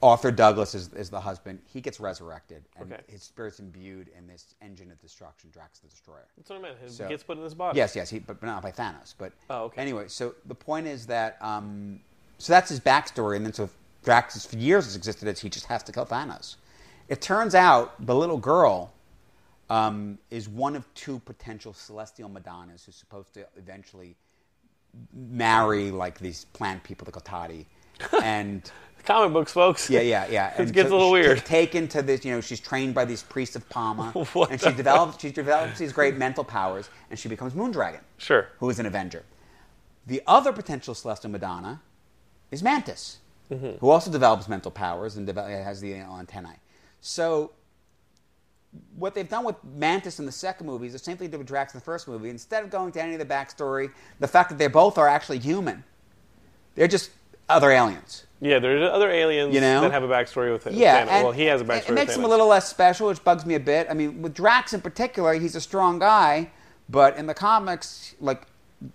Arthur 0.00 0.30
Douglas 0.30 0.76
is, 0.76 0.92
is 0.94 1.10
the 1.10 1.20
husband. 1.20 1.58
He 1.66 1.80
gets 1.80 1.98
resurrected, 1.98 2.62
and 2.76 2.92
Okay. 2.92 3.02
his 3.08 3.24
spirit's 3.24 3.58
imbued 3.58 4.08
in 4.16 4.28
this 4.28 4.54
engine 4.62 4.92
of 4.92 5.00
destruction, 5.00 5.50
Drax 5.52 5.80
the 5.80 5.88
Destroyer. 5.88 6.24
That's 6.36 6.50
what 6.50 6.60
I 6.60 6.62
meant. 6.62 6.76
It 6.84 6.92
So- 6.92 7.08
gets 7.08 7.24
put 7.24 7.36
in 7.36 7.42
this 7.42 7.54
body. 7.54 7.76
Yes, 7.76 7.96
yes, 7.96 8.08
he, 8.08 8.20
but 8.20 8.40
not 8.40 8.62
by 8.62 8.70
Thanos. 8.70 9.14
But 9.18 9.32
Oh, 9.50 9.64
okay. 9.64 9.82
anyway, 9.82 10.06
so 10.06 10.36
the 10.46 10.54
point 10.54 10.86
is 10.86 11.06
that 11.06 11.36
um, 11.42 11.98
so 12.38 12.52
that's 12.52 12.68
his 12.70 12.78
backstory, 12.78 13.34
and 13.36 13.44
then 13.44 13.52
so 13.52 13.68
Drax 14.04 14.46
for 14.46 14.56
years 14.56 14.84
has 14.84 14.94
existed 14.94 15.26
as 15.26 15.40
he 15.40 15.48
just 15.48 15.66
has 15.66 15.82
to 15.82 15.90
kill 15.92 16.06
Thanos. 16.06 16.54
It 17.08 17.20
turns 17.20 17.56
out 17.56 18.06
the 18.06 18.14
little 18.14 18.38
girl 18.38 18.92
um, 19.70 20.18
is 20.30 20.48
one 20.48 20.74
of 20.76 20.92
two 20.94 21.18
potential 21.20 21.72
celestial 21.72 22.28
Madonnas 22.28 22.84
who's 22.84 22.96
supposed 22.96 23.34
to 23.34 23.46
eventually 23.56 24.16
marry 25.12 25.90
like 25.90 26.18
these 26.18 26.46
plant 26.46 26.82
people, 26.82 27.04
the 27.04 27.12
Cotati, 27.12 27.66
and 28.22 28.70
Comic 29.04 29.32
books, 29.32 29.52
folks. 29.52 29.88
yeah, 29.88 30.00
yeah, 30.00 30.26
yeah. 30.30 30.54
It 30.62 30.72
gets 30.72 30.90
a 30.90 30.92
little 30.92 31.14
she's 31.16 31.26
weird. 31.26 31.44
taken 31.46 31.88
to 31.88 32.02
this, 32.02 32.24
you 32.24 32.32
know, 32.32 32.40
she's 32.40 32.60
trained 32.60 32.94
by 32.94 33.04
these 33.04 33.22
priests 33.22 33.56
of 33.56 33.68
Pama, 33.68 34.10
What 34.32 34.50
and 34.50 34.60
she 34.60 34.72
develops 34.72 35.20
she 35.20 35.30
develops 35.30 35.78
these 35.78 35.92
great 35.92 36.16
mental 36.16 36.44
powers, 36.44 36.90
and 37.10 37.18
she 37.18 37.28
becomes 37.28 37.52
Moondragon 37.54 38.00
Sure. 38.18 38.48
who 38.58 38.68
is 38.70 38.78
an 38.78 38.86
Avenger. 38.86 39.24
The 40.06 40.22
other 40.26 40.52
potential 40.52 40.94
Celestial 40.94 41.30
Madonna 41.30 41.80
is 42.50 42.62
Mantis, 42.62 43.18
Mm-hmm. 43.50 43.78
who 43.78 43.88
also 43.88 44.10
develops 44.10 44.46
mental 44.46 44.70
powers 44.70 45.16
and 45.16 45.26
devel- 45.26 45.64
has 45.64 45.80
the 45.80 45.94
antennae. 45.94 46.58
So, 47.00 47.52
what 48.96 49.14
they've 49.14 49.28
done 49.28 49.44
with 49.44 49.56
Mantis 49.76 50.18
in 50.18 50.26
the 50.26 50.32
second 50.32 50.66
movie 50.66 50.86
is 50.86 50.92
the 50.92 50.98
same 50.98 51.16
thing 51.16 51.28
they 51.28 51.32
did 51.32 51.38
with 51.38 51.46
Drax 51.46 51.72
in 51.74 51.78
the 51.80 51.84
first 51.84 52.06
movie. 52.08 52.28
Instead 52.30 52.64
of 52.64 52.70
going 52.70 52.92
to 52.92 53.02
any 53.02 53.14
of 53.14 53.18
the 53.18 53.24
backstory, 53.26 53.90
the 54.20 54.28
fact 54.28 54.50
that 54.50 54.58
they 54.58 54.66
both 54.66 54.98
are 54.98 55.08
actually 55.08 55.38
human, 55.38 55.84
they're 56.74 56.88
just 56.88 57.10
other 57.48 57.70
aliens. 57.70 58.24
Yeah, 58.40 58.58
there's 58.58 58.82
other 58.88 59.10
aliens 59.10 59.54
You 59.54 59.60
know? 59.60 59.80
that 59.80 59.90
have 59.90 60.02
a 60.04 60.08
backstory 60.08 60.52
with 60.52 60.66
it. 60.66 60.74
Yeah, 60.74 60.98
and 60.98 61.24
well, 61.24 61.32
he 61.32 61.44
has 61.46 61.60
a 61.60 61.64
backstory. 61.64 61.88
It 61.90 61.92
makes 61.94 62.14
him 62.14 62.24
a 62.24 62.28
little 62.28 62.46
less 62.46 62.68
special, 62.68 63.08
which 63.08 63.24
bugs 63.24 63.44
me 63.46 63.54
a 63.54 63.60
bit. 63.60 63.86
I 63.90 63.94
mean, 63.94 64.22
with 64.22 64.34
Drax 64.34 64.74
in 64.74 64.80
particular, 64.80 65.32
he's 65.34 65.56
a 65.56 65.60
strong 65.60 65.98
guy, 65.98 66.50
but 66.88 67.16
in 67.16 67.26
the 67.26 67.34
comics, 67.34 68.14
like 68.20 68.42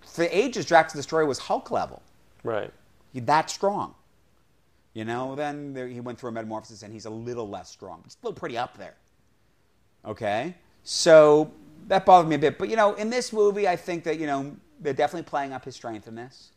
for 0.06 0.24
ages, 0.32 0.66
Drax 0.66 0.94
the 0.94 1.00
Destroyer 1.00 1.26
was 1.26 1.40
Hulk 1.40 1.72
level. 1.72 2.02
right. 2.44 2.72
That 3.16 3.50
strong. 3.52 3.94
You 4.94 5.06
know, 5.06 5.36
then 5.36 5.74
there, 5.74 5.88
he 5.88 6.00
went 6.00 6.20
through 6.20 6.30
a 6.30 6.32
metamorphosis 6.32 6.82
and 6.84 6.92
he's 6.94 7.06
a 7.06 7.10
little 7.12 7.48
less 7.50 7.70
strong, 7.70 8.00
but 8.04 8.12
still 8.12 8.34
pretty 8.34 8.58
up 8.58 8.78
there. 8.78 8.96
Okay? 10.06 10.56
So 10.84 11.52
that 11.88 12.06
bothered 12.06 12.30
me 12.30 12.36
a 12.36 12.40
bit. 12.40 12.58
But, 12.58 12.70
you 12.70 12.76
know, 12.76 12.94
in 12.96 13.10
this 13.10 13.32
movie, 13.34 13.68
I 13.68 13.76
think 13.76 14.04
that, 14.04 14.20
you 14.20 14.28
know, 14.28 14.56
they're 14.80 14.94
definitely 14.94 15.28
playing 15.30 15.54
up 15.54 15.66
his 15.66 15.76
strength 15.76 16.08
in 16.08 16.16
this. 16.16 16.50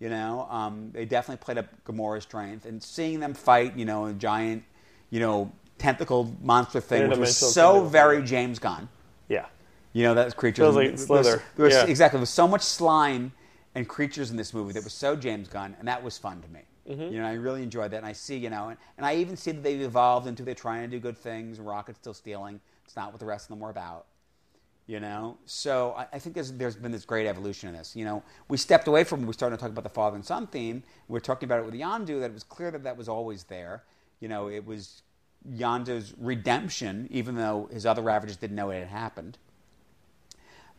You 0.00 0.10
know, 0.10 0.46
um, 0.50 0.90
they 0.92 1.04
definitely 1.06 1.42
played 1.42 1.58
up 1.58 1.66
Gamora's 1.84 2.24
strength. 2.24 2.66
And 2.66 2.82
seeing 2.82 3.20
them 3.20 3.32
fight, 3.34 3.76
you 3.76 3.84
know, 3.84 4.06
a 4.06 4.12
giant, 4.12 4.62
you 5.10 5.20
know, 5.20 5.50
tentacled 5.78 6.42
monster 6.42 6.80
thing, 6.80 7.08
which 7.08 7.18
was 7.18 7.36
so 7.36 7.84
very 7.84 8.22
James 8.22 8.58
Gunn. 8.58 8.88
Yeah. 9.28 9.46
You 9.92 10.02
know, 10.04 10.14
that 10.14 10.36
creature. 10.36 10.62
Feels 10.62 10.76
like 10.76 10.84
there 10.86 10.92
was- 10.92 11.04
Slither. 11.06 11.42
there 11.56 11.64
was- 11.66 11.74
Yeah. 11.74 11.84
Exactly. 11.86 12.18
There 12.18 12.22
was 12.22 12.30
so 12.30 12.46
much 12.48 12.62
slime 12.62 13.32
and 13.74 13.88
creatures 13.88 14.30
in 14.30 14.36
this 14.36 14.52
movie 14.54 14.72
that 14.72 14.84
was 14.84 14.92
so 14.94 15.16
James 15.16 15.48
Gunn, 15.48 15.76
and 15.78 15.88
that 15.88 16.02
was 16.02 16.16
fun 16.18 16.40
to 16.42 16.48
me. 16.48 16.60
Mm-hmm. 16.88 17.14
You 17.14 17.20
know, 17.20 17.26
I 17.26 17.34
really 17.34 17.62
enjoyed 17.62 17.90
that. 17.90 17.98
And 17.98 18.06
I 18.06 18.12
see, 18.12 18.36
you 18.36 18.48
know, 18.48 18.68
and, 18.68 18.78
and 18.96 19.04
I 19.04 19.16
even 19.16 19.36
see 19.36 19.50
that 19.52 19.62
they've 19.62 19.80
evolved 19.80 20.26
into 20.26 20.42
they're 20.44 20.54
trying 20.54 20.82
to 20.82 20.88
do 20.88 21.00
good 21.00 21.16
things, 21.18 21.58
Rocket's 21.58 21.98
still 21.98 22.14
stealing. 22.14 22.60
It's 22.86 22.96
not 22.96 23.12
what 23.12 23.20
the 23.20 23.26
rest 23.26 23.46
of 23.46 23.48
them 23.50 23.60
were 23.60 23.70
about. 23.70 24.06
You 24.86 25.00
know, 25.00 25.36
so 25.46 25.94
I, 25.98 26.06
I 26.12 26.18
think 26.20 26.36
there's, 26.36 26.52
there's 26.52 26.76
been 26.76 26.92
this 26.92 27.04
great 27.04 27.26
evolution 27.26 27.68
in 27.68 27.74
this. 27.74 27.96
You 27.96 28.04
know, 28.04 28.22
we 28.48 28.56
stepped 28.56 28.86
away 28.86 29.02
from 29.02 29.26
we 29.26 29.32
started 29.32 29.56
to 29.56 29.60
talk 29.60 29.70
about 29.70 29.82
the 29.82 29.90
father 29.90 30.14
and 30.14 30.24
son 30.24 30.46
theme. 30.46 30.84
We 31.08 31.16
are 31.16 31.20
talking 31.20 31.48
about 31.48 31.58
it 31.58 31.66
with 31.66 31.74
Yondu 31.74 32.20
that 32.20 32.26
it 32.26 32.34
was 32.34 32.44
clear 32.44 32.70
that 32.70 32.84
that 32.84 32.96
was 32.96 33.08
always 33.08 33.42
there. 33.44 33.82
You 34.20 34.28
know, 34.28 34.48
it 34.48 34.64
was 34.64 35.02
Yondu's 35.50 36.14
redemption, 36.18 37.08
even 37.10 37.34
though 37.34 37.68
his 37.72 37.84
other 37.84 38.00
Ravagers 38.00 38.36
didn't 38.36 38.54
know 38.54 38.70
it 38.70 38.78
had 38.78 38.88
happened. 38.88 39.38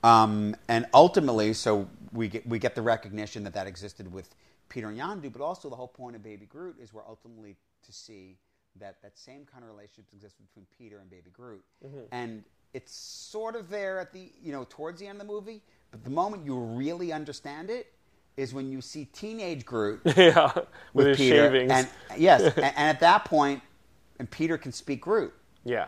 Um, 0.04 0.56
and 0.70 0.86
ultimately, 0.93 1.52
so 1.52 1.89
we 2.13 2.30
get, 2.30 2.48
we 2.48 2.60
get 2.60 2.76
the 2.76 2.82
recognition 2.82 3.43
that 3.43 3.54
that 3.56 3.67
existed 3.67 4.13
with 4.13 4.36
Peter 4.70 4.88
and 4.88 4.98
Yondu, 4.98 5.32
but 5.34 5.41
also 5.41 5.70
the 5.70 5.76
whole 5.76 5.88
point 5.88 6.15
of 6.15 6.24
Baby 6.24 6.46
Groot 6.46 6.78
is 6.82 6.93
we're 6.93 7.06
ultimately 7.06 7.58
to 7.84 7.91
see 7.91 8.38
that 8.80 9.02
that 9.02 9.18
same 9.18 9.46
kind 9.52 9.63
of 9.63 9.70
relationship 9.70 10.06
exists 10.13 10.38
between 10.40 10.66
Peter 10.78 11.00
and 11.00 11.10
Baby 11.10 11.30
Groot. 11.34 11.63
Mm-hmm. 11.86 12.00
And 12.12 12.44
it's 12.74 12.94
sort 12.96 13.56
of 13.56 13.70
there 13.70 14.00
at 14.00 14.12
the, 14.13 14.32
you 14.42 14.52
know, 14.52 14.66
towards 14.70 15.00
the 15.00 15.08
end 15.08 15.20
of 15.22 15.28
the 15.28 15.34
movie, 15.34 15.62
but 15.92 16.04
the 16.04 16.10
moment 16.10 16.46
you 16.46 16.58
really 16.58 17.12
understand 17.13 17.70
it 17.70 17.92
is 18.36 18.54
when 18.54 18.72
you 18.72 18.82
see 18.82 19.06
teenage 19.06 19.66
Groot 19.66 20.02
yeah. 20.18 20.52
With, 20.54 20.66
with 20.94 21.08
his 21.08 21.18
Peter. 21.18 21.36
shavings. 21.52 21.72
And 21.72 21.88
yes, 22.18 22.42
and, 22.56 22.66
and 22.66 22.76
at 22.78 23.00
that 23.00 23.26
point, 23.26 23.62
and 24.20 24.30
Peter 24.30 24.58
can 24.58 24.72
speak 24.72 25.02
Groot. 25.02 25.34
yeah. 25.63 25.88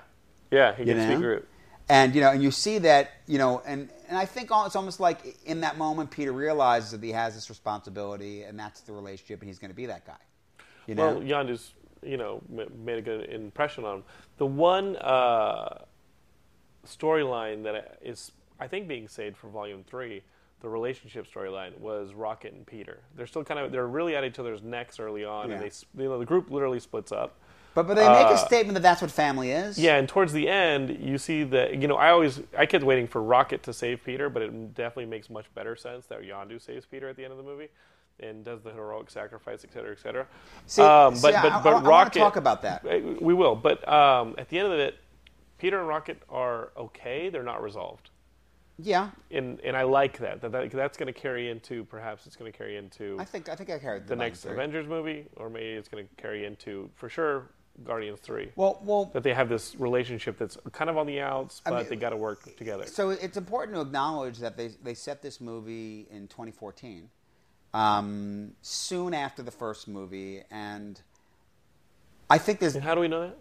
Yeah. 0.51 0.73
He 0.75 0.83
You 0.83 0.93
can 0.93 0.97
know? 0.97 1.05
speak 1.11 1.19
Groot. 1.19 1.47
And 1.91 2.13
you 2.13 2.21
know, 2.21 2.31
and 2.31 2.41
you 2.43 2.51
see 2.51 2.77
that, 2.79 3.11
you 3.27 3.37
know, 3.39 3.61
and 3.65 3.89
and 4.07 4.17
I 4.17 4.25
think 4.25 4.49
it's 4.51 4.75
almost 4.75 4.99
like 4.99 5.37
in 5.45 5.61
that 5.61 5.77
moment, 5.77 6.11
Peter 6.11 6.31
realizes 6.31 6.91
that 6.91 7.01
he 7.03 7.11
has 7.11 7.33
this 7.33 7.49
responsibility, 7.49 8.43
and 8.43 8.59
that's 8.59 8.81
the 8.81 8.93
relationship, 8.93 9.41
and 9.41 9.49
he's 9.49 9.57
going 9.59 9.71
to 9.71 9.75
be 9.75 9.87
that 9.87 10.05
guy. 10.05 10.13
You 10.85 10.93
know, 10.95 11.13
Well, 11.15 11.21
Yondu's, 11.21 11.73
you 12.03 12.17
know, 12.17 12.41
made 12.49 12.97
a 12.97 13.01
good 13.01 13.29
impression 13.29 13.85
on 13.85 13.97
him. 13.97 14.03
The 14.37 14.45
one 14.45 14.95
uh, 14.97 15.79
storyline 16.85 17.63
that 17.63 17.99
is, 18.01 18.31
I 18.59 18.67
think, 18.67 18.87
being 18.87 19.07
saved 19.07 19.37
for 19.37 19.47
Volume 19.49 19.83
Three, 19.83 20.23
the 20.61 20.69
relationship 20.69 21.27
storyline, 21.31 21.77
was 21.79 22.13
Rocket 22.13 22.53
and 22.53 22.65
Peter. 22.65 22.99
They're 23.15 23.27
still 23.27 23.43
kind 23.43 23.59
of, 23.59 23.71
they're 23.71 23.87
really 23.87 24.15
at 24.15 24.23
each 24.23 24.39
other's 24.39 24.61
necks 24.61 24.99
early 24.99 25.25
on, 25.25 25.49
Yeah. 25.49 25.55
and 25.55 25.63
they, 25.63 25.71
you 26.03 26.09
know, 26.09 26.19
the 26.19 26.25
group 26.25 26.49
literally 26.49 26.79
splits 26.79 27.11
up. 27.11 27.35
but 27.75 27.87
but 27.87 27.93
they 27.95 28.07
make 28.07 28.27
a 28.27 28.31
uh, 28.31 28.35
statement 28.35 28.73
that 28.73 28.81
that's 28.81 29.01
what 29.01 29.11
family 29.11 29.51
is. 29.51 29.77
Yeah, 29.77 29.97
and 29.97 30.07
towards 30.09 30.33
the 30.33 30.49
end, 30.49 30.97
you 31.01 31.17
see 31.17 31.43
that 31.43 31.75
you 31.81 31.87
know 31.87 31.95
I 31.95 32.09
always 32.09 32.41
I 32.57 32.65
kept 32.65 32.83
waiting 32.83 33.07
for 33.07 33.21
Rocket 33.21 33.63
to 33.63 33.73
save 33.73 34.03
Peter, 34.03 34.29
but 34.29 34.41
it 34.41 34.73
definitely 34.73 35.05
makes 35.05 35.29
much 35.29 35.45
better 35.53 35.75
sense 35.75 36.05
that 36.07 36.21
Yondu 36.21 36.61
saves 36.61 36.85
Peter 36.85 37.07
at 37.07 37.15
the 37.15 37.23
end 37.23 37.31
of 37.31 37.37
the 37.37 37.43
movie 37.43 37.69
and 38.21 38.43
does 38.43 38.61
the 38.61 38.71
heroic 38.71 39.09
sacrifice, 39.09 39.63
et 39.63 39.71
cetera, 39.73 39.91
et 39.91 39.99
cetera. 39.99 40.27
See, 40.65 40.81
um, 40.81 41.15
see, 41.15 41.21
but 41.21 41.35
I- 41.35 41.61
but 41.63 41.73
I- 41.73 41.77
I 41.77 41.81
Rocket. 41.81 42.19
talk 42.19 42.35
about 42.35 42.61
that. 42.63 42.83
We 43.21 43.33
will, 43.33 43.55
but 43.55 43.87
um, 43.87 44.35
at 44.37 44.49
the 44.49 44.59
end 44.59 44.71
of 44.71 44.79
it, 44.79 44.95
Peter 45.57 45.79
and 45.79 45.87
Rocket 45.87 46.21
are 46.29 46.71
okay. 46.77 47.29
They're 47.29 47.43
not 47.43 47.61
resolved, 47.61 48.09
yeah. 48.77 49.09
and 49.31 49.59
and 49.61 49.75
I 49.75 49.83
like 49.83 50.17
that. 50.19 50.41
That, 50.41 50.51
that 50.53 50.71
that's 50.71 50.97
going 50.97 51.11
to 51.13 51.19
carry 51.19 51.49
into 51.49 51.83
perhaps 51.85 52.25
it's 52.25 52.35
going 52.37 52.51
to 52.51 52.57
carry 52.57 52.77
into 52.77 53.17
I 53.19 53.25
think 53.25 53.49
I 53.49 53.55
think 53.55 53.69
I 53.69 53.77
carried 53.79 54.07
the 54.07 54.15
line 54.15 54.27
next. 54.29 54.45
Avengers 54.45 54.87
movie, 54.87 55.25
or 55.35 55.49
maybe 55.49 55.71
it's 55.71 55.89
going 55.89 56.07
to 56.07 56.15
carry 56.21 56.45
into 56.45 56.89
for 56.95 57.09
sure 57.09 57.49
Guardians 57.83 58.19
Three 58.21 58.51
Well, 58.55 58.79
well, 58.83 59.05
that 59.13 59.23
they 59.23 59.33
have 59.33 59.49
this 59.49 59.75
relationship 59.77 60.37
that's 60.37 60.57
kind 60.71 60.89
of 60.89 60.97
on 60.97 61.07
the 61.07 61.19
outs, 61.19 61.61
but 61.65 61.73
mean, 61.75 61.85
they 61.89 61.95
got 61.97 62.09
to 62.11 62.17
work 62.17 62.55
together. 62.57 62.85
So 62.85 63.09
it's 63.09 63.37
important 63.37 63.75
to 63.75 63.81
acknowledge 63.81 64.37
that 64.39 64.55
they 64.55 64.69
they 64.81 64.93
set 64.93 65.21
this 65.21 65.41
movie 65.41 66.07
in 66.09 66.27
2014, 66.29 67.09
um, 67.73 68.51
soon 68.61 69.13
after 69.13 69.43
the 69.43 69.51
first 69.51 69.87
movie, 69.87 70.41
and 70.51 70.99
I 72.29 72.37
think 72.37 72.59
there's 72.59 72.75
And 72.75 72.83
how 72.83 72.95
do 72.95 73.01
we 73.01 73.07
know 73.07 73.21
that? 73.21 73.37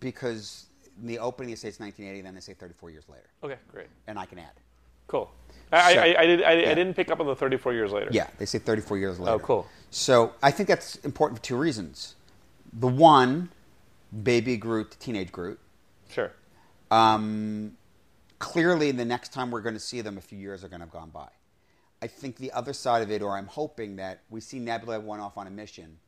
because 0.00 0.66
in 1.00 1.06
the 1.06 1.18
opening 1.18 1.50
they 1.50 1.56
say 1.56 1.68
it's 1.68 1.80
1980, 1.80 2.20
then 2.22 2.34
they 2.34 2.40
say 2.40 2.52
34 2.54 2.90
years 2.90 3.04
later, 3.08 3.28
Okay, 3.42 3.56
great, 3.72 3.86
and 4.06 4.18
I 4.18 4.26
can 4.26 4.38
add. 4.38 4.52
cool. 5.06 5.30
I, 5.72 5.94
So- 5.94 6.00
I, 6.00 6.20
I, 6.20 6.26
did, 6.26 6.42
I, 6.42 6.52
yeah. 6.54 6.70
I 6.70 6.74
didn't 6.74 6.94
pick 6.94 7.10
up 7.10 7.20
on 7.20 7.26
the 7.26 7.34
34 7.36 7.72
years 7.72 7.92
later. 7.92 8.08
Yeah, 8.12 8.26
they 8.38 8.44
say 8.46 8.58
34 8.58 8.98
years 8.98 9.18
later. 9.20 9.32
Oh, 9.32 9.38
cool. 9.38 9.66
So 9.90 10.34
I 10.42 10.50
think 10.50 10.68
that's 10.68 10.96
important 10.96 11.38
for 11.38 11.44
two 11.44 11.56
reasons. 11.56 12.16
The 12.72 12.88
one, 12.88 13.50
baby 14.22 14.56
Groot 14.56 14.96
teenage 15.00 15.30
Groot. 15.32 15.58
Sure. 16.10 16.32
Um, 16.90 17.76
clearly, 18.40 18.90
the 18.90 19.04
next 19.04 19.32
time 19.32 19.50
we're 19.52 19.60
going 19.60 19.74
to 19.76 19.80
see 19.80 20.00
them, 20.00 20.18
a 20.18 20.20
few 20.20 20.38
years 20.38 20.64
are 20.64 20.68
going 20.68 20.80
to 20.80 20.86
have 20.86 20.92
gone 20.92 21.10
by. 21.10 21.28
I 22.02 22.06
think 22.06 22.36
the 22.36 22.52
other 22.52 22.72
side 22.72 23.02
of 23.02 23.10
it, 23.10 23.22
or 23.22 23.36
I'm 23.36 23.46
hoping 23.46 23.96
that 23.96 24.22
we 24.30 24.40
see 24.40 24.58
Nebula 24.58 25.00
went 25.00 25.20
off 25.20 25.36
on 25.36 25.46
a 25.46 25.50
mission. 25.50 25.98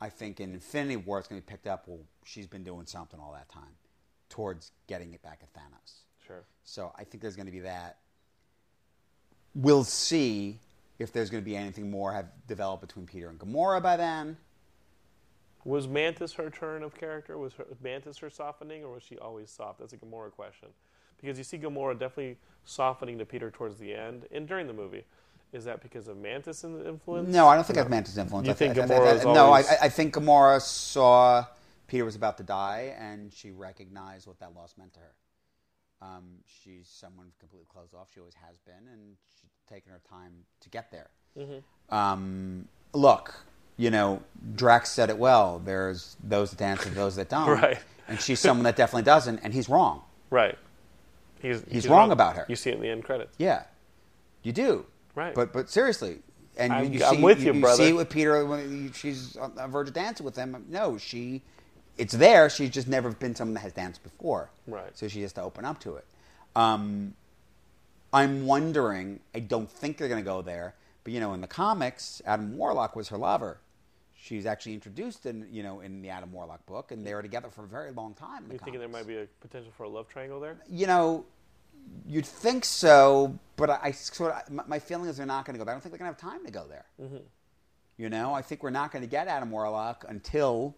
I 0.00 0.08
think 0.08 0.40
in 0.40 0.52
Infinity 0.52 0.96
War, 0.96 1.18
it's 1.18 1.28
going 1.28 1.40
to 1.40 1.46
be 1.46 1.50
picked 1.50 1.66
up. 1.66 1.84
Well, 1.86 2.00
she's 2.24 2.46
been 2.46 2.64
doing 2.64 2.86
something 2.86 3.18
all 3.20 3.32
that 3.32 3.48
time 3.48 3.74
towards 4.28 4.72
getting 4.86 5.12
it 5.12 5.22
back 5.22 5.40
at 5.42 5.52
Thanos. 5.52 6.02
Sure. 6.26 6.42
So 6.64 6.92
I 6.96 7.04
think 7.04 7.22
there's 7.22 7.36
going 7.36 7.46
to 7.46 7.52
be 7.52 7.60
that. 7.60 7.98
We'll 9.54 9.84
see 9.84 10.58
if 10.98 11.12
there's 11.12 11.28
going 11.28 11.42
to 11.42 11.44
be 11.44 11.56
anything 11.56 11.90
more 11.90 12.12
have 12.12 12.26
developed 12.46 12.80
between 12.80 13.06
Peter 13.06 13.28
and 13.28 13.38
Gamora 13.38 13.82
by 13.82 13.96
then. 13.96 14.36
Was 15.64 15.86
Mantis 15.86 16.32
her 16.34 16.50
turn 16.50 16.82
of 16.82 16.94
character? 16.94 17.38
Was 17.38 17.52
her, 17.54 17.66
Mantis 17.82 18.18
her 18.18 18.30
softening, 18.30 18.84
or 18.84 18.94
was 18.94 19.02
she 19.02 19.18
always 19.18 19.50
soft? 19.50 19.78
That's 19.78 19.92
a 19.92 19.96
Gamora 19.96 20.30
question. 20.30 20.68
Because 21.20 21.38
you 21.38 21.44
see 21.44 21.58
Gamora 21.58 21.92
definitely 21.98 22.38
softening 22.64 23.18
to 23.18 23.24
Peter 23.24 23.50
towards 23.50 23.78
the 23.78 23.94
end 23.94 24.26
and 24.32 24.48
during 24.48 24.66
the 24.66 24.72
movie. 24.72 25.04
Is 25.52 25.64
that 25.64 25.82
because 25.82 26.08
of 26.08 26.16
Mantis' 26.16 26.64
influence? 26.64 27.28
No, 27.28 27.46
I 27.46 27.54
don't 27.54 27.64
think 27.66 27.76
that's 27.76 27.90
Mantis' 27.90 28.16
influence. 28.16 28.46
You 28.46 28.52
I 28.52 28.54
thi- 28.54 28.66
think 28.68 28.78
I 28.78 28.86
thi- 28.86 28.94
Gamora's 28.94 29.20
I- 29.26 29.32
No, 29.32 29.40
I, 29.44 29.44
always- 29.46 29.68
I 29.82 29.88
think 29.90 30.14
Gamora 30.14 30.60
saw 30.60 31.44
Peter 31.88 32.04
was 32.06 32.16
about 32.16 32.38
to 32.38 32.42
die, 32.42 32.94
and 32.98 33.32
she 33.32 33.50
recognized 33.50 34.26
what 34.26 34.38
that 34.40 34.54
loss 34.54 34.74
meant 34.78 34.94
to 34.94 35.00
her. 35.00 35.12
Um, 36.00 36.38
she's 36.46 36.88
someone 36.88 37.26
completely 37.38 37.66
closed 37.70 37.94
off. 37.94 38.08
She 38.12 38.20
always 38.20 38.34
has 38.34 38.58
been, 38.64 38.88
and 38.92 39.16
she's 39.40 39.50
taken 39.68 39.92
her 39.92 40.00
time 40.08 40.32
to 40.60 40.68
get 40.70 40.90
there. 40.90 41.10
Mm-hmm. 41.38 41.94
Um, 41.94 42.66
look, 42.94 43.34
you 43.76 43.90
know, 43.90 44.22
Drax 44.54 44.90
said 44.90 45.10
it 45.10 45.18
well. 45.18 45.60
There's 45.64 46.16
those 46.24 46.50
that 46.50 46.58
dance 46.58 46.84
and 46.86 46.96
those 46.96 47.16
that 47.16 47.28
don't. 47.28 47.46
Right. 47.62 47.78
And 48.08 48.20
she's 48.20 48.40
someone 48.40 48.64
that 48.64 48.74
definitely 48.76 49.04
doesn't, 49.04 49.38
and 49.44 49.52
he's 49.54 49.68
wrong. 49.68 50.02
Right. 50.30 50.58
He's, 51.40 51.62
He's 51.70 51.88
wrong 51.88 52.10
about 52.10 52.36
her. 52.36 52.46
You 52.48 52.56
see 52.56 52.70
it 52.70 52.74
in 52.76 52.80
the 52.82 52.88
end 52.88 53.04
credits. 53.04 53.34
Yeah, 53.38 53.62
you 54.42 54.52
do. 54.52 54.84
Right. 55.14 55.34
But 55.34 55.52
but 55.52 55.68
seriously, 55.68 56.20
and 56.56 56.72
I'm- 56.72 56.92
you, 56.92 56.98
you 57.00 57.04
I'm 57.04 57.16
see, 57.16 57.22
with 57.22 57.40
you, 57.42 57.52
you, 57.52 57.60
brother. 57.60 57.76
see 57.82 57.88
it 57.90 57.96
with 57.96 58.08
Peter 58.10 58.44
when 58.46 58.92
she's 58.92 59.36
on 59.36 59.54
the 59.54 59.66
verge 59.66 59.88
of 59.88 59.94
dancing 59.94 60.24
with 60.24 60.36
him. 60.36 60.64
No, 60.68 60.98
she, 60.98 61.42
it's 61.98 62.14
there. 62.14 62.48
She's 62.50 62.70
just 62.70 62.88
never 62.88 63.10
been 63.10 63.34
someone 63.34 63.54
that 63.54 63.60
has 63.60 63.72
danced 63.72 64.02
before. 64.02 64.50
Right. 64.66 64.96
So 64.96 65.08
she 65.08 65.22
has 65.22 65.32
to 65.34 65.42
open 65.42 65.64
up 65.64 65.80
to 65.80 65.96
it. 65.96 66.06
Um, 66.56 67.14
I'm 68.12 68.46
wondering. 68.46 69.20
I 69.34 69.40
don't 69.40 69.70
think 69.70 69.96
they're 69.98 70.08
going 70.08 70.22
to 70.22 70.28
go 70.28 70.42
there. 70.42 70.74
But 71.04 71.12
you 71.12 71.20
know, 71.20 71.32
in 71.34 71.40
the 71.40 71.46
comics, 71.48 72.22
Adam 72.26 72.56
Warlock 72.56 72.94
was 72.94 73.08
her 73.08 73.18
lover. 73.18 73.58
She's 74.14 74.46
actually 74.46 74.74
introduced 74.74 75.26
in 75.26 75.48
you 75.50 75.62
know 75.64 75.80
in 75.80 76.00
the 76.00 76.10
Adam 76.10 76.30
Warlock 76.32 76.64
book, 76.66 76.92
and 76.92 77.04
they 77.04 77.12
were 77.14 77.22
together 77.22 77.48
for 77.50 77.64
a 77.64 77.66
very 77.66 77.90
long 77.90 78.14
time. 78.14 78.44
You 78.52 78.58
thinking 78.58 78.78
there 78.78 78.88
might 78.88 79.06
be 79.06 79.16
a 79.16 79.26
potential 79.40 79.72
for 79.76 79.82
a 79.82 79.88
love 79.88 80.08
triangle 80.08 80.38
there? 80.40 80.56
you 80.70 80.86
know, 80.86 81.24
you'd 82.06 82.26
think 82.26 82.64
so, 82.64 83.38
but 83.56 83.70
I, 83.70 83.78
I 83.82 83.90
sort 83.92 84.34
of 84.34 84.68
my, 84.68 84.78
feeling 84.78 85.08
is 85.08 85.16
they're 85.16 85.26
not 85.26 85.44
going 85.44 85.54
to 85.54 85.58
go. 85.58 85.64
there. 85.64 85.72
I 85.72 85.74
don't 85.74 85.82
think 85.82 85.92
they're 85.92 86.04
going 86.04 86.14
to 86.14 86.22
have 86.22 86.32
time 86.32 86.44
to 86.44 86.52
go 86.52 86.66
there. 86.68 86.84
Mm-hmm. 87.00 87.16
You 87.96 88.08
know, 88.08 88.34
I 88.34 88.42
think 88.42 88.62
we're 88.62 88.70
not 88.70 88.90
going 88.90 89.02
to 89.02 89.08
get 89.10 89.28
Adam 89.28 89.50
Warlock 89.50 90.04
until 90.08 90.74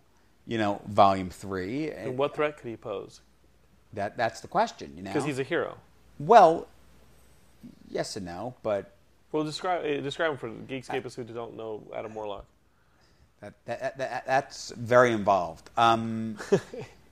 you 0.47 0.59
know 0.59 0.81
Volume 0.87 1.31
Three. 1.31 1.91
And 1.91 2.19
what 2.19 2.35
threat 2.35 2.57
could 2.59 2.69
he 2.69 2.77
pose? 2.77 3.21
that 3.95 4.17
that's 4.17 4.41
the 4.41 4.49
question. 4.49 4.93
You 4.97 5.03
know, 5.03 5.11
Because 5.11 5.25
he's 5.25 5.39
a 5.39 5.45
hero. 5.45 5.77
well, 6.19 6.67
yes 7.89 8.17
and 8.17 8.27
no, 8.27 8.55
but 8.63 8.93
Well, 9.33 9.45
describe 9.45 9.85
uh, 9.85 10.01
describe 10.01 10.33
him 10.33 10.39
for 10.39 10.49
Geekscapists 10.51 11.15
who 11.15 11.25
don't 11.25 11.57
know 11.57 11.83
Adam 11.95 12.15
Warlock. 12.15 12.45
That, 13.41 13.55
that, 13.67 13.99
that, 13.99 14.27
that's 14.27 14.71
very 14.71 15.13
involved. 15.13 15.69
Um, 15.77 16.39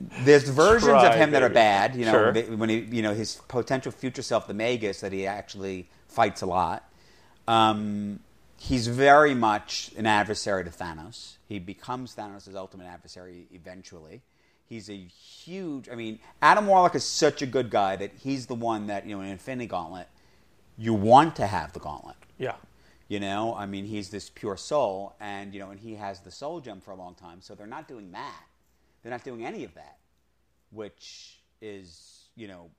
there's 0.00 0.48
versions 0.48 1.02
of 1.02 1.14
him 1.14 1.30
that 1.32 1.42
are 1.42 1.48
bad. 1.48 1.94
You 1.96 2.06
know, 2.06 2.32
Sure. 2.32 2.56
when 2.56 2.68
he, 2.68 2.78
you 2.80 3.02
know, 3.02 3.14
his 3.14 3.36
potential 3.48 3.92
future 3.92 4.22
self, 4.22 4.46
the 4.46 4.54
Magus, 4.54 5.00
that 5.00 5.12
he 5.12 5.26
actually 5.26 5.88
fights 6.08 6.42
a 6.42 6.46
lot. 6.46 6.88
Um, 7.48 8.20
he's 8.58 8.86
very 8.88 9.34
much 9.34 9.92
an 9.96 10.06
adversary 10.06 10.64
to 10.64 10.70
Thanos. 10.70 11.36
He 11.48 11.58
becomes 11.58 12.14
Thanos' 12.14 12.54
ultimate 12.54 12.86
adversary 12.86 13.46
eventually. 13.52 14.22
He's 14.68 14.90
a 14.90 14.96
huge. 14.96 15.88
I 15.88 15.94
mean, 15.94 16.18
Adam 16.42 16.66
Warlock 16.66 16.96
is 16.96 17.04
such 17.04 17.40
a 17.40 17.46
good 17.46 17.70
guy 17.70 17.94
that 17.96 18.10
he's 18.20 18.46
the 18.46 18.56
one 18.56 18.88
that 18.88 19.06
you 19.06 19.14
know 19.16 19.22
in 19.22 19.28
Infinity 19.28 19.68
Gauntlet, 19.68 20.08
you 20.76 20.92
want 20.92 21.36
to 21.36 21.46
have 21.46 21.72
the 21.72 21.78
gauntlet. 21.78 22.16
Yeah. 22.38 22.56
You 23.08 23.20
know, 23.20 23.54
I 23.54 23.66
mean, 23.66 23.84
he's 23.84 24.10
this 24.10 24.28
pure 24.28 24.56
soul, 24.56 25.14
and 25.20 25.54
you 25.54 25.60
know, 25.60 25.70
and 25.70 25.78
he 25.78 25.94
has 25.94 26.18
the 26.20 26.32
soul 26.32 26.58
gem 26.58 26.80
for 26.80 26.90
a 26.90 26.96
long 26.96 27.14
time. 27.14 27.40
So 27.40 27.54
they're 27.54 27.68
not 27.68 27.86
doing 27.86 28.10
that. 28.10 28.42
They're 29.06 29.12
not 29.12 29.22
doing 29.22 29.46
any 29.46 29.62
of 29.62 29.72
that, 29.74 29.98
which 30.70 31.38
is, 31.62 32.24
you 32.34 32.48
know, 32.48 32.70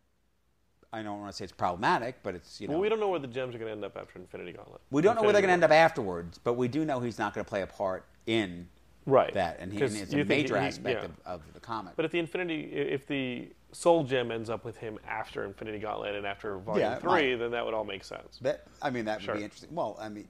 I 0.92 1.02
don't 1.02 1.22
want 1.22 1.32
to 1.32 1.38
say 1.38 1.46
it's 1.46 1.54
problematic, 1.54 2.22
but 2.22 2.36
it's 2.36 2.60
you 2.60 2.68
know, 2.68 2.74
Well, 2.74 2.82
we 2.82 2.90
don't 2.90 3.00
know 3.00 3.08
where 3.08 3.20
the 3.20 3.28
gems 3.28 3.56
are 3.56 3.60
going 3.60 3.70
to 3.70 3.72
end 3.72 3.86
up 3.86 3.96
after 3.96 4.20
Infinity 4.20 4.52
Gauntlet. 4.52 4.82
we 4.92 5.02
don't 5.02 5.16
know 5.16 5.22
where 5.22 5.32
they're 5.32 5.42
going 5.42 5.48
to 5.48 5.54
end 5.54 5.64
up 5.64 5.72
afterwards, 5.72 6.38
but 6.38 6.56
we 6.56 6.68
do 6.68 6.84
know 6.84 7.00
he's 7.00 7.18
not 7.18 7.34
going 7.34 7.46
to 7.46 7.50
play 7.50 7.62
a 7.62 7.68
part 7.68 8.04
in 8.26 8.68
Right. 9.06 9.34
that, 9.36 9.60
and, 9.62 9.72
he, 9.72 9.82
and 9.82 9.96
it's 9.96 10.12
a 10.12 10.26
major 10.26 10.56
he- 10.56 10.62
he- 10.64 10.68
aspect 10.68 11.00
yeah. 11.00 11.32
of, 11.32 11.42
of 11.46 11.54
the 11.54 11.62
comic. 11.62 11.94
But 11.96 12.04
if 12.04 12.12
the 12.12 12.20
Infinity, 12.20 12.74
if 12.74 13.08
the 13.08 13.48
Soul 13.72 14.04
Gem 14.04 14.30
ends 14.30 14.50
up 14.50 14.66
with 14.66 14.76
him 14.76 15.00
after 15.08 15.46
Infinity 15.46 15.80
Gauntlet 15.80 16.14
and 16.14 16.26
after 16.28 16.58
Volume 16.58 16.82
Yeah, 16.82 17.00
Three, 17.00 17.10
might. 17.10 17.36
then 17.38 17.52
that 17.52 17.64
would 17.64 17.74
all 17.74 17.86
make 17.86 18.04
sense. 18.04 18.38
That 18.42 18.66
I 18.82 18.90
mean, 18.90 19.06
that 19.06 19.26
would 19.26 19.38
be 19.38 19.44
interesting. 19.46 19.70
Well, 19.74 19.96
I 19.98 20.10
mean, 20.10 20.28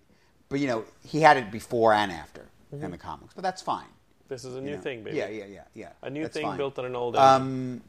but 0.47 0.59
you 0.59 0.67
know, 0.67 0.85
he 1.03 1.21
had 1.21 1.37
it 1.37 1.49
before 1.49 1.93
and 1.93 2.11
after 2.11 2.45
mm-hmm. 2.71 2.85
in 2.85 2.91
the 2.91 2.99
comics, 2.99 3.33
but 3.33 3.41
that's 3.41 3.63
fine. 3.63 3.87
This 4.27 4.43
is 4.45 4.55
a 4.55 4.61
new 4.61 4.75
know. 4.75 4.81
Thing, 4.81 5.03
baby. 5.03 5.17
Yeah, 5.17 5.29
yeah, 5.29 5.45
yeah, 5.45 5.61
yeah. 5.73 5.89
A 6.01 6.09
new 6.09 6.23
That's 6.23 6.33
thing 6.33 6.43
fine. 6.43 6.57
built 6.57 6.77
on 6.79 6.85
an 6.85 6.95
old. 6.95 7.15
Um, 7.15 7.81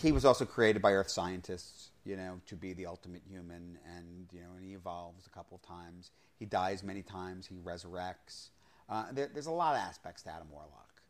he 0.00 0.12
was 0.12 0.24
also 0.24 0.44
created 0.44 0.80
by 0.80 0.92
Earth 0.92 1.10
scientists, 1.10 1.90
you 2.04 2.16
know, 2.16 2.40
to 2.46 2.56
be 2.56 2.72
the 2.72 2.86
ultimate 2.86 3.22
human, 3.28 3.78
and 3.96 4.26
you 4.32 4.40
know, 4.40 4.46
and 4.56 4.64
he 4.64 4.74
evolves 4.74 5.26
a 5.26 5.30
couple 5.30 5.56
of 5.56 5.62
times. 5.62 6.10
He 6.38 6.46
dies 6.46 6.82
many 6.82 7.02
times. 7.02 7.46
He 7.46 7.56
resurrects. 7.56 8.48
Uh, 8.88 9.06
there, 9.12 9.28
there's 9.32 9.46
a 9.46 9.50
lot 9.50 9.74
of 9.74 9.80
aspects 9.80 10.22
to 10.24 10.30
Adam 10.30 10.48
Warlock. 10.50 11.02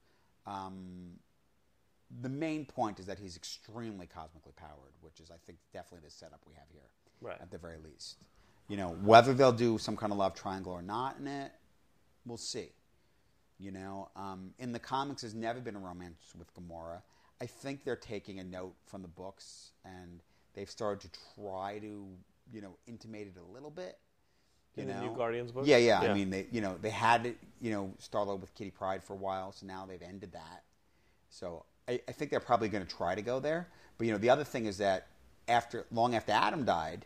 Um, 0.47 1.19
the 2.21 2.29
main 2.29 2.65
point 2.67 2.99
is 3.01 3.07
that 3.07 3.19
he's 3.19 3.37
extremely 3.37 4.07
cosmically 4.07 4.53
powered, 4.57 4.93
which 5.01 5.21
is, 5.21 5.31
I 5.31 5.37
think, 5.47 5.59
definitely 5.73 6.07
the 6.07 6.11
setup 6.11 6.41
we 6.47 6.55
have 6.55 6.67
here, 6.71 6.83
Right. 7.21 7.41
at 7.41 7.51
the 7.51 7.57
very 7.59 7.79
least. 7.83 8.17
You 8.69 8.77
know, 8.77 8.91
whether 9.03 9.33
they'll 9.33 9.53
do 9.53 9.79
some 9.79 9.97
kind 9.97 10.13
of 10.13 10.19
love 10.19 10.35
triangle 10.35 10.73
or 10.73 10.83
not 10.83 11.17
in 11.19 11.27
it, 11.27 11.53
we'll 12.27 12.37
see. 12.37 12.69
You 13.63 13.71
know, 13.71 14.09
um, 14.17 14.51
in 14.59 14.73
the 14.73 14.81
comics, 14.81 15.23
there's 15.23 15.35
never 15.35 15.61
been 15.61 15.77
a 15.77 15.79
romance 15.79 16.19
with 16.37 16.49
Gamora. 16.55 17.01
I 17.41 17.47
think 17.47 17.85
they're 17.85 17.95
taking 17.95 18.41
a 18.41 18.45
note 18.45 18.75
from 18.87 19.03
the 19.03 19.09
books, 19.09 19.71
and 19.85 20.21
they've 20.55 20.69
started 20.69 21.13
to 21.13 21.21
try 21.37 21.79
to, 21.79 22.07
you 22.53 22.61
know, 22.61 22.77
intimate 22.89 23.29
it 23.29 23.35
a 23.39 23.53
little 23.55 23.71
bit. 23.71 23.99
You 24.77 24.83
In 24.83 24.89
the 24.89 25.01
new 25.01 25.15
Guardians 25.15 25.53
books? 25.53 25.69
Yeah, 25.69 25.77
yeah, 25.77 26.03
Yeah. 26.03 26.11
I 26.11 26.15
mean, 26.15 26.31
they, 26.31 26.47
you 26.51 26.61
know, 26.61 26.77
they 26.81 26.91
had 26.91 27.25
it, 27.27 27.37
you 27.61 27.71
know, 27.71 27.93
Star-Lord 27.99 28.41
with 28.41 28.53
Kitty 28.55 28.71
Pryde 28.73 29.05
for 29.05 29.13
a 29.13 29.17
while, 29.17 29.53
so 29.53 29.65
now 29.65 29.87
they've 29.87 30.03
ended 30.03 30.33
that. 30.33 30.65
So 31.31 31.65
I, 31.87 32.01
I 32.09 32.13
think 32.13 32.33
they're 32.33 32.41
probably 32.41 32.69
going 32.69 32.85
to 32.85 32.97
try 32.97 33.15
to 33.15 33.23
go 33.23 33.39
there. 33.39 33.69
But 33.97 34.07
you 34.09 34.13
know, 34.13 34.19
the 34.19 34.31
other 34.31 34.45
thing 34.45 34.67
is 34.67 34.79
that 34.79 35.07
after 35.47 35.87
long 35.93 36.17
after 36.17 36.33
Adam 36.33 36.65
died, 36.65 37.05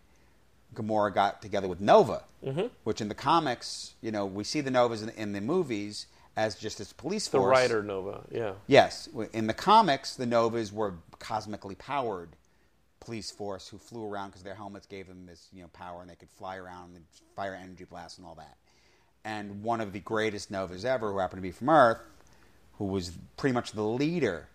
Gamora 0.74 1.12
got 1.12 1.42
together 1.42 1.68
with 1.68 1.80
Nova, 1.80 2.22
Mm-hmm. 2.44 2.66
which 2.84 3.00
in 3.00 3.08
the 3.08 3.14
comics, 3.14 3.94
you 4.00 4.12
know, 4.12 4.24
we 4.24 4.44
see 4.44 4.60
the 4.60 4.70
Novas 4.70 5.02
in, 5.02 5.08
in 5.10 5.32
the 5.32 5.40
movies 5.40 6.06
as 6.36 6.54
just 6.54 6.78
this 6.78 6.92
police 6.92 7.26
force. 7.26 7.42
the 7.42 7.48
writer 7.48 7.82
Nova, 7.82 8.22
yeah. 8.30 8.52
Yes, 8.66 9.08
in 9.32 9.46
the 9.46 9.54
comics, 9.54 10.16
the 10.16 10.26
Novas 10.26 10.72
were 10.72 10.94
cosmically 11.18 11.74
powered 11.74 12.30
police 13.00 13.30
force 13.30 13.68
who 13.68 13.78
flew 13.78 14.04
around 14.04 14.28
because 14.28 14.42
their 14.42 14.54
helmets 14.54 14.86
gave 14.86 15.06
them 15.06 15.26
this, 15.26 15.48
you 15.52 15.62
know, 15.62 15.68
power 15.68 16.00
and 16.00 16.10
they 16.10 16.16
could 16.16 16.28
fly 16.30 16.56
around 16.56 16.94
and 16.96 17.04
fire 17.36 17.54
energy 17.54 17.84
blasts 17.84 18.18
and 18.18 18.26
all 18.26 18.34
that. 18.34 18.56
And 19.24 19.62
one 19.62 19.80
of 19.80 19.92
the 19.92 20.00
greatest 20.00 20.50
Novas 20.50 20.84
ever, 20.84 21.12
who 21.12 21.18
happened 21.18 21.38
to 21.38 21.42
be 21.42 21.52
from 21.52 21.68
Earth, 21.68 22.00
who 22.78 22.84
was 22.84 23.12
pretty 23.36 23.54
much 23.54 23.72
the 23.72 23.82
leader 23.82 24.48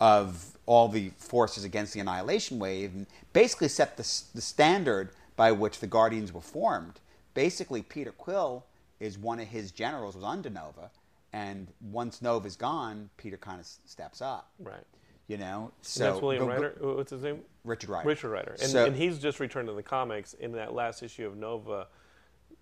of 0.00 0.56
all 0.66 0.88
the 0.88 1.10
forces 1.18 1.64
against 1.64 1.94
the 1.94 2.00
Annihilation 2.00 2.58
Wave, 2.58 2.94
and 2.94 3.06
basically 3.32 3.68
set 3.68 3.96
the, 3.96 4.22
the 4.34 4.40
standard 4.40 5.10
by 5.36 5.52
which 5.52 5.80
the 5.80 5.86
Guardians 5.86 6.32
were 6.32 6.40
formed. 6.40 7.00
Basically, 7.32 7.82
Peter 7.82 8.12
Quill 8.12 8.64
is 9.00 9.18
one 9.18 9.40
of 9.40 9.48
his 9.48 9.70
generals, 9.70 10.14
was 10.14 10.24
under 10.24 10.50
Nova, 10.50 10.90
and 11.34 11.66
once 11.90 12.22
Nova 12.22 12.46
is 12.46 12.56
gone, 12.56 13.10
Peter 13.16 13.36
kind 13.36 13.58
of 13.60 13.66
steps 13.66 14.22
up. 14.22 14.50
Right. 14.58 14.84
You 15.26 15.38
know, 15.38 15.72
so 15.82 15.98
So 16.04 16.04
that's 16.10 16.22
William 16.22 16.42
go- 16.46 16.46
go- 16.48 16.52
Rider. 16.62 16.96
What's 16.96 17.10
his 17.10 17.22
name? 17.22 17.40
Richard 17.64 17.88
Rider. 17.90 18.08
Richard 18.08 18.28
Rider, 18.30 18.52
and, 18.60 18.70
So- 18.70 18.84
and 18.86 18.94
he's 18.94 19.18
just 19.18 19.40
returned 19.40 19.68
in 19.68 19.76
the 19.76 19.82
comics. 19.82 20.34
In 20.34 20.52
that 20.52 20.74
last 20.74 21.02
issue 21.02 21.26
of 21.26 21.36
Nova, 21.36 21.86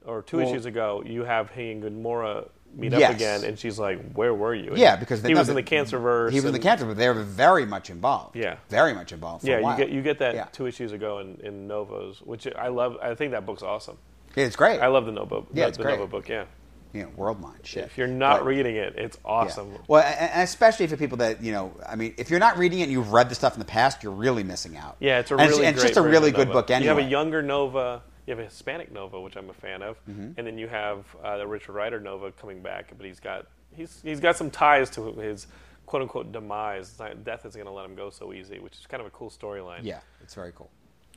or 0.05 0.23
two 0.23 0.39
Well- 0.39 0.49
issues 0.49 0.65
ago, 0.67 1.03
you 1.05 1.25
have 1.25 1.51
he 1.51 1.71
and 1.73 1.83
Gamora 1.83 2.49
meet 2.75 2.93
Yes. 2.93 3.11
up 3.11 3.17
again, 3.17 3.45
and 3.45 3.59
she's 3.59 3.79
like, 3.79 4.13
"Where 4.15 4.33
were 4.33 4.55
you?" 4.55 4.71
And 4.71 4.79
Yeah, 4.79 4.97
because 4.97 5.21
they, 5.23 5.29
he 5.29 5.35
no, 5.35 5.41
was 5.41 5.49
in 5.51 5.57
the 5.57 5.63
Cancerverse. 5.63 6.31
He 6.31 6.37
was 6.37 6.47
in 6.47 6.53
the 6.53 6.57
and- 6.57 6.63
cancer, 6.63 6.87
but 6.87 6.97
they 6.97 7.09
were 7.09 7.23
very 7.23 7.67
much 7.67 7.91
involved. 7.91 8.35
Yeah. 8.37 8.57
very 8.71 8.95
much 8.95 9.13
involved. 9.13 9.43
For 9.43 9.51
Yeah, 9.51 9.59
a 9.59 9.63
while. 9.63 9.79
you 9.79 9.85
get 9.85 9.93
you 9.95 10.01
get 10.03 10.19
that 10.21 10.35
Yeah. 10.35 10.45
two 10.53 10.67
issues 10.67 10.93
ago 10.93 11.19
in, 11.19 11.39
in 11.43 11.67
Novos, 11.67 12.23
which 12.23 12.47
I 12.57 12.69
love. 12.69 12.97
I 13.03 13.15
think 13.15 13.33
that 13.33 13.45
book's 13.45 13.63
awesome. 13.63 13.99
Yeah, 14.37 14.45
it's 14.47 14.57
great. 14.57 14.81
I 14.81 14.87
love 14.87 15.05
the 15.05 15.13
Nova. 15.13 15.43
Yeah, 15.53 15.65
the, 15.65 15.69
it's 15.69 15.77
the 15.79 15.83
great. 15.85 15.99
Nova 15.99 16.07
book. 16.11 16.29
Yeah, 16.29 16.45
you 16.93 17.03
know, 17.03 17.09
world 17.17 17.41
mind 17.41 17.61
shit. 17.65 17.85
if 17.85 17.97
you're 17.97 18.07
not 18.07 18.41
But- 18.41 18.47
reading 18.47 18.77
it, 18.77 18.95
it's 18.97 19.17
yeah. 19.25 19.31
awesome. 19.31 19.79
Well, 19.89 20.03
and 20.03 20.43
especially 20.43 20.87
for 20.87 20.97
people 20.97 21.19
that 21.19 21.43
you 21.43 21.53
know, 21.53 21.73
I 21.89 21.97
mean, 21.97 22.15
if 22.19 22.31
you're 22.31 22.41
not 22.41 22.59
reading 22.59 22.81
it 22.81 22.85
and 22.85 22.93
you've 22.93 23.13
read 23.13 23.29
the 23.29 23.35
stuff 23.35 23.55
in 23.55 23.59
the 23.61 23.65
past, 23.65 24.03
you're 24.03 24.13
really 24.13 24.43
missing 24.45 24.77
out. 24.77 24.97
Yeah, 25.01 25.19
it's 25.21 25.31
a 25.31 25.37
and 25.37 25.49
really 25.51 25.65
and 25.67 25.75
it's 25.75 25.83
great 25.83 25.95
just 25.95 25.99
a 26.05 26.09
really 26.09 26.31
good 26.31 26.49
Nova. 26.49 26.61
book 26.61 26.71
anyway. 26.71 26.85
You 26.85 26.89
have 26.99 27.07
a 27.07 27.11
younger 27.11 27.41
Nova, 27.43 28.03
you 28.27 28.31
have 28.33 28.39
a 28.41 28.45
Hispanic 28.45 28.93
Nova, 28.93 29.21
which 29.21 29.37
I'm 29.37 29.49
a 29.51 29.55
fan 29.55 29.83
of, 29.83 29.97
Mm-hmm. 30.09 30.33
and 30.37 30.47
then 30.47 30.59
you 30.59 30.69
have 30.69 31.05
uh, 31.25 31.39
the 31.39 31.47
Richard 31.47 31.73
Rider 31.73 31.99
Nova 32.01 32.31
coming 32.33 32.61
back, 32.63 32.93
but 32.97 33.07
he's 33.07 33.21
got 33.21 33.47
he's 33.75 34.01
he's 34.03 34.21
got 34.21 34.37
some 34.37 34.51
ties 34.51 34.91
to 34.91 35.13
his 35.15 35.47
quote 35.87 36.03
unquote 36.03 36.31
demise. 36.33 36.95
Not- 36.99 37.25
Death 37.25 37.47
isn't 37.47 37.59
going 37.59 37.67
to 37.67 37.73
let 37.73 37.85
him 37.87 37.95
go 37.95 38.11
so 38.11 38.33
easy, 38.33 38.59
which 38.59 38.75
is 38.79 38.87
kind 38.87 39.01
of 39.01 39.07
a 39.07 39.11
cool 39.11 39.31
storyline. 39.31 39.81
Yeah, 39.83 40.01
it's 40.23 40.35
very 40.35 40.53
cool. 40.55 40.71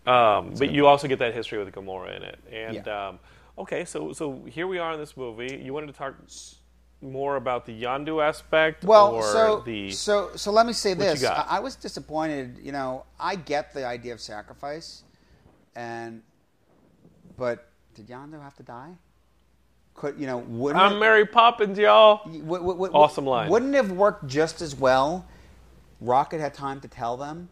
Um, 0.07 0.53
but 0.57 0.69
you 0.71 0.86
also 0.88 1.07
get 1.07 1.19
that 1.19 1.34
history 1.34 1.57
with 1.63 1.73
Gamora 1.73 2.15
in 2.15 2.23
it. 2.23 2.39
And 2.51 2.76
Yeah. 2.86 3.07
um, 3.07 3.19
okay, 3.58 3.86
so 3.86 4.14
so 4.14 4.43
here 4.45 4.68
we 4.68 4.80
are 4.80 4.93
in 4.93 4.99
this 4.99 5.16
movie. 5.18 5.62
You 5.64 5.74
wanted 5.74 5.88
to 5.88 5.93
talk 5.93 6.16
more 7.01 7.36
about 7.36 7.66
the 7.66 7.84
Yondu 7.84 8.24
aspect, 8.24 8.84
Well, 8.84 9.14
or 9.14 9.24
so 9.24 9.64
the 9.66 9.91
so 9.91 10.32
so 10.36 10.51
let 10.51 10.66
me 10.66 10.74
say 10.74 10.93
this. 10.93 11.24
I, 11.24 11.45
I 11.49 11.60
was 11.60 11.76
disappointed. 11.76 12.60
You 12.62 12.72
know, 12.72 13.06
I 13.20 13.36
get 13.36 13.74
the 13.74 13.86
idea 13.86 14.14
of 14.14 14.22
sacrifice, 14.22 15.03
and 15.76 16.22
but 17.38 17.68
did 17.93 18.08
Yondu 18.08 18.41
have 18.41 18.56
to 18.56 18.64
die? 18.64 18.97
Could 19.93 20.20
you 20.20 20.28
know? 20.28 20.39
Wouldn't 20.39 20.82
I'm 20.84 20.93
it- 20.93 20.99
Mary 20.99 21.26
Poppins, 21.26 21.78
y'all. 21.78 22.18
w- 22.26 22.41
w- 22.43 22.74
w- 22.74 22.93
Awesome 22.93 23.26
line. 23.26 23.49
Wouldn't 23.49 23.74
it 23.74 23.78
have 23.78 23.91
worked 23.91 24.28
just 24.28 24.62
as 24.62 24.76
well? 24.76 25.26
Rocket 26.01 26.39
had 26.41 26.53
time 26.53 26.82
to 26.82 26.88
tell 26.88 27.16
them. 27.18 27.49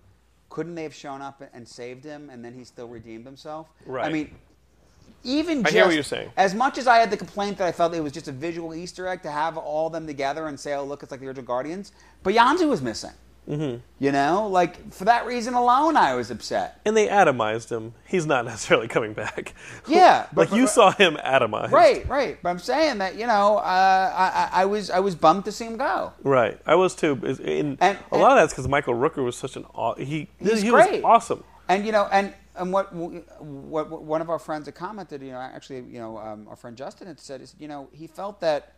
Couldn't 0.50 0.76
they 0.76 0.84
have 0.84 0.94
shown 0.94 1.22
up 1.22 1.42
and 1.54 1.68
saved 1.68 2.04
him, 2.04 2.30
and 2.30 2.44
then 2.44 2.54
he 2.54 2.64
still 2.64 2.88
redeemed 2.88 3.26
himself? 3.26 3.70
Right. 3.86 4.06
I 4.06 4.12
mean, 4.12 4.36
even 5.24 5.66
I 5.66 5.72
hear 5.72 5.86
what 5.86 5.94
you're 5.94 6.04
saying. 6.04 6.32
as 6.38 6.54
much 6.54 6.78
as 6.78 6.88
I 6.88 6.98
had 6.98 7.10
the 7.12 7.18
complaint 7.18 7.58
that 7.58 7.68
I 7.68 7.72
felt 7.72 7.94
it 7.94 8.02
was 8.02 8.12
just 8.12 8.28
a 8.28 8.32
visual 8.32 8.74
Easter 8.76 9.08
egg 9.08 9.22
to 9.24 9.32
have 9.32 9.58
all 9.58 9.90
them 9.90 10.06
together 10.08 10.48
and 10.48 10.60
say, 10.60 10.74
"Oh, 10.74 10.84
look, 10.84 11.02
it's 11.04 11.12
like 11.12 11.20
the 11.22 11.28
original 11.28 11.46
Guardians," 11.46 11.92
but 12.24 12.34
Yondu 12.34 12.68
was 12.70 12.82
missing. 12.82 13.12
Mm-hmm. 13.50 13.80
You 14.00 14.12
know, 14.14 14.48
like 14.48 14.94
for 14.94 15.04
that 15.04 15.26
reason 15.26 15.54
alone, 15.54 15.98
I 15.98 16.16
was 16.16 16.32
upset. 16.32 16.80
And 16.86 16.96
they 16.96 17.08
atomized 17.10 17.70
him. 17.70 17.94
He's 18.08 18.26
not 18.26 18.46
necessarily 18.52 18.88
coming 18.88 19.12
back. 19.14 19.54
Yeah, 19.86 20.28
but- 20.34 20.50
like 20.50 20.58
you 20.58 20.64
but- 20.64 20.72
saw 20.72 20.92
him 20.92 21.16
atomized. 21.18 21.72
Right, 21.72 22.08
right. 22.08 22.38
But 22.42 22.50
I'm 22.50 22.60
saying 22.60 23.00
that 23.00 23.16
you 23.16 23.28
know, 23.28 23.58
uh, 23.58 24.14
I, 24.16 24.62
I, 24.62 24.66
was 24.66 24.90
I 24.90 25.00
was 25.02 25.16
bummed 25.16 25.44
to 25.46 25.52
see 25.52 25.66
him 25.66 25.76
go. 25.76 26.14
Right. 26.24 26.58
I 26.66 26.76
was 26.76 26.96
too. 26.96 27.20
And, 27.44 27.78
And- 27.82 27.98
a 28.14 28.18
lot 28.18 28.32
of 28.32 28.38
that's 28.38 28.54
because 28.54 28.70
Michael 28.70 28.94
Rooker 28.94 29.24
was 29.26 29.36
such 29.36 29.58
an 29.58 29.66
he. 29.98 30.30
He's 30.40 30.62
he 30.62 30.70
great. 30.70 31.04
was 31.04 31.04
awesome. 31.04 31.44
And 31.68 31.86
you 31.86 31.92
know, 31.92 32.08
and 32.12 32.34
and 32.56 32.72
what, 32.72 32.94
what, 32.94 33.90
what 33.90 34.04
one 34.04 34.22
of 34.22 34.30
our 34.30 34.40
friends 34.40 34.66
had 34.68 34.76
commented, 34.76 35.22
you 35.22 35.32
know, 35.32 35.40
actually, 35.40 35.82
you 35.82 36.00
know, 36.00 36.18
um, 36.18 36.48
our 36.48 36.56
friend 36.56 36.78
Justin 36.78 37.08
had 37.08 37.20
said 37.20 37.42
is, 37.42 37.56
you 37.60 37.68
know, 37.68 37.90
he 37.92 38.08
felt 38.08 38.40
that 38.42 38.74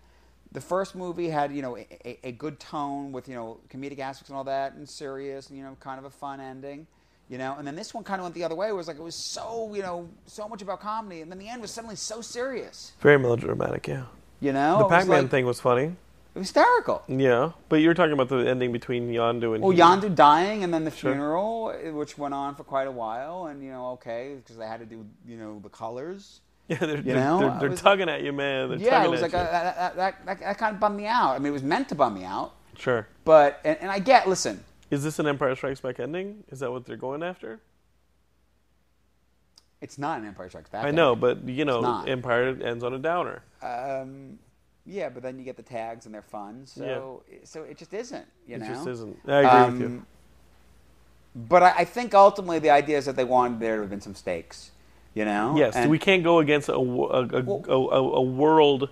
the 0.52 0.62
first 0.62 0.96
movie 0.96 1.30
had, 1.30 1.52
you 1.54 1.62
know, 1.62 1.78
a, 1.78 2.20
a, 2.24 2.32
good 2.32 2.60
tone 2.60 3.12
with, 3.12 3.28
you 3.28 3.36
know, 3.36 3.60
comedic 3.70 4.00
aspects 4.00 4.30
and 4.30 4.38
all 4.38 4.46
that, 4.46 4.74
and 4.74 4.88
serious, 4.88 5.50
and 5.50 5.58
you 5.58 5.64
know, 5.64 5.76
kind 5.82 6.00
of 6.00 6.06
a 6.06 6.10
fun 6.10 6.40
ending, 6.40 6.88
you 7.30 7.38
know, 7.38 7.56
and 7.58 7.68
then 7.68 7.76
this 7.76 7.94
one 7.94 8.04
kind 8.04 8.22
of 8.22 8.24
went 8.24 8.36
the 8.36 8.44
other 8.44 8.56
way. 8.56 8.70
It 8.70 8.76
was 8.76 8.88
like 8.88 8.98
it 8.98 9.04
was 9.04 9.16
so, 9.16 9.74
you 9.76 9.82
know, 9.82 10.08
so 10.26 10.48
much 10.48 10.62
about 10.62 10.80
comedy, 10.80 11.22
and 11.22 11.30
then 11.30 11.40
the 11.40 11.50
end 11.50 11.62
was 11.62 11.72
suddenly 11.72 11.98
so 11.98 12.22
serious, 12.22 12.94
Very 13.02 13.20
melodramatic. 13.20 13.88
Yeah. 13.88 14.06
you 14.40 14.54
know. 14.54 14.80
The 14.80 14.90
Pac-Man 14.90 15.24
like- 15.24 15.32
thing 15.32 15.46
was 15.46 15.60
funny. 15.60 15.96
Hysterical. 16.36 17.02
Yeah, 17.08 17.52
but 17.70 17.78
you're 17.78 17.94
talking 17.94 18.12
about 18.14 18.28
the 18.30 18.38
ending 18.48 18.72
between 18.74 19.08
Yondu 19.10 19.56
and 19.56 19.64
Well, 19.64 19.72
he. 19.72 19.80
Yondu 19.80 20.14
dying, 20.14 20.64
and 20.64 20.74
then 20.74 20.84
the 20.84 20.92
Sure. 20.92 21.14
funeral, 21.14 21.74
eh, 21.82 21.92
which 21.92 22.18
went 22.18 22.34
on 22.34 22.56
for 22.56 22.64
quite 22.66 22.88
a 22.88 22.92
while, 22.92 23.46
and 23.48 23.64
you 23.64 23.72
know, 23.72 23.92
okay, 23.92 24.36
because 24.36 24.58
they 24.58 24.68
had 24.68 24.82
to 24.82 24.86
do, 24.86 25.06
you 25.26 25.38
know, 25.38 25.60
the 25.64 25.70
colors. 25.70 26.42
Yeah, 26.68 26.78
they're, 26.80 26.98
You 26.98 27.04
they're, 27.04 27.14
they're, 27.14 27.58
they're 27.60 27.70
was- 27.70 27.80
tugging 27.82 28.10
at 28.10 28.24
you, 28.24 28.34
man. 28.34 28.70
They're 28.70 28.80
yeah, 28.80 28.90
tugging 28.90 29.06
it 29.06 29.12
was 29.12 29.22
like 29.22 29.34
a, 29.34 29.38
you. 29.38 29.44
that, 29.44 29.96
that, 29.96 30.26
that, 30.26 30.40
that, 30.40 30.58
kind 30.58 30.74
of 30.74 30.80
bummed 30.80 30.98
me 30.98 31.06
out. 31.06 31.36
I 31.36 31.38
mean, 31.38 31.50
it 31.50 31.52
was 31.52 31.62
meant 31.62 31.88
to 31.90 31.96
bum 31.96 32.16
me 32.16 32.24
out, 32.24 32.54
sure. 32.76 33.08
but 33.24 33.62
and, 33.64 33.78
and 33.82 33.92
I 33.92 34.00
get. 34.00 34.28
Listen, 34.28 34.64
Is 34.90 35.04
this 35.04 35.20
an 35.20 35.28
Empire 35.28 35.56
Strikes 35.56 35.80
Back 35.82 36.00
ending? 36.00 36.44
Is 36.50 36.60
that 36.62 36.72
what 36.72 36.86
they're 36.86 36.98
going 36.98 37.22
after? 37.22 37.60
it's 39.82 39.98
not 40.00 40.20
an 40.20 40.26
Empire 40.26 40.50
Strikes 40.50 40.70
Back. 40.70 40.86
I 40.86 40.92
know, 40.92 41.16
but 41.16 41.48
you 41.48 41.66
know. 41.66 42.04
Empire 42.08 42.58
ends 42.64 42.84
on 42.84 42.94
a 42.94 43.00
downer. 43.00 43.44
Um, 43.62 44.40
yeah, 44.86 45.10
but 45.10 45.24
then 45.24 45.38
you 45.40 45.44
get 45.46 45.58
the 45.58 45.64
tags 45.64 46.06
and 46.06 46.14
they're 46.14 46.22
fun, 46.22 46.66
so 46.66 47.24
so 47.44 47.64
it 47.64 47.78
just 47.78 47.94
isn't. 47.94 48.26
You 48.48 48.56
it 48.56 48.62
know, 48.62 48.68
just 48.68 48.88
isn't. 48.88 49.18
I 49.28 49.66
agree 49.66 49.72
with 49.74 49.82
you. 49.82 49.88
Um, 49.98 50.08
But 51.36 51.64
I, 51.64 51.74
I 51.80 51.86
think 51.86 52.14
ultimately 52.14 52.60
the 52.60 52.70
idea 52.70 52.98
is 52.98 53.06
that 53.06 53.16
they 53.16 53.26
wanted 53.26 53.60
there 53.60 53.76
to 53.76 53.82
have 53.82 53.90
been 53.90 54.02
some 54.02 54.16
stakes. 54.16 54.72
You 55.14 55.26
know. 55.26 55.56
Yes, 55.58 55.76
And- 55.76 55.90
we 55.90 55.98
can't 56.00 56.24
go 56.24 56.40
against 56.40 56.68
a, 56.70 56.74
a, 56.76 56.78
a, 56.78 57.44
a, 57.44 57.72
a, 57.72 58.12
a 58.18 58.22
world 58.22 58.90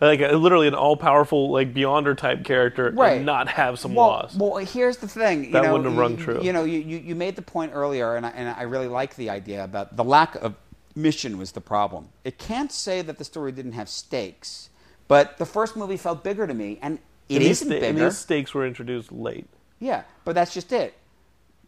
like 0.00 0.20
a, 0.20 0.32
literally 0.36 0.66
an 0.66 0.74
all-powerful 0.74 1.50
like 1.52 1.72
Beyonder 1.72 2.16
type 2.16 2.44
character 2.44 2.90
Right. 2.90 3.18
and 3.18 3.26
not 3.26 3.46
have 3.48 3.78
some 3.78 3.94
well, 3.94 4.08
loss. 4.08 4.34
Well, 4.34 4.56
here's 4.56 4.96
the 4.96 5.06
thing. 5.06 5.44
You 5.44 5.52
That 5.52 5.62
know, 5.62 5.72
wouldn't 5.72 5.90
have 5.90 5.96
rung 5.98 6.18
you- 6.18 6.24
true. 6.24 6.42
You 6.42 6.52
know, 6.52 6.64
you, 6.64 6.80
you, 6.80 6.98
you 6.98 7.14
made 7.14 7.36
the 7.36 7.42
point 7.42 7.70
earlier, 7.74 8.16
and 8.16 8.26
I, 8.26 8.30
and 8.30 8.48
I 8.48 8.62
really 8.62 8.88
like 8.88 9.14
the 9.16 9.30
idea 9.30 9.62
about 9.64 9.96
the 9.96 10.02
lack 10.04 10.34
of 10.36 10.54
mission 10.96 11.38
was 11.38 11.52
the 11.52 11.60
problem. 11.60 12.08
It 12.24 12.36
can't 12.36 12.72
say 12.72 13.00
that 13.02 13.16
the 13.18 13.24
story 13.24 13.52
didn't 13.52 13.72
have 13.72 13.88
stakes, 13.88 14.70
but 15.08 15.38
the 15.38 15.46
first 15.46 15.76
movie 15.76 15.96
felt 15.96 16.22
bigger 16.24 16.46
to 16.46 16.54
me, 16.54 16.78
and 16.82 16.98
it 17.28 17.54
sta- 17.54 17.68
bigger. 17.68 17.86
And 17.86 17.98
these 17.98 18.18
stakes 18.18 18.54
were 18.54 18.66
introduced 18.66 19.12
late. 19.12 19.46
Yeah, 19.78 20.02
but 20.24 20.34
that's 20.34 20.54
just 20.54 20.72
it. 20.72 20.94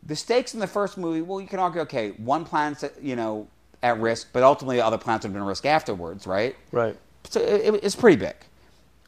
The 0.07 0.17
stakes 0.17 0.55
in 0.55 0.61
the 0.61 0.67
first 0.67 0.99
movie, 0.99 1.23
well, 1.23 1.41
you 1.41 1.47
can 1.47 1.59
argue, 1.59 1.81
okay, 1.83 2.11
one 2.13 2.45
planet's 2.45 2.85
you 3.01 3.17
know 3.17 3.49
at 3.83 3.99
risk, 4.01 4.29
but 4.33 4.43
ultimately 4.43 4.81
other 4.81 4.99
planets 4.99 5.25
have 5.25 5.33
been 5.33 5.43
at 5.43 5.49
risk 5.49 5.67
afterwards, 5.67 6.27
right? 6.27 6.57
Right. 6.73 6.97
So 7.29 7.41
it, 7.41 7.81
it's 7.83 7.97
pretty 7.97 8.17
big. 8.17 8.37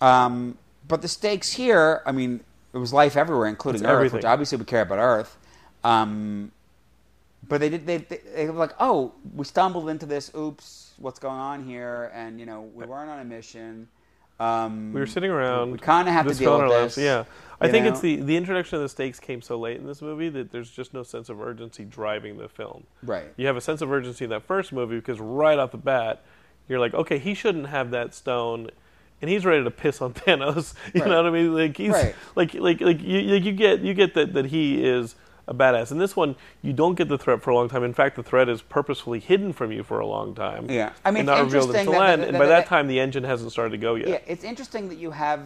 Um, 0.01 0.59
but 0.87 1.03
the 1.03 1.09
stakes 1.09 1.53
here, 1.53 2.03
I 2.07 2.13
mean, 2.13 2.41
it 2.73 2.79
was 2.79 2.93
life 2.93 3.17
everywhere, 3.17 3.47
including 3.47 3.81
It's 3.83 3.87
Earth, 3.89 3.95
everything. 3.95 4.17
which 4.19 4.25
obviously 4.25 4.59
we 4.59 4.65
care 4.65 4.83
about 4.83 4.99
Earth. 4.99 5.37
Um, 5.83 6.53
but 7.49 7.61
they 7.61 7.69
did. 7.69 7.87
They, 7.87 7.99
they, 7.99 8.21
they 8.35 8.47
were 8.47 8.53
like, 8.53 8.75
oh, 8.81 9.13
we 9.35 9.45
stumbled 9.45 9.89
into 9.89 10.05
this. 10.05 10.31
Oops, 10.37 10.93
what's 10.99 11.19
going 11.19 11.39
on 11.39 11.65
here? 11.65 12.11
And 12.15 12.41
you 12.41 12.47
know, 12.47 12.63
we 12.75 12.85
weren't 12.85 13.09
on 13.09 13.21
a 13.21 13.25
mission. 13.25 13.89
Um, 14.39 14.93
We 14.93 15.01
were 15.01 15.07
sitting 15.07 15.31
around. 15.31 15.73
We 15.73 15.79
kind 15.79 16.09
of 16.09 16.15
have 16.15 16.27
to 16.27 16.35
deal 16.35 16.59
with 16.61 16.71
this. 16.71 16.99
Yeah, 16.99 17.25
I 17.61 17.69
think 17.69 17.85
know? 17.85 17.91
it's 17.93 18.01
the 18.01 18.17
the 18.17 18.37
introduction 18.37 18.77
of 18.77 18.83
the 18.83 18.89
stakes 18.89 19.19
came 19.19 19.41
so 19.41 19.59
late 19.59 19.79
in 19.79 19.87
this 19.87 20.03
movie 20.03 20.29
that 20.31 20.51
there's 20.53 20.71
just 20.71 20.93
no 20.93 21.03
sense 21.03 21.29
of 21.29 21.41
urgency 21.41 21.85
driving 21.85 22.37
the 22.37 22.49
film. 22.49 22.85
Right. 23.03 23.33
You 23.37 23.47
have 23.47 23.57
a 23.57 23.61
sense 23.63 23.81
of 23.81 23.91
urgency 23.91 24.25
in 24.25 24.31
that 24.31 24.43
first 24.43 24.73
movie 24.73 24.97
because 24.97 25.19
right 25.21 25.59
off 25.59 25.71
the 25.71 25.79
bat, 25.79 26.23
you're 26.69 26.81
like, 26.81 26.93
okay, 26.95 27.19
he 27.19 27.33
shouldn't 27.35 27.69
have 27.69 27.91
that 27.93 28.15
stone. 28.15 28.71
And 29.23 29.31
he's 29.31 29.47
ready 29.47 29.65
to 29.65 29.71
piss 29.71 30.03
on 30.03 30.13
Thanos. 30.15 30.75
You 30.93 31.01
Right. 31.01 31.09
know 31.11 31.17
what 31.23 31.27
I 31.27 31.31
mean? 31.31 31.55
Like 31.55 31.77
he's 31.79 31.93
Right. 31.93 32.15
like 32.35 32.53
like 32.53 32.83
like 32.83 33.01
you, 33.01 33.19
you 33.21 33.35
you 33.37 33.53
get 33.53 33.81
you 33.81 33.95
get 33.95 34.13
that 34.15 34.35
that 34.35 34.47
he 34.47 34.85
is 34.85 35.15
a 35.49 35.55
badass. 35.55 35.93
In 35.93 35.99
this 35.99 36.17
one, 36.17 36.35
you 36.63 36.73
don't 36.73 36.95
get 36.97 37.09
the 37.09 37.19
threat 37.19 37.43
for 37.43 37.51
a 37.51 37.55
long 37.55 37.69
time. 37.69 37.85
In 37.85 37.95
fact, 37.95 38.17
the 38.17 38.23
threat 38.23 38.49
is 38.49 38.63
purposefully 38.63 39.21
hidden 39.21 39.53
from 39.53 39.71
you 39.73 39.83
for 39.83 40.01
a 40.01 40.07
long 40.07 40.35
time. 40.35 40.71
Yeah. 40.71 40.93
I 41.05 41.11
mean, 41.11 41.21
and 41.21 41.27
not 41.27 41.45
revealed 41.45 41.67
interesting 41.71 41.87
until 41.89 42.01
that- 42.01 42.11
end. 42.11 42.23
that- 42.23 42.29
and 42.31 42.39
by 42.39 42.47
that 42.47 42.67
time, 42.67 42.89
the 42.89 42.99
engine 43.01 43.25
hasn't 43.25 43.53
started 43.53 43.71
to 43.71 43.79
go 43.79 43.95
yet. 43.95 44.09
Yeah, 44.09 44.19
it's 44.27 44.45
interesting 44.45 44.89
that 44.89 44.99
you 44.99 45.11
have 45.13 45.41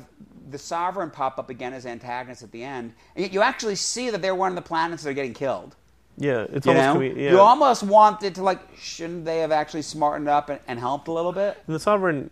the 0.51 0.59
Sovereign 0.59 1.11
pop 1.11 1.39
up 1.39 1.49
again 1.51 1.73
as 1.73 1.87
antagonists 1.87 2.43
at 2.43 2.51
the 2.51 2.65
end, 2.65 2.93
and 3.15 3.23
yet 3.25 3.33
you 3.33 3.43
actually 3.43 3.77
see 3.77 4.11
that 4.11 4.21
they're 4.23 4.35
one 4.35 4.51
of 4.51 4.57
the 4.57 4.63
planets 4.63 5.03
that 5.05 5.11
are 5.11 5.15
getting 5.15 5.35
killed. 5.35 5.77
Yeah, 6.17 6.47
it's 6.53 6.67
You 6.67 6.73
almost 6.73 7.17
yeah. 7.17 7.31
you 7.31 7.39
almost 7.41 7.83
want 7.83 8.23
it 8.25 8.35
to 8.35 8.43
like, 8.43 8.59
shouldn't 8.79 9.25
they 9.25 9.39
have 9.39 9.53
actually 9.53 9.83
smartened 9.83 10.29
up 10.29 10.49
and, 10.51 10.61
and 10.67 10.79
helped 10.79 11.09
a 11.09 11.13
little 11.13 11.33
bit? 11.33 11.57
And 11.67 11.75
the 11.75 11.81
sovereign, 11.81 12.31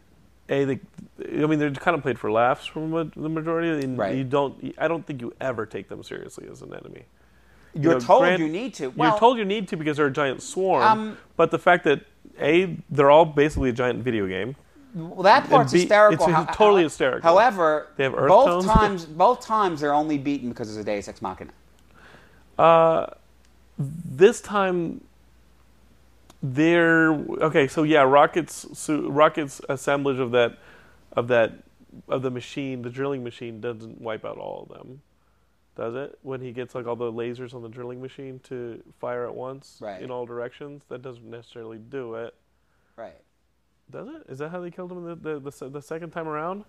a 0.48 0.64
they, 0.64 0.80
I 1.24 1.46
mean, 1.46 1.58
they're 1.58 1.70
kind 1.70 1.94
of 1.96 2.02
played 2.02 2.18
for 2.18 2.30
laughs 2.30 2.66
from 2.66 2.90
the 2.90 3.04
the 3.16 3.28
majority. 3.28 3.68
And 3.84 3.96
Right. 3.96 4.16
You 4.16 4.24
don't. 4.24 4.74
I 4.78 4.88
don't 4.88 5.06
think 5.06 5.22
you 5.22 5.32
ever 5.40 5.64
take 5.64 5.88
them 5.88 6.02
seriously 6.02 6.48
as 6.50 6.60
an 6.60 6.74
enemy. 6.74 7.04
You 7.78 7.84
You're 7.84 7.92
know, 7.94 8.00
told 8.00 8.22
grant- 8.22 8.40
you 8.40 8.48
need 8.48 8.74
to. 8.74 8.88
Well, 8.88 9.10
you're 9.10 9.18
told 9.20 9.38
you 9.38 9.44
need 9.44 9.68
to 9.68 9.76
because 9.76 9.96
they're 9.98 10.06
a 10.06 10.12
giant 10.12 10.42
swarm. 10.42 10.82
Um, 10.82 11.18
but 11.36 11.52
the 11.52 11.58
fact 11.60 11.84
that 11.84 12.00
a 12.40 12.76
they're 12.90 13.10
all 13.10 13.24
basically 13.24 13.68
a 13.70 13.72
giant 13.72 14.02
video 14.02 14.26
game. 14.26 14.56
well, 14.94 15.22
that 15.22 15.48
part's 15.48 15.72
B, 15.72 15.80
hysterical. 15.80 16.26
it's 16.26 16.34
How- 16.34 16.44
totally 16.46 16.82
how- 16.82 16.86
hysterical. 16.88 17.22
However, 17.30 17.86
They 17.96 18.04
have 18.04 18.14
earth 18.14 18.28
both 18.28 18.46
tones. 18.46 18.64
times, 18.80 19.04
both 19.06 19.40
times 19.40 19.80
they're 19.80 19.94
only 19.94 20.18
beaten 20.18 20.48
because 20.48 20.74
of 20.76 20.80
a 20.80 20.84
Deus 20.84 21.06
Ex 21.08 21.22
Machina. 21.22 21.52
Uh, 22.58 23.06
This 23.78 24.40
time, 24.40 25.02
they're 26.42 27.12
okay. 27.12 27.68
So 27.68 27.82
yeah, 27.84 28.02
Rocket's 28.02 28.66
so 28.78 29.08
Rocket's 29.08 29.60
assemblage 29.68 30.18
of 30.18 30.30
that 30.32 30.58
of 31.12 31.28
that 31.28 31.52
of 32.08 32.22
the 32.22 32.30
machine, 32.30 32.82
the 32.82 32.90
drilling 32.90 33.22
machine, 33.24 33.60
doesn't 33.60 34.00
wipe 34.00 34.24
out 34.24 34.36
all 34.38 34.66
of 34.68 34.76
them. 34.76 35.00
Does 35.78 35.94
it? 35.94 36.18
When 36.22 36.40
he 36.40 36.50
gets 36.50 36.74
like 36.74 36.88
all 36.88 36.96
the 36.96 37.10
lasers 37.12 37.54
on 37.54 37.62
the 37.62 37.68
drilling 37.68 38.02
machine 38.02 38.40
to 38.48 38.82
fire 38.98 39.24
at 39.24 39.34
once 39.34 39.78
Right. 39.80 40.02
in 40.02 40.10
all 40.10 40.26
directions, 40.26 40.82
that 40.88 41.02
doesn't 41.02 41.24
necessarily 41.30 41.78
do 41.78 42.16
it. 42.16 42.34
Right. 42.96 43.14
Does 43.88 44.08
it? 44.08 44.24
Is 44.28 44.38
that 44.38 44.48
how 44.50 44.60
they 44.60 44.72
killed 44.72 44.90
him 44.90 45.04
the 45.04 45.14
the, 45.14 45.50
the, 45.50 45.68
the 45.68 45.80
second 45.80 46.10
time 46.10 46.26
around? 46.26 46.64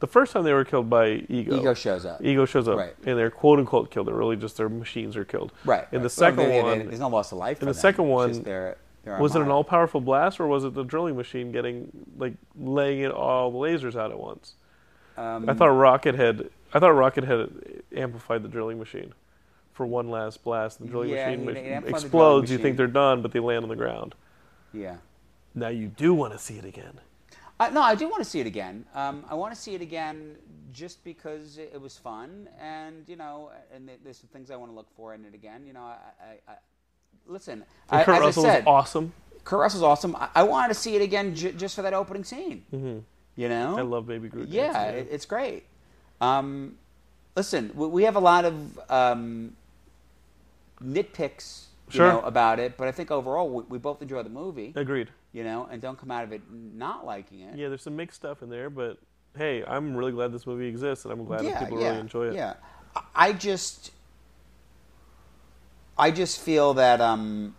The 0.00 0.06
first 0.06 0.32
time 0.34 0.44
they 0.44 0.52
were 0.52 0.64
killed 0.64 0.90
by 0.90 1.24
Ego. 1.30 1.58
Ego 1.58 1.72
shows 1.74 2.04
up. 2.04 2.22
Ego 2.22 2.44
shows 2.44 2.68
up, 2.68 2.76
Right. 2.76 2.94
and 3.06 3.18
they're 3.18 3.30
quote 3.30 3.58
unquote 3.58 3.90
killed. 3.90 4.08
They're 4.08 4.14
really 4.14 4.36
just 4.36 4.58
their 4.58 4.68
machines 4.68 5.16
are 5.16 5.24
killed. 5.24 5.52
Right. 5.64 5.86
In 5.90 6.00
the 6.00 6.04
right. 6.04 6.10
second 6.10 6.36
Well, 6.38 6.46
they- 6.48 6.54
they- 6.56 6.62
one, 6.62 6.86
there's 6.88 7.00
no 7.00 7.08
loss 7.08 7.32
of 7.32 7.38
life. 7.38 7.62
in 7.62 7.66
the 7.66 7.72
them. 7.72 7.80
second 7.80 8.08
one, 8.08 8.42
their- 8.42 8.76
their 9.04 9.18
was 9.18 9.34
it 9.34 9.40
an 9.40 9.50
all 9.50 9.64
powerful 9.64 10.02
blast 10.02 10.38
or 10.38 10.46
was 10.46 10.64
it 10.64 10.74
the 10.74 10.84
drilling 10.84 11.16
machine 11.16 11.50
getting 11.50 11.90
like 12.18 12.34
laying 12.58 13.00
it 13.00 13.10
all 13.10 13.50
the 13.50 13.58
lasers 13.58 13.96
out 13.96 14.10
at 14.10 14.18
once? 14.20 14.54
Um, 15.16 15.48
I 15.48 15.54
thought 15.54 15.68
Rocket 15.68 16.14
had 16.14 16.50
I 16.72 16.78
thought 16.78 16.90
Rocket 16.90 17.24
had 17.24 17.50
amplified 17.94 18.42
the 18.42 18.48
drilling 18.48 18.78
machine 18.78 19.12
for 19.72 19.86
one 19.86 20.08
last 20.10 20.42
blast. 20.44 20.80
The 20.80 20.86
drilling 20.86 21.10
Yeah, 21.10 21.26
machine 21.30 21.40
he- 21.40 21.46
ma- 21.46 21.52
he 21.52 21.58
amplified 21.58 21.80
drilling 21.82 22.04
explodes. 22.04 22.50
You 22.50 22.58
machine. 22.58 22.62
think 22.64 22.76
they're 22.76 22.86
done, 22.86 23.22
but 23.22 23.32
they 23.32 23.40
land 23.40 23.62
on 23.64 23.68
the 23.68 23.76
ground. 23.76 24.14
Yeah. 24.72 24.96
Now 25.54 25.68
you 25.68 25.88
do 25.88 26.14
want 26.14 26.32
to 26.32 26.38
see 26.38 26.58
it 26.58 26.64
again. 26.64 27.00
Uh, 27.58 27.68
no, 27.70 27.82
I 27.82 27.94
do 27.94 28.08
want 28.08 28.22
to 28.22 28.28
see 28.28 28.40
it 28.40 28.46
again. 28.46 28.84
Um, 28.94 29.24
I 29.28 29.34
want 29.34 29.54
to 29.54 29.60
see 29.60 29.74
it 29.74 29.82
again 29.82 30.36
just 30.72 31.02
because 31.04 31.58
it, 31.58 31.72
it 31.74 31.80
was 31.80 31.98
fun, 31.98 32.48
and 32.60 33.04
you 33.08 33.16
know, 33.16 33.50
and 33.74 33.86
th- 33.88 33.98
there's 34.04 34.16
some 34.16 34.28
things 34.32 34.50
I 34.50 34.56
want 34.56 34.70
to 34.70 34.74
look 34.76 34.86
for 34.96 35.12
in 35.14 35.24
it 35.24 35.34
again. 35.34 35.64
You 35.66 35.72
know, 35.74 35.80
I, 35.82 35.96
I, 36.48 36.52
I 36.52 36.54
listen. 37.26 37.64
And 37.90 38.00
I, 38.00 38.04
Kurt 38.04 38.14
as 38.16 38.20
Russell 38.22 38.46
I 38.46 38.48
said, 38.48 38.64
was 38.64 38.72
awesome. 38.72 39.12
Kurt 39.44 39.60
Russell's 39.60 39.82
awesome. 39.82 40.16
I, 40.16 40.28
I 40.36 40.42
wanted 40.44 40.68
to 40.68 40.74
see 40.74 40.94
it 40.96 41.02
again 41.02 41.34
j- 41.34 41.52
just 41.52 41.74
for 41.74 41.82
that 41.82 41.92
opening 41.92 42.24
scene. 42.24 42.64
You 43.36 43.48
know, 43.48 43.76
I 43.78 43.82
love 43.82 44.06
Baby 44.06 44.28
Groot. 44.28 44.48
Yeah, 44.48 44.84
it, 44.90 45.08
it's 45.10 45.26
great. 45.26 45.64
Um, 46.20 46.76
listen, 47.36 47.70
we, 47.74 47.86
we 47.86 48.02
have 48.04 48.16
a 48.16 48.20
lot 48.20 48.44
of 48.44 48.80
um, 48.90 49.56
nitpicks, 50.82 51.66
you 51.90 51.96
Sure. 51.96 52.08
know, 52.12 52.20
about 52.20 52.58
it, 52.58 52.76
but 52.76 52.88
I 52.88 52.92
think 52.92 53.10
overall 53.10 53.48
we, 53.48 53.62
we 53.64 53.78
both 53.78 54.02
enjoy 54.02 54.22
the 54.22 54.30
movie. 54.30 54.72
Agreed. 54.76 55.08
You 55.32 55.44
know, 55.44 55.68
and 55.70 55.80
don't 55.80 55.98
come 55.98 56.10
out 56.10 56.24
of 56.24 56.32
it 56.32 56.42
not 56.50 57.06
liking 57.06 57.40
it. 57.40 57.56
Yeah, 57.56 57.68
there's 57.68 57.82
some 57.82 57.96
mixed 57.96 58.16
stuff 58.20 58.42
in 58.42 58.48
there, 58.50 58.68
but 58.68 58.98
hey, 59.36 59.64
I'm 59.64 59.96
really 59.96 60.12
glad 60.12 60.32
this 60.32 60.46
movie 60.46 60.66
exists, 60.66 61.04
and 61.04 61.12
I'm 61.12 61.24
glad 61.24 61.44
that 61.44 61.58
people 61.60 61.78
really 61.78 61.98
enjoy 62.00 62.28
it. 62.28 62.34
Yeah, 62.34 62.54
I- 63.14 63.32
just, 63.32 63.92
I 65.96 66.10
just 66.10 66.40
feel 66.40 66.74
that 66.74 67.00
um, 67.00 67.54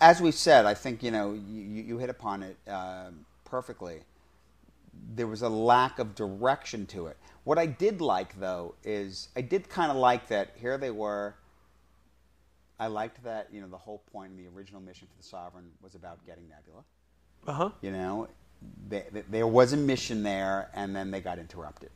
as 0.00 0.20
we 0.20 0.30
said, 0.30 0.64
I 0.64 0.74
think 0.74 1.02
you 1.02 1.10
know 1.10 1.32
you, 1.32 1.60
you 1.62 1.82
you 1.82 1.98
hit 1.98 2.08
upon 2.10 2.42
it 2.44 2.56
uh, 2.68 3.10
perfectly. 3.44 4.00
There 5.14 5.26
was 5.26 5.42
a 5.42 5.48
lack 5.48 5.98
of 5.98 6.14
direction 6.14 6.86
to 6.86 7.08
it. 7.08 7.16
What 7.44 7.58
I 7.58 7.66
did 7.66 8.00
like 8.00 8.38
though 8.38 8.74
is 8.84 9.28
I 9.36 9.40
did 9.40 9.68
kind 9.68 9.90
of 9.90 9.96
like 9.96 10.28
that 10.28 10.52
here 10.60 10.78
they 10.78 10.90
were. 10.90 11.34
I 12.78 12.86
liked 12.86 13.22
that 13.24 13.48
you 13.52 13.60
know 13.60 13.68
the 13.68 13.76
whole 13.78 14.02
point 14.12 14.32
in 14.32 14.36
the 14.36 14.48
original 14.56 14.80
mission 14.80 15.06
for 15.10 15.16
the 15.22 15.28
Sovereign 15.28 15.70
was 15.82 15.94
about 15.94 16.24
getting 16.26 16.44
Nebula. 16.48 16.82
Uh 17.46 17.52
huh. 17.52 17.70
You 17.80 17.90
know, 17.92 18.28
they, 18.88 19.04
they, 19.12 19.22
there 19.30 19.46
was 19.46 19.72
a 19.72 19.76
mission 19.76 20.22
there, 20.22 20.70
and 20.74 20.94
then 20.94 21.10
they 21.10 21.20
got 21.20 21.38
interrupted. 21.38 21.90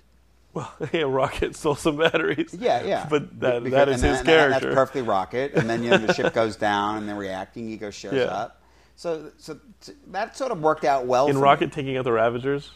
Well, 0.55 0.73
yeah, 0.93 1.03
Rocket 1.03 1.55
stole 1.55 1.75
some 1.77 1.97
batteries. 1.97 2.55
Yeah, 2.59 2.83
yeah. 2.85 3.07
But 3.09 3.39
that, 3.41 3.63
Because- 3.63 3.73
that 3.77 3.89
is 3.89 3.95
his 3.95 4.03
then- 4.03 4.17
and 4.19 4.27
character. 4.27 4.67
That's 4.69 4.75
perfectly 4.75 5.03
Rocket, 5.03 5.55
and 5.55 5.69
then 5.71 5.83
you 5.85 5.91
know 5.91 5.99
the 5.99 6.13
ship 6.15 6.33
goes 6.43 6.57
down, 6.57 6.97
and 6.99 7.09
the 7.09 7.15
reacting 7.15 7.69
ego 7.69 7.91
shows 7.91 8.15
Yeah. 8.15 8.25
up. 8.25 8.63
So, 8.97 9.31
so 9.37 9.61
that 10.09 10.37
sort 10.37 10.53
of 10.53 10.61
worked 10.63 10.85
out 10.85 11.07
well. 11.07 11.27
In 11.29 11.39
Rocket 11.39 11.67
me. 11.67 11.71
taking 11.71 11.97
out 11.99 12.05
the 12.05 12.13
Ravagers 12.13 12.71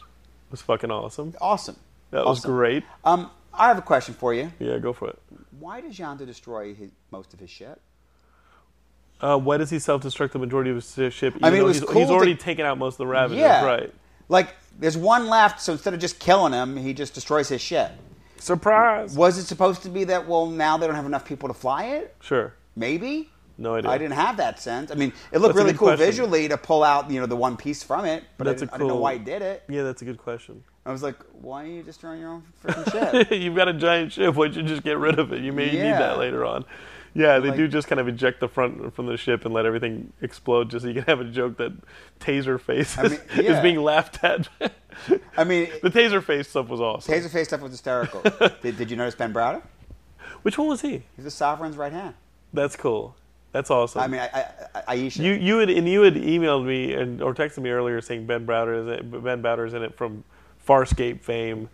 was 0.51 0.61
fucking 0.61 0.91
awesome. 0.91 1.33
awesome. 1.41 1.75
That 2.11 2.25
was 2.25 2.39
Awesome. 2.39 2.51
great. 2.51 2.83
Um, 3.03 3.29
I 3.53 3.67
have 3.67 3.77
a 3.77 3.81
question 3.81 4.13
for 4.13 4.33
you. 4.33 4.51
Yeah, 4.59 4.77
go 4.77 4.93
for 4.93 5.09
it. 5.09 5.19
Why 5.59 5.81
does 5.81 5.97
Yondu 5.97 6.25
destroy 6.25 6.73
his, 6.73 6.89
most 7.11 7.33
of 7.33 7.39
his 7.39 7.49
ship? 7.49 7.81
Uh, 9.19 9.37
why 9.37 9.57
does 9.57 9.69
he 9.69 9.77
self-destruct 9.79 10.31
the 10.31 10.39
majority 10.39 10.71
of 10.71 10.77
his 10.77 11.13
ship? 11.13 11.35
Even 11.35 11.43
I 11.45 11.51
mean, 11.51 11.61
it 11.61 11.63
was 11.63 11.79
he's, 11.79 11.85
cool 11.87 11.99
he's 11.99 12.07
to- 12.07 12.13
already 12.13 12.35
taken 12.35 12.65
out 12.65 12.77
most 12.77 12.95
of 12.95 12.99
the 12.99 13.07
Ravagers, 13.07 13.39
yeah, 13.39 13.63
right? 13.63 13.93
Like, 14.29 14.55
there's 14.79 14.97
one 14.97 15.27
left, 15.27 15.61
so 15.61 15.73
instead 15.73 15.93
of 15.93 15.99
just 15.99 16.19
killing 16.19 16.53
him, 16.53 16.75
he 16.77 16.93
just 16.93 17.13
destroys 17.13 17.47
his 17.49 17.61
ship. 17.61 17.91
Surprise! 18.39 19.15
Was 19.15 19.37
it 19.37 19.43
supposed 19.45 19.83
to 19.83 19.89
be 19.89 20.05
that? 20.05 20.27
Well, 20.27 20.47
now 20.47 20.77
they 20.77 20.87
don't 20.87 20.95
have 20.95 21.05
enough 21.05 21.25
people 21.25 21.47
to 21.49 21.53
fly 21.53 21.83
it. 21.85 22.15
Sure. 22.21 22.53
Maybe. 22.75 23.29
No 23.59 23.75
idea. 23.75 23.91
I 23.91 23.99
didn't 23.99 24.13
have 24.15 24.37
that 24.37 24.59
sense. 24.59 24.89
I 24.89 24.95
mean, 24.95 25.13
it 25.31 25.37
looked 25.39 25.53
That's 25.53 25.63
really 25.65 25.77
cool 25.77 25.89
question. 25.89 26.05
visually 26.07 26.47
to 26.47 26.57
pull 26.57 26.83
out, 26.83 27.11
you 27.11 27.19
know, 27.19 27.27
the 27.27 27.35
one 27.35 27.55
piece 27.57 27.83
from 27.83 28.05
it, 28.05 28.23
but 28.39 28.45
That's 28.45 28.63
I, 28.63 28.65
didn't, 28.65 28.73
I 28.73 28.77
didn't 28.79 28.87
know 28.87 28.95
why 28.95 29.13
he 29.13 29.19
did 29.19 29.43
it. 29.43 29.63
Yeah, 29.69 29.83
that's 29.83 30.01
a 30.01 30.05
good 30.05 30.17
question. 30.17 30.63
I 30.85 30.91
was 30.91 31.03
like, 31.03 31.17
why 31.33 31.63
are 31.63 31.67
you 31.67 31.83
destroying 31.83 32.21
your 32.21 32.29
own 32.29 32.43
freaking 32.63 32.91
ship? 33.29 33.31
You've 33.31 33.55
got 33.55 33.67
a 33.67 33.73
giant 33.73 34.13
ship. 34.13 34.33
Why 34.35 34.47
don't 34.47 34.57
you 34.57 34.63
just 34.63 34.83
get 34.83 34.97
rid 34.97 35.19
of 35.19 35.31
it? 35.31 35.41
You 35.41 35.53
may 35.53 35.65
need 35.71 35.77
that 35.81 36.17
later 36.17 36.43
on. 36.45 36.65
Yeah, 37.13 37.39
they 37.39 37.49
Like- 37.49 37.57
do 37.57 37.67
just 37.67 37.87
kind 37.87 37.99
of 37.99 38.07
eject 38.07 38.39
the 38.39 38.47
front 38.47 38.95
from 38.95 39.05
the 39.05 39.17
ship 39.17 39.43
and 39.45 39.53
let 39.53 39.65
everything 39.65 40.11
explode, 40.21 40.69
just 40.71 40.83
so 40.83 40.87
you 40.87 40.95
can 40.95 41.03
have 41.03 41.19
a 41.19 41.25
joke 41.25 41.57
that 41.57 41.73
Taser 42.19 42.59
Face 42.59 42.97
I 42.97 43.03
mean, 43.03 43.11
is 43.33 43.37
yeah. 43.45 43.61
being 43.61 43.81
laughed 43.81 44.23
at. 44.23 44.47
I 45.37 45.43
mean, 45.43 45.69
the 45.83 45.89
Taser 45.89 46.23
Face 46.23 46.47
stuff 46.49 46.67
was 46.69 46.79
awesome. 46.79 47.13
Taser 47.13 47.29
face 47.29 47.47
stuff 47.49 47.61
was 47.61 47.71
hysterical. 47.71 48.21
did, 48.61 48.77
did 48.77 48.89
you 48.89 48.95
notice 48.97 49.15
Ben 49.15 49.33
Browder? 49.33 49.61
Which 50.43 50.57
one 50.57 50.67
was 50.69 50.81
he? 50.81 51.03
He's 51.15 51.25
the 51.25 51.31
Sovereign's 51.31 51.75
right 51.77 51.91
hand. 51.91 52.15
That's 52.53 52.75
cool. 52.75 53.15
That's 53.51 53.69
awesome. 53.69 54.01
I 54.01 54.07
mean, 54.07 54.21
I, 54.21 54.27
I, 54.33 54.45
I, 54.75 54.83
Ayesha. 54.95 55.21
you 55.21 55.33
you 55.33 55.57
had 55.57 55.69
and 55.69 55.87
you 55.87 56.01
had 56.03 56.15
emailed 56.15 56.65
me 56.65 56.93
and 56.93 57.21
or 57.21 57.33
texted 57.35 57.59
me 57.59 57.69
earlier 57.71 57.99
saying 57.99 58.25
Ben 58.25 58.45
Browder 58.47 58.81
is 58.81 58.87
it, 58.99 59.11
Ben 59.23 59.43
Browder's 59.43 59.73
in 59.73 59.83
it 59.83 59.97
from 59.97 60.23
Farscape 60.71 61.21
fame. 61.21 61.69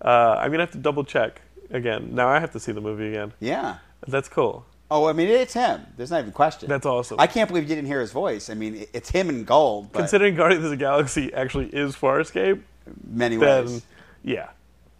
Uh, 0.00 0.36
I'm 0.38 0.50
gonna 0.50 0.62
have 0.62 0.72
to 0.72 0.78
double 0.78 1.04
check 1.04 1.42
again. 1.70 2.14
Now 2.14 2.28
I 2.28 2.38
have 2.40 2.52
to 2.52 2.60
see 2.60 2.72
the 2.72 2.80
movie 2.80 3.08
again. 3.08 3.32
yeah. 3.40 3.78
That's 4.06 4.28
cool. 4.28 4.64
Oh, 4.92 5.06
I 5.08 5.12
mean, 5.12 5.26
it's 5.28 5.52
him. 5.52 5.84
There's 5.96 6.10
not 6.12 6.18
even 6.20 6.30
a 6.30 6.32
question. 6.32 6.68
That's 6.68 6.86
awesome. 6.86 7.18
I 7.20 7.26
can't 7.26 7.48
believe 7.48 7.64
you 7.64 7.68
didn't 7.74 7.88
hear 7.88 8.00
his 8.00 8.12
voice. 8.12 8.48
I 8.48 8.54
mean, 8.54 8.86
it's 8.94 9.10
him 9.10 9.28
in 9.28 9.42
gold. 9.44 9.90
But 9.92 9.98
Considering 9.98 10.34
Guardians 10.36 10.64
of 10.64 10.70
the 10.70 10.76
Galaxy 10.76 11.34
actually 11.34 11.66
is 11.66 11.94
Farscape, 11.96 12.62
many 13.06 13.36
then 13.36 13.64
ways. 13.66 13.82
yeah, 14.22 14.50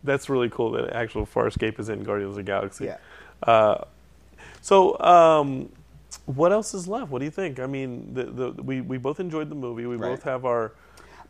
that's 0.05 0.28
really 0.28 0.51
cool 0.51 0.72
that 0.72 0.90
actual 0.92 1.24
Farscape 1.26 1.78
is 1.78 1.88
in 1.88 2.03
Guardians 2.03 2.30
of 2.30 2.36
the 2.36 2.42
Galaxy. 2.42 2.86
Yeah. 2.86 2.96
Uh, 3.42 3.84
so, 4.61 4.99
um, 4.99 5.70
what 6.26 6.51
else 6.53 6.74
is 6.74 6.88
left? 6.88 7.11
What 7.12 7.20
do 7.20 7.24
you 7.24 7.30
think? 7.30 7.61
I 7.61 7.66
mean, 7.66 8.12
the, 8.12 8.24
the, 8.24 8.51
we 8.62 8.80
we 8.82 8.99
both 8.99 9.20
enjoyed 9.20 9.49
the 9.49 9.55
movie. 9.55 9.86
We 9.86 9.94
Right. 9.96 10.11
both 10.11 10.24
have 10.24 10.44
our. 10.44 10.72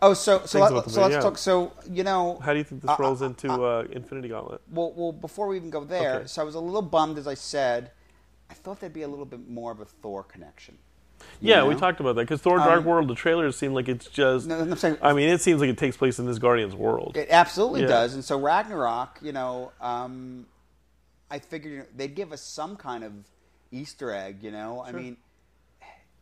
Oh, 0.00 0.14
so 0.14 0.42
so, 0.46 0.60
let, 0.60 0.70
about 0.70 0.84
the 0.84 0.90
so 0.90 1.02
let's 1.02 1.14
yeah. 1.14 1.20
talk. 1.20 1.38
So 1.38 1.72
you 1.90 2.04
know, 2.04 2.38
How 2.40 2.52
do 2.52 2.58
you 2.58 2.64
think 2.64 2.82
this 2.82 2.90
Uh, 2.90 2.96
rolls 2.98 3.20
into 3.22 3.50
uh, 3.50 3.84
Infinity 3.90 4.28
Gauntlet? 4.28 4.60
well, 4.70 4.92
well, 4.96 5.12
before 5.12 5.48
we 5.48 5.56
even 5.56 5.70
go 5.70 5.84
there, 5.84 6.16
Okay. 6.16 6.26
so 6.28 6.40
I 6.42 6.44
was 6.44 6.54
a 6.54 6.60
little 6.60 6.82
bummed, 6.82 7.18
as 7.18 7.26
I 7.26 7.34
said. 7.34 7.90
I 8.50 8.54
thought 8.54 8.80
there'd 8.80 8.92
be 8.92 9.02
a 9.02 9.08
little 9.08 9.26
bit 9.26 9.48
more 9.48 9.72
of 9.72 9.80
a 9.80 9.84
Thor 9.84 10.22
connection. 10.22 10.78
You 11.40 11.50
Yeah, 11.50 11.64
we 11.66 11.74
talked 11.74 11.98
about 12.00 12.14
that 12.14 12.22
because 12.22 12.40
Thor: 12.40 12.58
Dark 12.58 12.78
Um, 12.80 12.84
World, 12.84 13.08
the 13.08 13.14
trailers 13.16 13.56
seem 13.56 13.74
like 13.74 13.88
it's 13.88 14.06
just. 14.06 14.46
No, 14.46 14.60
I'm 14.60 14.76
saying- 14.76 14.98
I 15.02 15.12
mean, 15.12 15.28
it 15.28 15.40
seems 15.42 15.60
like 15.60 15.68
it 15.68 15.76
takes 15.78 15.96
place 15.96 16.18
in 16.20 16.26
this 16.26 16.38
Guardians 16.38 16.74
world. 16.76 17.16
It 17.16 17.28
absolutely 17.30 17.82
Yeah. 17.82 17.88
does. 17.88 18.14
And 18.14 18.24
so 18.24 18.38
Ragnarok, 18.38 19.18
you 19.20 19.32
know, 19.32 19.72
um, 19.80 20.46
I 21.30 21.40
figured 21.40 21.72
you 21.72 21.78
know, 21.80 21.84
they'd 21.96 22.14
give 22.14 22.32
us 22.32 22.40
some 22.40 22.76
kind 22.76 23.02
of 23.04 23.12
Easter 23.72 24.12
egg. 24.12 24.42
You 24.42 24.52
know, 24.52 24.82
I 24.86 24.92
mean, 24.92 25.16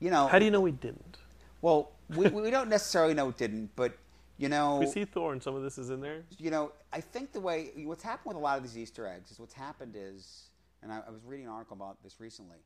you 0.00 0.10
know, 0.10 0.26
How 0.28 0.38
do 0.38 0.44
you 0.46 0.50
know 0.50 0.60
we 0.62 0.72
didn't? 0.72 1.18
well, 1.62 1.90
we, 2.14 2.28
we 2.28 2.50
don't 2.50 2.68
necessarily 2.68 3.14
know 3.14 3.28
it 3.28 3.36
didn't, 3.36 3.70
but 3.76 3.96
you 4.38 4.48
know, 4.50 4.78
We 4.80 4.86
see 4.86 5.04
Thor, 5.06 5.32
and 5.32 5.42
some 5.42 5.54
of 5.54 5.62
this 5.62 5.78
is 5.78 5.88
in 5.90 6.00
there. 6.00 6.22
you 6.38 6.50
know, 6.50 6.72
I 6.92 7.00
think 7.00 7.32
the 7.32 7.40
way 7.40 7.70
what's 7.84 8.02
happened 8.02 8.34
with 8.34 8.36
a 8.36 8.40
lot 8.40 8.58
of 8.58 8.62
these 8.64 8.76
Easter 8.76 9.06
eggs 9.06 9.30
is 9.30 9.40
what's 9.40 9.54
happened 9.54 9.94
is, 9.96 10.50
and 10.82 10.92
I, 10.92 11.00
I 11.06 11.10
was 11.10 11.24
reading 11.24 11.46
an 11.46 11.52
article 11.52 11.74
about 11.76 12.02
this 12.02 12.16
recently. 12.20 12.58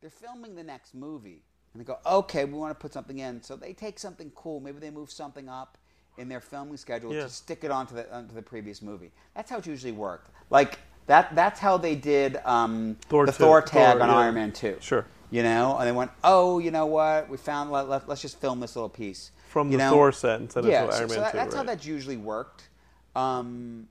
They're 0.00 0.10
filming 0.10 0.56
the 0.56 0.64
next 0.64 0.94
movie, 0.94 1.44
and 1.72 1.80
they 1.80 1.84
go, 1.84 1.98
okay, 2.04 2.44
we 2.44 2.54
want 2.54 2.72
to 2.76 2.80
put 2.80 2.92
something 2.92 3.20
in, 3.20 3.40
so 3.40 3.54
they 3.54 3.72
take 3.72 3.98
something 4.00 4.32
cool, 4.34 4.58
maybe 4.58 4.80
they 4.80 4.90
move 4.90 5.12
something 5.12 5.48
up 5.48 5.78
in 6.18 6.28
their 6.28 6.40
filming 6.40 6.76
schedule 6.76 7.14
Yeah. 7.14 7.22
to 7.22 7.28
stick 7.28 7.62
it 7.62 7.70
onto 7.70 7.94
the 7.94 8.12
onto 8.14 8.34
the 8.34 8.42
previous 8.42 8.82
movie. 8.82 9.12
That's 9.34 9.48
how 9.48 9.58
it 9.58 9.66
usually 9.66 9.92
worked. 9.92 10.30
Like 10.50 10.78
that. 11.06 11.34
That's 11.34 11.58
how 11.60 11.78
they 11.78 11.94
did 11.94 12.36
um, 12.44 12.96
Thor 13.08 13.24
the 13.26 13.32
2, 13.32 13.38
Thor 13.38 13.62
tag 13.62 13.94
Thor, 13.94 14.02
on 14.02 14.08
yeah. 14.08 14.16
Iron 14.16 14.34
Man 14.34 14.52
Two. 14.52 14.76
Sure. 14.80 15.06
You 15.32 15.42
know, 15.42 15.78
and 15.78 15.88
they 15.88 15.92
went, 15.92 16.10
oh, 16.22 16.58
you 16.58 16.70
know 16.70 16.84
what? 16.84 17.30
We 17.30 17.38
found. 17.38 17.72
Let, 17.72 17.88
let, 17.88 18.06
us 18.06 18.20
just 18.20 18.38
film 18.38 18.60
this 18.60 18.76
little 18.76 18.90
piece 18.90 19.30
From 19.48 19.72
You 19.72 19.78
the 19.78 19.84
know? 19.84 19.90
Thor 19.90 20.12
set 20.12 20.42
instead 20.42 20.64
of 20.64 20.70
yeah, 20.70 20.82
Iron 20.82 20.92
so, 20.92 20.98
Man 20.98 21.08
so 21.08 21.20
that, 21.20 21.32
2, 21.32 21.36
that's 21.38 21.54
how 21.54 21.62
that's 21.62 21.86
usually 21.86 22.18
worked. 22.18 22.68
Um, 23.16 23.88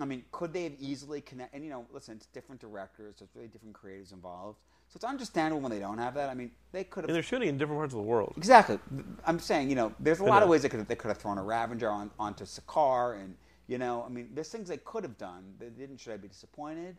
I 0.00 0.06
mean, 0.06 0.24
could 0.32 0.54
they 0.54 0.64
have 0.64 0.72
easily 0.80 1.20
connect? 1.20 1.54
And 1.54 1.62
you 1.62 1.68
know, 1.68 1.84
listen, 1.92 2.16
it's 2.16 2.26
different 2.26 2.62
directors, 2.62 3.16
there's 3.18 3.28
really 3.34 3.48
different 3.48 3.74
creatives 3.74 4.14
involved, 4.14 4.58
so 4.88 4.96
it's 4.96 5.04
understandable 5.04 5.60
when 5.60 5.70
they 5.70 5.80
don't 5.80 5.98
have 5.98 6.14
that. 6.14 6.30
I 6.30 6.34
mean, 6.34 6.50
they 6.72 6.84
could 6.84 7.04
have. 7.04 7.10
And 7.10 7.14
they're 7.14 7.22
shooting 7.22 7.50
in 7.50 7.58
different 7.58 7.78
parts 7.78 7.92
of 7.92 7.98
the 7.98 8.02
world. 8.02 8.32
exactly. 8.38 8.78
I'm 9.26 9.38
saying, 9.38 9.68
you 9.68 9.76
know, 9.76 9.92
there's 10.00 10.20
a 10.20 10.24
lot 10.24 10.42
of 10.42 10.48
ways 10.48 10.62
they 10.62 10.70
could 10.70 10.80
have, 10.80 10.88
they 10.88 10.96
could 10.96 11.08
have 11.08 11.18
thrown 11.18 11.36
a 11.36 11.42
Ravager 11.42 11.90
on 11.90 12.10
onto 12.18 12.44
Sakaar, 12.44 13.20
and 13.20 13.36
you 13.66 13.76
know, 13.76 14.02
I 14.02 14.08
mean, 14.08 14.30
there's 14.34 14.48
things 14.48 14.68
they 14.68 14.78
could 14.78 15.04
have 15.04 15.18
done. 15.18 15.44
They 15.58 15.68
didn't. 15.68 16.00
Should 16.00 16.14
I 16.14 16.16
be 16.16 16.28
disappointed? 16.28 16.96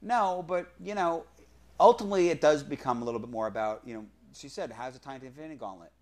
No, 0.00 0.44
but 0.46 0.72
you 0.82 0.94
know, 0.94 1.24
ultimately, 1.78 2.30
it 2.30 2.40
does 2.40 2.62
become 2.62 3.02
a 3.02 3.04
little 3.04 3.20
bit 3.20 3.30
more 3.30 3.46
about 3.46 3.82
you 3.84 3.94
know. 3.94 4.04
She 4.34 4.48
said, 4.48 4.72
"How's 4.72 4.94
the 4.94 4.98
time 4.98 5.20
to 5.20 5.26
Infinity 5.26 5.56
Gauntlet?" 5.56 5.92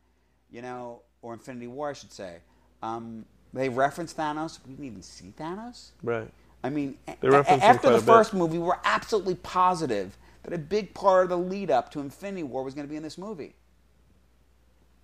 You 0.50 0.62
know, 0.62 1.02
or 1.22 1.34
Infinity 1.34 1.66
War, 1.66 1.90
I 1.90 1.92
should 1.92 2.12
say. 2.12 2.38
Um, 2.82 3.24
they 3.52 3.68
referenced 3.68 4.16
Thanos. 4.16 4.58
We 4.66 4.72
didn't 4.72 4.86
even 4.86 5.02
see 5.02 5.32
Thanos. 5.38 5.90
Right. 6.02 6.30
I 6.64 6.70
mean, 6.70 6.96
after 7.08 7.90
the 7.90 8.00
first 8.00 8.34
movie, 8.34 8.58
we're 8.58 8.78
absolutely 8.84 9.34
positive 9.36 10.16
that 10.44 10.52
a 10.52 10.58
big 10.58 10.94
part 10.94 11.24
of 11.24 11.30
the 11.30 11.38
lead 11.38 11.70
up 11.70 11.90
to 11.92 12.00
Infinity 12.00 12.44
War 12.44 12.62
was 12.62 12.74
going 12.74 12.86
to 12.86 12.90
be 12.90 12.96
in 12.96 13.02
this 13.02 13.18
movie. 13.18 13.54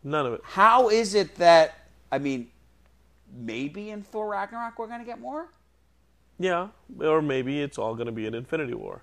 None 0.04 0.26
of 0.26 0.32
it. 0.34 0.40
How 0.44 0.88
is 0.88 1.14
it 1.14 1.34
that 1.36 1.74
I 2.10 2.18
mean, 2.18 2.48
maybe 3.36 3.90
in 3.90 4.02
Thor 4.02 4.28
Ragnarok 4.28 4.78
we're 4.78 4.86
going 4.86 5.00
to 5.00 5.06
get 5.06 5.20
more, 5.20 5.48
Yeah. 6.38 6.68
Or 7.00 7.20
maybe 7.20 7.60
it's 7.60 7.76
all 7.78 7.94
going 7.94 8.06
to 8.06 8.12
be 8.12 8.26
an 8.26 8.34
Infinity 8.34 8.74
War. 8.74 9.02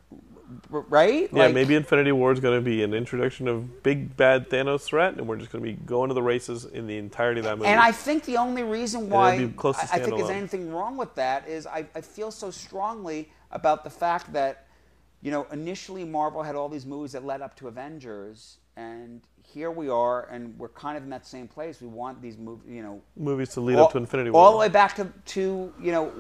Right? 0.69 1.29
Yeah, 1.31 1.45
Like- 1.45 1.53
maybe 1.53 1.75
Infinity 1.75 2.11
War 2.11 2.31
is 2.31 2.39
going 2.39 2.57
to 2.57 2.63
be 2.63 2.83
an 2.83 2.93
introduction 2.93 3.47
of 3.47 3.83
big 3.83 4.15
bad 4.15 4.49
Thanos 4.49 4.81
threat, 4.81 5.15
and 5.15 5.27
we're 5.27 5.37
just 5.37 5.51
going 5.51 5.63
to 5.63 5.69
be 5.69 5.75
going 5.85 6.09
to 6.09 6.13
the 6.13 6.23
races 6.23 6.65
in 6.65 6.87
the 6.87 6.97
entirety 6.97 7.39
of 7.39 7.45
that 7.45 7.57
movie. 7.57 7.69
And 7.69 7.79
I 7.79 7.91
think 7.91 8.25
the 8.25 8.37
only 8.37 8.63
reason 8.63 9.09
why 9.09 9.37
be 9.37 9.47
close 9.53 9.77
to 9.77 9.81
I, 9.83 9.97
I 9.97 9.99
think 9.99 10.17
there's 10.17 10.29
anything 10.29 10.71
wrong 10.71 10.97
with 10.97 11.15
that 11.15 11.47
is 11.47 11.65
I, 11.67 11.85
I 11.95 12.01
feel 12.01 12.31
so 12.31 12.51
strongly 12.51 13.29
about 13.51 13.83
the 13.83 13.89
fact 13.89 14.33
that, 14.33 14.67
you 15.21 15.31
know, 15.31 15.47
initially 15.51 16.03
Marvel 16.03 16.43
had 16.43 16.55
all 16.55 16.69
these 16.69 16.85
movies 16.85 17.13
that 17.13 17.25
led 17.25 17.41
up 17.41 17.55
to 17.57 17.67
Avengers, 17.67 18.57
and 18.75 19.21
here 19.43 19.71
we 19.71 19.89
are, 19.89 20.25
and 20.25 20.57
we're 20.57 20.69
kind 20.69 20.97
of 20.97 21.03
in 21.03 21.09
that 21.09 21.25
same 21.25 21.47
place. 21.47 21.81
We 21.81 21.87
want 21.87 22.21
these 22.21 22.37
movies, 22.37 22.65
you 22.67 22.83
know, 22.83 23.01
movies 23.15 23.49
to 23.49 23.61
lead 23.61 23.77
all, 23.77 23.85
up 23.85 23.91
to 23.93 23.97
Infinity 23.97 24.31
War. 24.31 24.41
all 24.41 24.51
the 24.51 24.57
way 24.57 24.69
back 24.69 24.95
to, 24.97 25.11
to 25.25 25.73
you 25.79 25.91
know, 25.91 26.11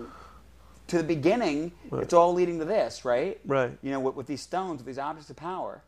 to 0.87 0.97
the 0.97 1.03
beginning. 1.03 1.71
It's 1.91 2.13
all 2.13 2.33
leading 2.33 2.59
to 2.59 2.65
this, 2.65 3.05
right? 3.05 3.39
Right. 3.45 3.77
You 3.81 3.91
know, 3.91 3.99
with, 3.99 4.15
with 4.15 4.27
these 4.27 4.41
stones, 4.41 4.77
with 4.79 4.85
these 4.87 4.99
objects 4.99 5.29
of 5.29 5.35
power, 5.35 5.83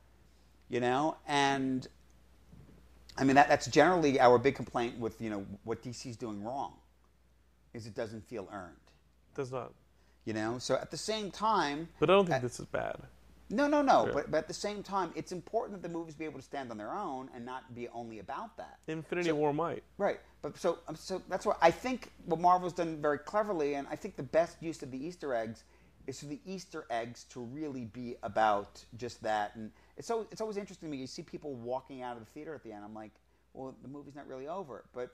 you 0.69 0.79
know, 0.79 1.17
and 1.27 1.87
I 3.17 3.23
mean 3.23 3.35
that 3.35 3.47
that's 3.47 3.67
generally 3.67 4.19
our 4.19 4.37
big 4.37 4.55
complaint 4.55 4.99
with 4.99 5.19
you 5.21 5.29
know 5.29 5.45
what 5.63 5.81
DC's 5.83 6.17
doing 6.17 6.43
wrong, 6.43 6.73
is 7.73 7.85
it 7.87 7.95
doesn't 7.95 8.27
feel 8.27 8.47
earned. 8.51 8.75
Does 9.35 9.51
not. 9.51 9.73
You 10.25 10.33
know, 10.33 10.57
so 10.59 10.75
at 10.75 10.91
the 10.91 10.97
same 10.97 11.31
time, 11.31 11.87
But 11.99 12.09
I 12.09 12.13
don't 12.13 12.25
think 12.25 12.37
Uh, 12.37 12.47
this 12.47 12.59
is 12.59 12.65
bad. 12.65 12.97
No, 13.49 13.67
no, 13.67 13.81
no. 13.81 14.05
Yeah. 14.07 14.11
But, 14.13 14.31
but 14.31 14.37
at 14.39 14.47
the 14.47 14.53
same 14.53 14.83
time, 14.83 15.11
it's 15.15 15.31
important 15.31 15.81
that 15.81 15.87
the 15.87 15.93
movies 15.93 16.15
be 16.15 16.25
able 16.25 16.39
to 16.39 16.45
stand 16.45 16.71
on 16.71 16.77
their 16.77 16.93
own 16.93 17.29
and 17.33 17.45
not 17.45 17.73
be 17.73 17.87
only 17.89 18.19
about 18.19 18.57
that. 18.57 18.79
Infinity 18.87 19.29
So- 19.29 19.35
War 19.35 19.53
might. 19.53 19.83
Right, 19.97 20.19
but 20.41 20.57
so 20.57 20.79
um, 20.87 20.95
so 20.95 21.21
that's 21.29 21.45
what 21.45 21.57
I 21.61 21.71
think. 21.71 22.11
What 22.25 22.39
Marvel's 22.39 22.73
done 22.73 23.01
very 23.01 23.19
cleverly, 23.19 23.75
and 23.75 23.87
I 23.89 23.95
think 23.95 24.15
the 24.15 24.23
best 24.23 24.57
use 24.61 24.81
of 24.83 24.91
the 24.91 25.03
Easter 25.03 25.33
eggs 25.33 25.63
is 26.07 26.19
for 26.19 26.25
the 26.27 26.39
Easter 26.45 26.85
eggs 26.89 27.25
to 27.25 27.41
really 27.41 27.85
be 27.85 28.15
about 28.23 28.83
just 28.97 29.21
that. 29.23 29.55
And 29.55 29.71
it's 29.97 30.07
so 30.07 30.27
it's 30.31 30.41
always 30.41 30.57
interesting 30.57 30.89
to 30.89 30.91
me. 30.91 30.97
You 30.97 31.07
see 31.07 31.21
people 31.21 31.53
walking 31.55 32.01
out 32.01 32.17
of 32.17 32.25
the 32.25 32.31
theater 32.31 32.53
at 32.55 32.63
the 32.63 32.71
end. 32.71 32.83
I'm 32.83 32.93
like, 32.93 33.11
well, 33.53 33.75
the 33.81 33.87
movie's 33.87 34.15
not 34.15 34.27
really 34.27 34.47
over. 34.47 34.85
But 34.93 35.09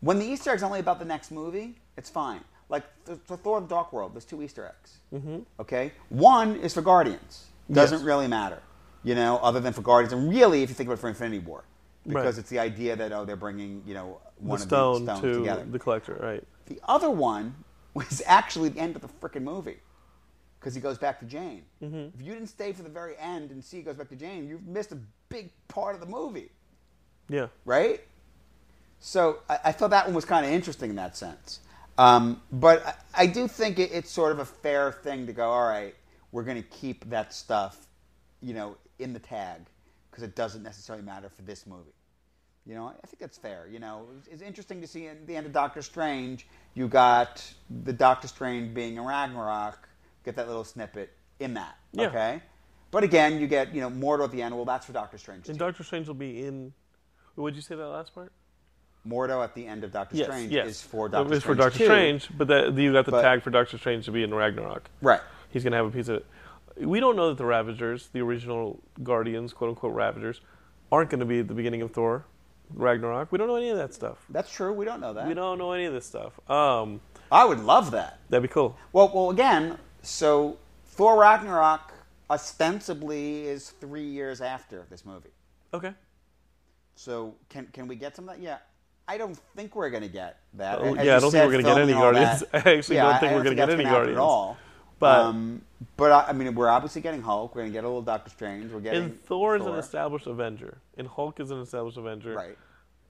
when 0.00 0.18
the 0.18 0.26
Easter 0.26 0.50
egg's 0.50 0.62
only 0.62 0.80
about 0.80 0.98
the 0.98 1.04
next 1.04 1.30
movie, 1.30 1.76
it's 1.96 2.10
fine. 2.10 2.40
Like 2.68 2.84
th- 3.04 3.18
for 3.24 3.36
Thor: 3.36 3.60
The 3.60 3.66
Dark 3.68 3.92
World, 3.92 4.14
there's 4.14 4.24
two 4.24 4.42
Easter 4.42 4.66
eggs. 4.66 4.98
Mm-hmm. 5.14 5.38
Okay, 5.60 5.92
one 6.08 6.56
is 6.56 6.74
for 6.74 6.82
Guardians. 6.82 7.46
Doesn't 7.70 7.98
Yes. 7.98 8.04
really 8.06 8.28
matter, 8.28 8.60
you 9.04 9.14
know, 9.14 9.38
other 9.38 9.60
than 9.60 9.72
for 9.72 9.82
Guardians. 9.82 10.12
And 10.12 10.28
really, 10.30 10.62
if 10.62 10.68
you 10.68 10.74
think 10.74 10.88
about 10.88 10.94
it 10.98 11.00
for 11.00 11.08
Infinity 11.08 11.40
War, 11.40 11.64
because 12.06 12.24
Right. 12.34 12.38
it's 12.38 12.50
the 12.50 12.58
idea 12.58 12.96
that 12.96 13.12
oh, 13.12 13.24
they're 13.24 13.36
bringing 13.36 13.82
you 13.86 13.94
know 13.94 14.20
one 14.38 14.58
the 14.58 14.62
of 14.64 14.68
stone 14.68 15.04
the 15.04 15.16
stones 15.16 15.34
to 15.34 15.38
together. 15.40 15.64
the 15.64 15.78
collector, 15.78 16.14
right? 16.20 16.44
The 16.66 16.80
other 16.88 17.10
one 17.10 17.54
was 17.94 18.22
actually 18.26 18.68
the 18.70 18.80
end 18.80 18.96
of 18.96 19.02
the 19.02 19.08
freaking 19.08 19.42
movie 19.42 19.78
because 20.58 20.74
he 20.74 20.80
goes 20.80 20.98
back 20.98 21.20
to 21.20 21.24
Jane. 21.26 21.62
Mm-hmm. 21.82 22.18
If 22.18 22.26
you 22.26 22.32
didn't 22.34 22.48
stay 22.48 22.72
for 22.72 22.82
the 22.82 22.88
very 22.88 23.16
end 23.18 23.50
and 23.52 23.62
see 23.64 23.76
he 23.78 23.82
goes 23.84 23.94
back 23.96 24.08
to 24.08 24.16
Jane, 24.16 24.48
you've 24.48 24.66
missed 24.66 24.90
a 24.92 24.98
big 25.28 25.50
part 25.68 25.94
of 25.94 26.00
the 26.00 26.06
movie, 26.06 26.50
Yeah. 27.28 27.46
right? 27.64 28.00
So 29.00 29.38
I, 29.48 29.58
I 29.66 29.72
thought 29.72 29.90
that 29.90 30.06
one 30.06 30.14
was 30.14 30.24
kind 30.24 30.44
of 30.44 30.52
interesting 30.52 30.90
in 30.90 30.96
that 30.96 31.16
sense. 31.16 31.60
Um, 31.98 32.42
but 32.52 32.98
I, 33.14 33.26
do 33.26 33.48
think 33.48 33.78
it, 33.78 33.90
it's 33.92 34.10
sort 34.10 34.32
of 34.32 34.38
a 34.38 34.44
fair 34.44 34.92
thing 34.92 35.26
to 35.26 35.32
go, 35.32 35.50
all 35.50 35.66
right, 35.66 35.94
we're 36.30 36.42
going 36.42 36.62
to 36.62 36.68
keep 36.68 37.08
that 37.10 37.32
stuff, 37.32 37.86
you 38.42 38.52
know, 38.52 38.76
in 38.98 39.12
the 39.12 39.18
tag 39.18 39.62
because 40.10 40.22
it 40.22 40.34
doesn't 40.34 40.62
necessarily 40.62 41.04
matter 41.04 41.28
for 41.28 41.42
this 41.42 41.66
movie. 41.66 41.92
You 42.66 42.74
know, 42.74 42.88
I 42.88 43.06
think 43.06 43.20
that's 43.20 43.38
fair. 43.38 43.68
You 43.70 43.78
know, 43.78 44.06
it's, 44.18 44.28
it's 44.28 44.42
interesting 44.42 44.80
to 44.80 44.86
see 44.86 45.06
at 45.06 45.26
the 45.26 45.36
end 45.36 45.46
of 45.46 45.52
Doctor 45.52 45.82
Strange, 45.82 46.46
you 46.74 46.88
got 46.88 47.48
the 47.84 47.92
Doctor 47.92 48.26
Strange 48.26 48.74
being 48.74 48.96
in 48.96 49.04
Ragnarok, 49.04 49.88
get 50.24 50.36
that 50.36 50.48
little 50.48 50.64
snippet 50.64 51.12
in 51.38 51.54
that. 51.54 51.76
Yeah. 51.92 52.08
Okay. 52.08 52.42
But 52.90 53.04
again, 53.04 53.38
you 53.40 53.46
get 53.46 53.74
you 53.74 53.80
know 53.80 53.90
Mordo 53.90 54.24
at 54.24 54.32
the 54.32 54.42
end. 54.42 54.54
Well, 54.54 54.64
that's 54.64 54.86
for 54.86 54.92
Doctor 54.92 55.18
Strange. 55.18 55.48
And 55.48 55.58
too. 55.58 55.64
Doctor 55.64 55.84
Strange 55.84 56.08
will 56.08 56.14
be 56.14 56.44
in. 56.44 56.72
Would 57.36 57.54
you 57.54 57.62
say 57.62 57.76
that 57.76 57.86
last 57.86 58.14
part? 58.14 58.32
Mordo 59.08 59.42
at 59.42 59.54
the 59.54 59.66
end 59.66 59.84
of 59.84 59.92
Doctor 59.92 60.16
Yes. 60.16 60.26
Strange 60.26 60.52
yes. 60.52 60.66
is 60.66 60.82
for 60.82 61.08
Doctor 61.08 61.34
It's 61.34 61.44
for 61.44 61.54
Strange. 61.54 61.58
Doctor 61.58 61.78
2. 61.78 61.84
Strange, 61.84 62.28
but 62.36 62.48
that 62.48 62.74
you 62.74 62.92
got 62.92 63.04
the 63.04 63.10
But- 63.12 63.22
tag 63.22 63.42
for 63.42 63.50
Doctor 63.50 63.78
Strange 63.78 64.04
to 64.06 64.10
be 64.12 64.22
in 64.22 64.34
Ragnarok. 64.34 64.90
Right. 65.00 65.20
He's 65.50 65.64
gonna 65.64 65.76
have 65.76 65.86
a 65.86 65.90
piece 65.90 66.08
of 66.08 66.16
it. 66.16 66.26
We 66.86 67.00
don't 67.00 67.16
know 67.16 67.28
that 67.30 67.38
the 67.38 67.44
Ravagers, 67.46 68.08
the 68.12 68.20
original 68.20 68.80
Guardians, 69.02 69.52
quote 69.54 69.70
unquote 69.70 69.94
Ravagers, 69.94 70.40
aren't 70.92 71.08
going 71.10 71.20
to 71.20 71.26
be 71.26 71.40
at 71.40 71.48
the 71.48 71.54
beginning 71.54 71.80
of 71.82 71.90
Thor 71.92 72.26
Ragnarok. 72.74 73.32
We 73.32 73.38
don't 73.38 73.48
know 73.48 73.56
any 73.56 73.70
of 73.70 73.78
that 73.78 73.94
stuff. 73.94 74.18
That's 74.28 74.52
true. 74.52 74.72
We 74.74 74.84
don't 74.84 75.00
know 75.00 75.14
that. 75.14 75.26
We 75.26 75.32
don't 75.34 75.56
know 75.56 75.72
any 75.72 75.86
of 75.86 75.94
this 75.94 76.04
stuff. 76.04 76.38
Um, 76.50 77.00
I 77.32 77.44
would 77.46 77.60
love 77.60 77.92
that. 77.92 78.18
that'd 78.28 78.42
be 78.42 78.52
cool. 78.52 78.76
Well, 78.92 79.10
well, 79.14 79.30
again, 79.30 79.78
so 80.02 80.58
Thor 80.84 81.18
Ragnarok 81.18 81.92
ostensibly 82.30 83.46
is 83.46 83.70
three 83.70 84.04
years 84.06 84.40
after 84.42 84.84
this 84.90 85.04
movie. 85.06 85.30
Okay. 85.72 85.94
So 86.94 87.34
can 87.48 87.66
can 87.72 87.88
we 87.88 87.96
get 87.96 88.14
some 88.16 88.28
of 88.28 88.36
that? 88.36 88.42
Yeah. 88.42 88.58
I 89.08 89.18
don't 89.18 89.38
think 89.54 89.76
we're 89.76 89.90
going 89.90 90.02
to 90.02 90.08
get 90.08 90.40
that. 90.54 90.78
Oh, 90.80 90.94
yeah, 90.94 91.16
I 91.16 91.20
don't 91.20 91.30
think 91.30 91.44
we're 91.46 91.62
gonna 91.62 91.74
get 91.74 91.78
any 91.78 91.92
Guardians. 91.92 92.42
that- 92.50 92.66
I 92.66 92.76
actually 92.76 92.96
yeah, 92.96 93.10
don't 93.10 93.20
think 93.20 93.32
we're 93.34 93.44
gonna 93.44 93.54
get 93.56 93.70
any 93.70 93.84
Guardians. 93.84 94.16
at 94.18 94.20
all. 94.20 94.56
But- 94.98 95.18
um, 95.20 95.62
but 95.96 96.10
I, 96.12 96.30
I 96.30 96.32
mean, 96.32 96.54
we're 96.54 96.68
obviously 96.68 97.02
getting 97.02 97.22
Hulk. 97.22 97.54
We're 97.54 97.62
going 97.62 97.72
to 97.72 97.76
get 97.76 97.84
a 97.84 97.86
little 97.86 98.02
Doctor 98.02 98.30
Strange. 98.30 98.72
We're 98.72 98.80
getting 98.80 99.02
And 99.04 99.24
Thor 99.24 99.56
is 99.56 99.66
an 99.66 99.74
established 99.74 100.26
Avenger, 100.26 100.78
and 100.96 101.06
Hulk 101.06 101.38
is 101.40 101.50
an 101.50 101.60
established 101.60 101.98
Avenger. 101.98 102.34
Right. 102.34 102.58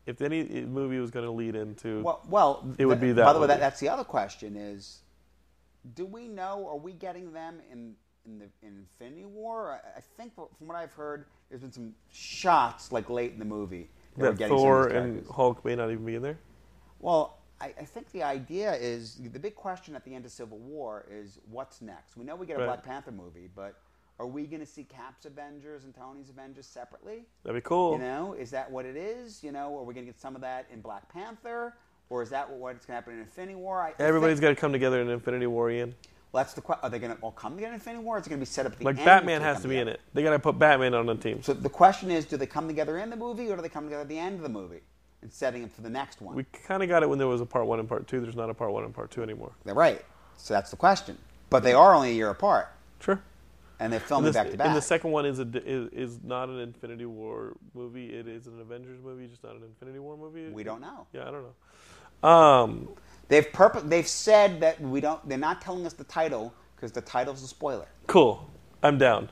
If 0.04 0.20
any 0.20 0.44
movie 0.62 0.98
was 0.98 1.10
going 1.10 1.24
to 1.26 1.30
lead 1.32 1.54
into, 1.56 2.02
Well, 2.02 2.22
well, 2.28 2.74
It 2.78 2.86
would 2.86 3.00
th- 3.00 3.10
be 3.10 3.12
that 3.12 3.24
By 3.24 3.32
the 3.32 3.40
way, 3.40 3.46
that, 3.48 3.60
that's 3.60 3.80
the 3.80 3.88
other 3.88 4.04
question: 4.04 4.56
is 4.56 5.00
do 5.94 6.06
we 6.06 6.28
know? 6.28 6.68
Are 6.68 6.76
we 6.76 6.92
getting 6.92 7.32
them 7.32 7.60
in 7.70 7.94
in 8.24 8.38
the 8.38 8.46
in 8.62 8.84
Infinity 9.00 9.24
War? 9.24 9.72
I, 9.72 9.98
I 9.98 10.02
think 10.16 10.34
from 10.34 10.66
what 10.66 10.76
I've 10.76 10.92
heard, 10.92 11.26
there's 11.48 11.62
been 11.62 11.72
some 11.72 11.94
shots 12.12 12.92
like 12.92 13.08
late 13.10 13.32
in 13.32 13.38
the 13.38 13.44
movie 13.44 13.88
that, 14.18 14.38
Thor 14.48 14.88
some 14.90 14.96
of 14.96 15.04
these 15.14 15.22
and. 15.22 15.30
Hulk 15.30 15.64
may 15.64 15.76
not 15.76 15.90
even 15.90 16.04
be 16.04 16.14
in 16.14 16.22
there. 16.22 16.38
Well, 17.00 17.38
I, 17.60 17.66
I 17.80 17.84
think 17.84 18.10
the 18.12 18.22
idea 18.22 18.74
is 18.74 19.16
the 19.16 19.38
big 19.38 19.54
question 19.54 19.94
at 19.96 20.04
the 20.04 20.14
end 20.14 20.24
of 20.24 20.30
Civil 20.30 20.58
War 20.58 21.06
is 21.10 21.38
what's 21.50 21.80
next. 21.80 22.16
We 22.16 22.24
know 22.24 22.36
we 22.36 22.46
get 22.46 22.56
a 22.56 22.60
Right. 22.60 22.66
Black 22.66 22.84
Panther 22.84 23.12
movie, 23.12 23.48
but 23.54 23.78
are 24.18 24.26
we 24.26 24.46
going 24.46 24.60
to 24.60 24.66
see 24.66 24.84
Cap's 24.84 25.26
Avengers 25.26 25.84
and 25.84 25.94
Tony's 25.94 26.30
Avengers 26.30 26.66
separately? 26.66 27.24
That'd 27.44 27.62
be 27.62 27.66
cool. 27.66 27.92
You 27.92 27.98
know, 27.98 28.32
is 28.34 28.50
that 28.50 28.70
what 28.70 28.84
it 28.86 28.96
is? 28.96 29.42
You 29.44 29.52
know, 29.52 29.76
are 29.78 29.84
we 29.84 29.94
going 29.94 30.06
to 30.06 30.12
get 30.12 30.20
some 30.20 30.34
of 30.34 30.40
that 30.42 30.66
in 30.72 30.80
Black 30.80 31.10
Panther, 31.12 31.74
or 32.08 32.22
is 32.22 32.30
that 32.30 32.48
what's 32.50 32.86
going 32.86 32.86
to 32.86 32.92
happen 32.92 33.14
in 33.14 33.20
Infinity 33.20 33.56
War? 33.56 33.82
I, 33.82 33.92
Everybody's 34.02 34.40
got 34.40 34.50
to 34.50 34.54
come 34.54 34.72
together 34.72 35.00
in 35.00 35.08
Infinity 35.08 35.46
War, 35.46 35.70
Ian. 35.70 35.94
Well, 36.32 36.42
that's 36.42 36.54
the 36.54 36.60
question. 36.60 36.84
Are 36.84 36.90
they 36.90 36.98
going 36.98 37.14
to 37.14 37.20
all 37.22 37.32
come 37.32 37.54
together 37.54 37.68
in 37.72 37.74
Infinity 37.74 38.04
War? 38.04 38.16
Or 38.16 38.18
is 38.20 38.26
it 38.26 38.30
going 38.30 38.40
to 38.40 38.44
be 38.44 38.50
set 38.50 38.66
up 38.66 38.72
at 38.72 38.78
the 38.78 38.84
Like 38.84 38.96
end? 38.96 39.04
Batman 39.06 39.40
has 39.42 39.62
to 39.62 39.68
be 39.68 39.78
in 39.78 39.88
it. 39.88 40.00
They 40.12 40.22
got 40.22 40.30
to 40.32 40.38
put 40.38 40.58
Batman 40.58 40.92
on 40.94 41.06
the 41.06 41.14
team. 41.14 41.42
So 41.42 41.54
the 41.54 41.68
question 41.68 42.10
is, 42.10 42.24
do 42.26 42.36
they 42.36 42.46
come 42.46 42.66
together 42.66 42.98
in 42.98 43.10
the 43.10 43.16
movie, 43.16 43.50
or 43.50 43.56
do 43.56 43.62
they 43.62 43.68
come 43.68 43.84
together 43.84 44.02
at 44.02 44.08
the 44.08 44.18
end 44.18 44.36
of 44.36 44.42
the 44.42 44.48
movie 44.48 44.80
and 45.22 45.32
setting 45.32 45.64
up 45.64 45.72
for 45.72 45.80
the 45.82 45.88
next 45.90 46.20
one? 46.20 46.34
we 46.36 46.44
kind 46.66 46.82
of 46.82 46.88
got 46.88 47.02
it 47.02 47.08
when 47.08 47.18
there 47.18 47.28
was 47.28 47.40
a 47.40 47.46
part 47.46 47.66
one 47.66 47.78
and 47.80 47.88
part 47.88 48.06
two. 48.06 48.20
There's 48.20 48.36
not 48.36 48.50
a 48.50 48.54
part 48.54 48.72
one 48.72 48.84
and 48.84 48.94
part 48.94 49.10
two 49.10 49.22
anymore. 49.22 49.52
They're 49.64 49.74
right. 49.74 50.04
So 50.36 50.52
that's 50.52 50.70
the 50.70 50.76
question. 50.76 51.16
But 51.48 51.62
they 51.62 51.72
are 51.72 51.94
only 51.94 52.10
a 52.10 52.14
year 52.14 52.28
apart, 52.28 52.68
Sure. 53.00 53.22
and 53.78 53.90
they're 53.92 54.00
filming 54.00 54.32
back 54.32 54.50
to 54.50 54.56
back. 54.58 54.66
and 54.66 54.76
the 54.76 54.82
second 54.82 55.12
one 55.12 55.24
is 55.24 55.38
a 55.38 55.46
is, 55.64 55.88
is 55.92 56.18
not 56.24 56.48
an 56.48 56.58
Infinity 56.58 57.06
War 57.06 57.56
movie. 57.72 58.08
It 58.10 58.26
is 58.26 58.46
an 58.48 58.60
Avengers 58.60 58.98
movie, 59.02 59.26
just 59.28 59.42
not 59.44 59.54
an 59.54 59.62
Infinity 59.62 60.00
War 60.00 60.16
movie. 60.16 60.48
We 60.48 60.64
don't 60.64 60.80
know. 60.80 61.06
Yeah, 61.14 61.22
I 61.28 61.30
don't 61.30 61.44
know. 61.44 62.28
Um, 62.28 62.88
They've 63.28 63.46
purpo- 63.50 63.88
They've 63.88 64.06
said 64.06 64.60
that 64.60 64.80
we 64.80 65.00
don't. 65.00 65.26
They're 65.28 65.38
not 65.38 65.60
telling 65.60 65.86
us 65.86 65.92
the 65.94 66.04
title 66.04 66.52
because 66.76 66.92
the 66.92 67.00
title's 67.00 67.42
a 67.42 67.48
spoiler. 67.48 67.86
cool. 68.06 68.48
I'm 68.82 68.98
down. 68.98 69.30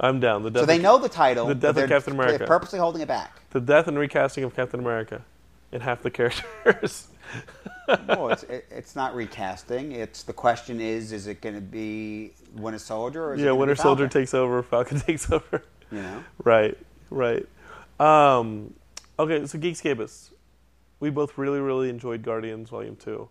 I'm 0.00 0.18
down. 0.18 0.42
The 0.42 0.50
death 0.50 0.62
So 0.62 0.66
they 0.66 0.76
of- 0.76 0.82
know 0.82 0.98
the 0.98 1.08
title. 1.08 1.46
the 1.46 1.54
death 1.54 1.76
of 1.76 1.88
Captain 1.88 2.14
America. 2.14 2.38
They're 2.38 2.46
purposely 2.46 2.78
holding 2.78 3.02
it 3.02 3.08
back. 3.08 3.40
the 3.50 3.60
death 3.60 3.86
and 3.88 3.98
recasting 3.98 4.42
of 4.44 4.54
Captain 4.56 4.80
America 4.80 5.22
in 5.70 5.80
half 5.80 6.02
the 6.02 6.10
characters. 6.10 7.06
no, 8.08 8.28
it's 8.28 8.42
it, 8.54 8.66
it's 8.70 8.96
not 8.96 9.14
recasting. 9.14 9.92
It's 9.92 10.22
the 10.24 10.32
question 10.32 10.80
is: 10.80 11.12
Is 11.12 11.26
it 11.28 11.40
going 11.40 11.54
to 11.54 11.60
be 11.60 12.32
Winter 12.56 12.78
Soldier? 12.80 13.24
Or 13.26 13.34
is 13.34 13.40
it 13.40 13.44
yeah, 13.44 13.52
Winter 13.52 13.76
Soldier 13.76 14.08
takes 14.08 14.34
over. 14.34 14.62
Falcon 14.62 14.98
takes 15.08 15.30
over. 15.30 15.62
You 15.92 16.02
know. 16.02 16.24
Right, 16.42 16.76
right. 17.10 17.46
Um, 18.00 18.74
okay, 19.18 19.46
so 19.46 19.58
Geekscapists, 19.58 20.30
we 21.02 21.10
both 21.10 21.36
really, 21.36 21.58
really 21.58 21.90
enjoyed 21.90 22.22
Guardians 22.22 22.70
Volume 22.70 22.94
Two. 22.94 23.28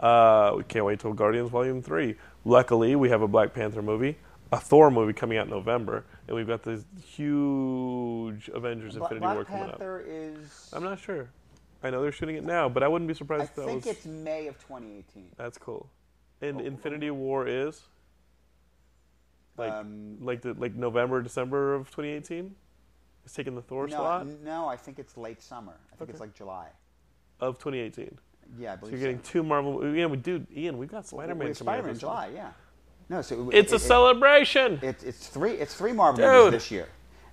Uh, 0.00 0.54
we 0.56 0.64
can't 0.64 0.86
wait 0.86 0.98
till 0.98 1.12
Guardians 1.12 1.50
Volume 1.50 1.82
Three. 1.82 2.16
Luckily, 2.46 2.96
we 2.96 3.10
have 3.10 3.20
a 3.20 3.28
Black 3.28 3.52
Panther 3.52 3.82
movie, 3.82 4.16
a 4.50 4.58
Thor 4.58 4.90
movie 4.90 5.12
coming 5.12 5.36
out 5.36 5.44
in 5.44 5.50
November, 5.50 6.06
and 6.26 6.34
we've 6.34 6.46
got 6.46 6.62
this 6.62 6.84
huge 7.04 8.48
Avengers 8.54 8.94
Bla- 8.96 9.08
Infinity 9.10 9.26
War 9.34 9.44
coming 9.44 9.62
up. 9.64 9.68
Panther 9.78 10.02
is. 10.06 10.70
I'm 10.72 10.82
not 10.82 10.98
sure. 10.98 11.28
I 11.82 11.90
know 11.90 12.00
they're 12.00 12.12
shooting 12.12 12.36
it 12.36 12.44
now, 12.44 12.70
but 12.70 12.82
I 12.82 12.88
wouldn't 12.88 13.08
be 13.08 13.14
I 13.14 13.18
surprised 13.18 13.50
if 13.50 13.54
that 13.56 13.66
think 13.66 13.84
was. 13.84 13.94
it's 13.94 14.06
May 14.06 14.46
of 14.46 14.54
2018. 14.60 15.26
That's 15.36 15.58
cool. 15.58 15.90
And 16.40 16.60
Oh. 16.62 16.64
Infinity 16.64 17.10
War 17.10 17.46
is 17.46 17.82
like 19.58 19.70
Um, 19.72 20.16
like 20.20 20.40
the 20.40 20.54
like 20.54 20.74
November 20.74 21.20
December 21.20 21.74
of 21.74 21.90
2018. 21.90 22.54
It's 23.24 23.34
taking 23.34 23.54
the 23.54 23.62
Thor 23.62 23.86
no, 23.86 23.96
slot 23.96 24.26
no, 24.42 24.66
I 24.66 24.76
think 24.76 24.98
it's 24.98 25.16
late 25.18 25.42
summer. 25.42 25.74
I 25.92 25.96
think 25.96 26.08
it's 26.10 26.20
like 26.20 26.34
July. 26.34 26.68
Of 27.42 27.58
2018. 27.58 28.16
Yeah, 28.58 28.74
I 28.74 28.80
So 28.84 28.90
you're 28.90 28.98
getting 29.00 29.18
two 29.20 29.42
Marvel. 29.42 29.94
Yeah, 29.94 30.06
we 30.06 30.16
dude, 30.16 30.46
Ian, 30.56 30.78
we've 30.78 30.90
got 30.90 31.06
Spider-Man 31.06 31.38
Well, 31.38 31.44
coming 31.46 31.54
Spider-Man 31.54 31.90
in. 31.94 31.98
July. 31.98 32.30
Yeah. 32.34 32.50
No, 33.08 33.20
so 33.22 33.50
it- 33.50 33.54
It's 33.56 33.72
a 33.72 33.74
it- 33.76 33.78
it- 33.82 33.84
celebration. 33.84 34.78
It, 34.82 35.02
it's 35.02 35.26
three. 35.28 35.52
It's 35.52 35.74
three 35.74 35.92
Marvel 35.92 36.24
movies 36.26 36.52
this 36.52 36.70
year, 36.70 36.88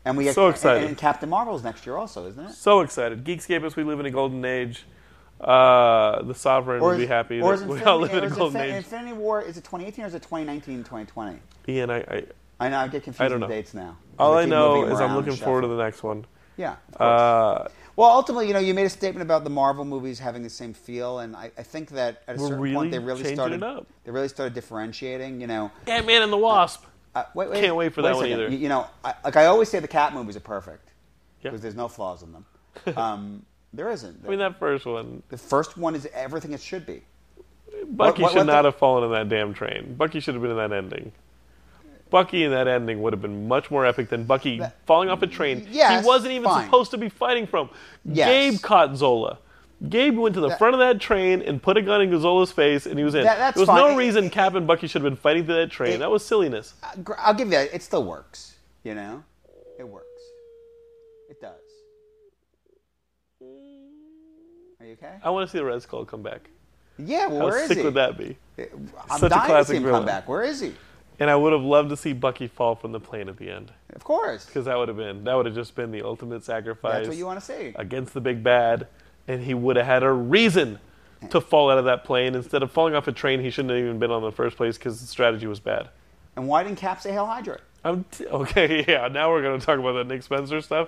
and 0.05 0.17
we 0.17 0.29
So 0.31 0.47
and- 0.47 0.55
excited. 0.55 0.87
And, 0.87 0.97
Captain 0.97 1.29
Marvel's 1.29 1.63
next 1.63 1.85
year 1.85 1.95
also, 1.97 2.25
isn't 2.27 2.43
it? 2.47 2.51
so 2.53 2.81
excited. 2.81 3.23
Geekscapists, 3.23 3.75
we 3.75 3.83
live 3.83 3.99
in 3.99 4.05
a 4.05 4.11
golden 4.11 4.43
age. 4.45 4.85
Uh, 5.39 6.21
the 6.23 6.33
sovereign 6.35 6.81
will 6.81 6.91
is- 6.91 6.97
be 6.99 7.05
happy 7.05 7.39
or 7.41 7.55
that 7.55 7.61
is 7.63 7.67
we 7.67 7.77
Infinity, 7.77 7.85
all 7.89 7.99
live 7.99 8.13
in 8.13 8.23
a 8.25 8.29
golden 8.29 8.61
Infin- 8.61 8.65
age. 8.65 8.75
Infinity 8.75 9.13
War 9.13 9.41
is 9.41 9.57
it 9.57 9.63
2018 9.63 10.03
or 10.03 10.07
is 10.07 10.13
it 10.13 10.21
2019 10.21 10.79
2020? 10.83 11.39
Ian, 11.69 11.89
I, 11.89 11.97
I 11.99 12.23
I 12.61 12.67
know 12.69 12.77
I 12.79 12.87
get 12.89 13.03
confused 13.03 13.21
I 13.21 13.29
don't 13.29 13.39
with 13.39 13.49
know. 13.49 13.55
dates 13.55 13.73
now. 13.73 13.95
all 14.17 14.33
I 14.37 14.43
know 14.45 14.85
is 14.85 14.99
I'm 14.99 15.15
looking 15.15 15.35
forward 15.35 15.61
to 15.61 15.67
the 15.69 15.77
next 15.81 16.03
one. 16.03 16.25
Yeah. 16.59 16.75
Of 16.89 16.97
course. 16.97 17.21
Uh, 17.21 17.67
well, 17.95 18.09
ultimately, 18.11 18.47
you 18.47 18.53
know, 18.53 18.59
you 18.59 18.73
made 18.73 18.85
a 18.85 18.89
statement 18.89 19.21
about 19.23 19.43
the 19.45 19.49
Marvel 19.49 19.85
movies 19.85 20.19
having 20.19 20.43
the 20.43 20.49
same 20.49 20.73
feel, 20.73 21.19
and 21.19 21.35
I, 21.35 21.51
I 21.57 21.63
think 21.63 21.89
that 21.91 22.21
at 22.27 22.35
a 22.35 22.39
certain 22.39 22.59
really 22.59 22.75
point 22.75 22.91
they 22.91 22.99
really 22.99 23.33
started. 23.33 23.63
Up. 23.63 23.87
They 24.03 24.11
really 24.11 24.27
started 24.27 24.53
differentiating. 24.53 25.39
You 25.41 25.47
know, 25.47 25.71
Ant 25.87 26.05
Man 26.05 26.21
and 26.21 26.31
the 26.31 26.37
Wasp. 26.37 26.83
uh, 27.15 27.23
wait, 27.33 27.49
wait, 27.49 27.61
Can't 27.61 27.75
wait 27.75 27.93
for 27.93 28.01
a 28.01 28.03
that 28.03 28.15
one 28.15 28.25
second. 28.25 28.39
either. 28.41 28.49
You, 28.51 28.57
you 28.57 28.69
know, 28.69 28.87
I, 29.03 29.13
like 29.23 29.37
I 29.37 29.45
always 29.45 29.69
say, 29.69 29.79
the 29.79 29.87
Cap 29.87 30.13
movies 30.13 30.35
are 30.35 30.41
perfect 30.41 30.89
Yeah. 31.41 31.49
because 31.51 31.61
there's 31.61 31.75
no 31.75 31.87
flaws 31.87 32.21
in 32.23 32.31
them. 32.33 32.45
Um, 32.97 33.45
there 33.73 33.89
isn't. 33.91 34.21
I 34.25 34.29
mean, 34.29 34.39
that 34.39 34.57
first 34.59 34.85
one. 34.85 35.21
the 35.29 35.37
first 35.37 35.77
one 35.77 35.93
is 35.95 36.07
everything 36.13 36.53
it 36.53 36.61
should 36.61 36.85
be. 36.85 37.03
Bucky 37.87 38.21
what- 38.23 38.31
should 38.31 38.37
what 38.39 38.45
not 38.47 38.61
the- 38.63 38.69
have 38.71 38.75
fallen 38.77 39.03
in 39.05 39.11
that 39.11 39.29
damn 39.29 39.53
train. 39.53 39.95
Bucky 39.95 40.19
should 40.19 40.33
have 40.35 40.41
been 40.41 40.51
in 40.51 40.57
that 40.57 40.71
ending. 40.73 41.11
Bucky 42.09 42.43
in 42.43 42.51
that 42.51 42.67
ending 42.67 43.01
would 43.01 43.13
have 43.13 43.21
been 43.21 43.47
much 43.47 43.69
more 43.69 43.85
epic 43.85 44.09
than 44.09 44.23
Bucky 44.23 44.59
That- 44.59 44.75
falling 44.85 45.09
off 45.09 45.21
a 45.21 45.27
train 45.27 45.67
Yes, 45.69 46.01
he 46.03 46.07
wasn't 46.07 46.31
even 46.33 46.45
fine. 46.49 46.65
supposed 46.65 46.91
to 46.91 46.97
be 46.97 47.09
fighting 47.09 47.45
from. 47.47 47.69
Yes. 48.05 48.27
Gabe 48.53 48.61
caught 48.61 48.95
Zola. 48.95 49.39
Gabe 49.87 50.17
went 50.17 50.35
to 50.35 50.41
the 50.41 50.55
front 50.57 50.73
of 50.73 50.79
that 50.79 50.99
train 50.99 51.41
and 51.41 51.61
put 51.63 51.77
a 51.77 51.81
gun 51.81 52.01
in 52.01 52.09
Gazola's 52.09 52.51
face, 52.51 52.85
and 52.85 52.97
he 52.97 53.05
was 53.05 53.15
in. 53.15 53.23
That- 53.23 53.55
there 53.55 53.61
was 53.61 53.67
fine. 53.67 53.77
no 53.77 53.87
It- 53.89 53.95
reason 53.97 54.25
it- 54.25 54.31
Cap 54.31 54.53
and 54.55 54.67
Bucky 54.67 54.87
should 54.87 55.01
have 55.01 55.09
been 55.09 55.15
fighting 55.17 55.45
through 55.45 55.55
that 55.55 55.71
train. 55.71 55.93
It- 55.93 55.97
that 55.99 56.11
was 56.11 56.25
silliness. 56.25 56.73
Uh, 56.83 57.13
I'll 57.19 57.33
give 57.33 57.47
you 57.47 57.51
that. 57.53 57.73
It 57.73 57.81
still 57.83 58.03
works. 58.03 58.55
You 58.83 58.95
know, 58.95 59.23
it 59.77 59.87
works. 59.87 60.05
It 61.29 61.39
does. 61.39 61.53
Are 64.81 64.85
you 64.85 64.93
okay? 64.93 65.15
I 65.23 65.29
want 65.29 65.47
to 65.47 65.51
see 65.51 65.59
the 65.59 65.65
Red 65.65 65.81
Skull 65.81 66.05
come 66.05 66.21
back. 66.23 66.49
Yeah. 66.97 67.27
Well, 67.27 67.45
where 67.47 67.47
is 67.47 67.47
he? 67.47 67.47
How 67.47 67.49
where 67.49 67.61
is 67.63 67.67
sick 67.69 67.77
he? 67.77 67.83
would 67.83 67.93
that 67.93 68.17
be? 68.17 68.37
I'm 69.09 69.19
Such 69.19 69.23
a 69.23 69.29
dying 69.29 69.41
to 69.41 69.47
classic 69.47 69.67
see 69.73 69.77
him 69.77 69.83
villain. 69.83 69.99
come 69.99 70.05
back. 70.05 70.27
Where 70.27 70.43
is 70.43 70.59
he? 70.59 70.73
And 71.19 71.29
I 71.29 71.35
would 71.35 71.51
have 71.53 71.61
loved 71.63 71.89
to 71.89 71.97
see 71.97 72.13
Bucky 72.13 72.47
fall 72.47 72.75
from 72.75 72.91
the 72.93 72.99
plane 72.99 73.27
at 73.27 73.37
the 73.37 73.49
end, 73.51 73.71
Of 73.93 74.03
course. 74.05 74.45
because 74.45 74.65
that 74.65 74.77
would 74.77 74.87
have 74.87 74.97
been 74.97 75.23
that 75.25 75.33
would 75.35 75.45
have 75.45 75.55
just 75.55 75.75
been 75.75 75.91
the 75.91 76.01
ultimate 76.03 76.43
sacrifice. 76.45 76.93
That's 76.93 77.07
what 77.09 77.17
you 77.17 77.25
want 77.25 77.39
to 77.39 77.45
see. 77.45 77.73
against 77.75 78.13
the 78.13 78.21
big 78.21 78.41
bad, 78.43 78.87
and 79.27 79.43
he 79.43 79.53
would 79.53 79.75
have 79.75 79.85
had 79.85 80.03
a 80.03 80.11
reason 80.11 80.79
to 81.29 81.41
fall 81.41 81.69
out 81.69 81.77
of 81.77 81.83
that 81.85 82.05
plane 82.05 82.33
instead 82.35 82.63
of 82.63 82.71
falling 82.71 82.95
off 82.95 83.05
a 83.07 83.11
train 83.11 83.41
he 83.41 83.49
shouldn't 83.49 83.71
have 83.71 83.79
even 83.79 83.99
been 83.99 84.09
on 84.11 84.23
in 84.23 84.29
the 84.29 84.35
first 84.35 84.55
place 84.55 84.77
because 84.77 85.01
the 85.01 85.07
strategy 85.07 85.47
was 85.47 85.59
bad. 85.59 85.89
And 86.37 86.47
why 86.47 86.63
didn't 86.63 86.77
Cap 86.77 87.01
say 87.01 87.11
Hail 87.11 87.25
Hydra? 87.25 87.59
I'm 87.83 88.05
t- 88.11 88.25
okay, 88.41 88.85
yeah. 88.87 89.09
Now 89.09 89.29
we're 89.29 89.41
going 89.41 89.59
to 89.59 89.65
talk 89.65 89.77
about 89.79 89.93
the 89.93 90.03
Nick 90.05 90.23
Spencer 90.23 90.61
stuff. 90.61 90.87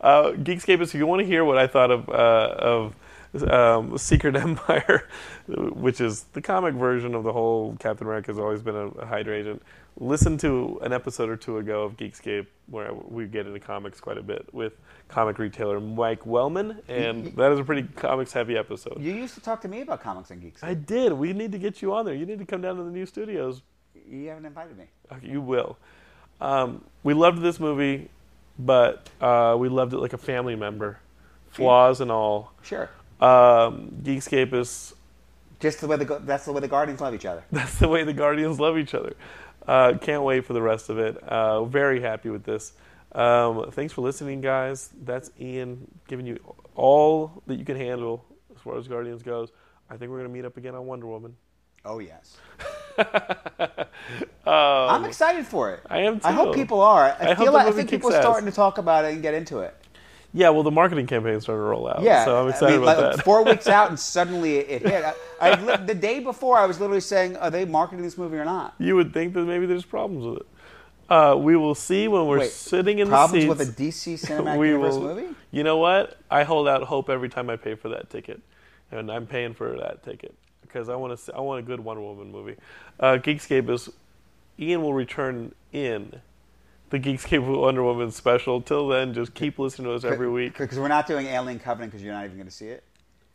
Uh, 0.00 0.30
Geekscape, 0.32 0.80
if 0.80 0.94
you 0.94 1.06
want 1.08 1.20
to 1.20 1.26
hear 1.26 1.44
what 1.44 1.58
I 1.58 1.66
thought 1.66 1.90
of 1.90 2.08
uh, 2.08 2.54
of 2.58 2.94
um, 3.42 3.96
Secret 3.98 4.36
Empire, 4.36 5.08
which 5.48 6.00
is 6.00 6.24
the 6.32 6.42
comic 6.42 6.74
version 6.74 7.14
of 7.14 7.24
the 7.24 7.32
whole 7.32 7.76
Captain 7.78 8.06
America 8.06 8.30
has 8.30 8.38
always 8.38 8.62
been 8.62 8.76
a, 8.76 8.86
a 8.88 9.06
Hydra 9.06 9.34
agent, 9.36 9.62
listen 9.98 10.36
to 10.38 10.78
an 10.82 10.92
episode 10.92 11.28
or 11.28 11.36
two 11.36 11.58
ago 11.58 11.82
of 11.82 11.96
Geekscape 11.96 12.46
where 12.66 12.92
we 12.92 13.26
get 13.26 13.46
into 13.46 13.60
comics 13.60 14.00
quite 14.00 14.18
a 14.18 14.22
bit 14.22 14.52
with 14.52 14.74
comic 15.08 15.38
retailer 15.38 15.80
Mike 15.80 16.24
Wellman, 16.26 16.80
and 16.88 17.26
that 17.36 17.52
is 17.52 17.58
a 17.58 17.64
pretty 17.64 17.86
comics 17.96 18.32
heavy 18.32 18.56
episode. 18.56 18.98
You 19.00 19.12
used 19.12 19.34
to 19.34 19.40
talk 19.40 19.60
to 19.62 19.68
me 19.68 19.80
about 19.82 20.02
comics 20.02 20.30
and 20.30 20.40
geeks. 20.40 20.62
I 20.62 20.74
did. 20.74 21.12
We 21.12 21.32
need 21.32 21.52
to 21.52 21.58
get 21.58 21.82
you 21.82 21.94
on 21.94 22.04
there. 22.04 22.14
You 22.14 22.26
need 22.26 22.38
to 22.38 22.46
come 22.46 22.60
down 22.62 22.76
to 22.76 22.82
the 22.84 22.90
new 22.90 23.06
studios. 23.06 23.62
you 24.08 24.28
haven't 24.28 24.46
invited 24.46 24.76
me. 24.78 24.84
Uh, 25.10 25.16
You 25.22 25.40
will. 25.40 25.76
Um, 26.40 26.84
we 27.02 27.14
loved 27.14 27.40
this 27.40 27.60
movie, 27.60 28.08
but 28.58 29.08
uh, 29.20 29.54
we 29.58 29.68
loved 29.68 29.92
it 29.92 29.98
like 29.98 30.12
a 30.12 30.18
family 30.18 30.56
member, 30.56 30.98
flaws 31.50 32.00
and 32.00 32.10
all. 32.10 32.52
Sure. 32.62 32.90
Um, 33.22 33.92
Geekscape 34.02 34.52
is 34.52 34.94
Just 35.60 35.80
the 35.80 35.86
way 35.86 35.96
the 35.96 36.18
that's 36.24 36.44
the 36.44 36.52
way 36.52 36.60
the 36.60 36.68
Guardians 36.68 37.00
love 37.00 37.14
each 37.14 37.24
other. 37.26 37.44
that's 37.52 37.78
the 37.78 37.88
way 37.88 38.04
the 38.04 38.12
Guardians 38.12 38.58
love 38.58 38.76
each 38.76 38.94
other. 38.94 39.14
Uh, 39.66 39.94
can't 40.00 40.24
wait 40.24 40.44
for 40.44 40.54
the 40.54 40.62
rest 40.62 40.90
of 40.90 40.98
it. 40.98 41.16
Uh, 41.22 41.64
very 41.64 42.00
happy 42.00 42.30
with 42.30 42.42
this. 42.44 42.72
Um, 43.12 43.70
thanks 43.70 43.92
for 43.92 44.00
listening, 44.00 44.40
guys. 44.40 44.90
That's 45.04 45.30
Ian 45.40 45.86
giving 46.08 46.26
you 46.26 46.38
all 46.74 47.42
that 47.46 47.56
you 47.56 47.64
can 47.64 47.76
handle 47.76 48.24
as 48.54 48.60
far 48.60 48.76
as 48.76 48.88
Guardians 48.88 49.22
goes. 49.22 49.50
I 49.88 49.96
think 49.96 50.10
we're 50.10 50.16
gonna 50.18 50.30
meet 50.30 50.44
up 50.44 50.56
again 50.56 50.74
on 50.74 50.86
Wonder 50.86 51.06
Woman. 51.06 51.36
Oh 51.84 51.98
yes. 52.00 52.36
Um, 54.44 54.52
I'm 54.54 55.04
excited 55.04 55.46
for 55.46 55.72
it. 55.72 55.80
I 55.88 56.00
am 56.00 56.20
I 56.24 56.32
hope 56.32 56.54
people 56.54 56.80
are. 56.80 57.16
I, 57.20 57.30
I 57.30 57.34
feel 57.36 57.52
like 57.52 57.66
I 57.68 57.70
think 57.70 57.88
people 57.88 58.12
are 58.12 58.20
starting 58.20 58.46
to 58.50 58.54
talk 58.54 58.78
about 58.78 59.04
it 59.04 59.12
and 59.12 59.22
get 59.22 59.34
into 59.34 59.60
it. 59.60 59.74
Yeah, 60.34 60.48
well, 60.48 60.62
the 60.62 60.70
marketing 60.70 61.06
campaign's 61.06 61.42
starting 61.42 61.60
to 61.60 61.64
roll 61.64 61.88
out. 61.88 62.02
Yeah, 62.02 62.24
so 62.24 62.42
I'm 62.42 62.48
excited 62.48 62.74
I 62.74 62.78
mean, 62.78 62.82
about 62.82 63.02
like, 63.02 63.16
that. 63.16 63.24
Four 63.24 63.44
weeks 63.44 63.66
out 63.68 63.90
and 63.90 64.00
suddenly 64.14 64.58
it 64.58 64.82
hit. 64.82 65.04
I, 65.04 65.14
I, 65.50 65.60
li- 65.60 65.86
the 65.86 65.94
day 65.94 66.20
before, 66.20 66.56
I 66.58 66.64
was 66.64 66.80
literally 66.80 67.00
saying, 67.02 67.36
"Are 67.36 67.50
they 67.50 67.64
marketing 67.66 68.02
this 68.02 68.16
movie 68.16 68.38
or 68.38 68.44
not?" 68.44 68.74
you 68.78 68.96
would 68.96 69.12
think 69.12 69.34
that 69.34 69.44
maybe 69.44 69.66
there's 69.66 69.84
problems 69.84 70.24
with 70.24 70.38
it. 70.38 70.46
Uh, 71.10 71.36
we 71.36 71.56
will 71.56 71.74
see 71.74 72.08
when 72.08 72.26
we're 72.26 72.38
Wait, 72.38 72.50
sitting 72.50 72.98
in 72.98 73.08
the 73.08 73.14
Problems 73.14 73.44
with 73.46 73.60
a. 73.60 73.66
DC 73.66 74.14
Cinematic 74.26 74.56
we 74.56 74.68
Universe 74.68 74.94
will, 74.94 75.14
movie? 75.14 75.34
You 75.50 75.62
know 75.62 75.76
what? 75.76 76.16
I 76.30 76.44
hold 76.44 76.66
out 76.66 76.82
hope 76.84 77.10
every 77.10 77.28
time 77.28 77.50
I 77.50 77.56
pay 77.56 77.74
for 77.74 77.90
that 77.90 78.08
ticket, 78.08 78.40
and 78.90 79.12
I'm 79.12 79.26
paying 79.26 79.52
for 79.52 79.76
that 79.76 80.02
ticket 80.02 80.34
because 80.62 80.88
I 80.88 80.96
want 80.96 81.18
to. 81.18 81.34
I 81.34 81.40
want 81.40 81.60
a 81.60 81.62
good 81.62 81.80
Wonder 81.80 82.02
Woman 82.02 82.32
movie. 82.32 82.56
Uh, 82.98 83.18
Geekscape 83.18 83.68
is. 83.68 83.90
Ian 84.58 84.82
will 84.82 84.94
return 84.94 85.54
in 85.72 86.20
the 86.92 86.98
Geeks 86.98 87.24
Geekscape 87.24 87.58
Wonder 87.58 87.82
Woman 87.82 88.10
special. 88.10 88.60
Till 88.60 88.86
then, 88.86 89.14
just 89.14 89.32
keep 89.32 89.58
listening 89.58 89.88
to 89.88 89.94
us 89.94 90.04
every 90.04 90.30
week. 90.30 90.58
Because 90.58 90.78
we're 90.78 90.88
not 90.88 91.06
doing 91.06 91.26
Alien 91.26 91.58
Covenant 91.58 91.90
because 91.90 92.04
you're 92.04 92.12
not 92.12 92.26
even 92.26 92.36
going 92.36 92.46
to 92.46 92.52
see 92.52 92.68
it. 92.68 92.84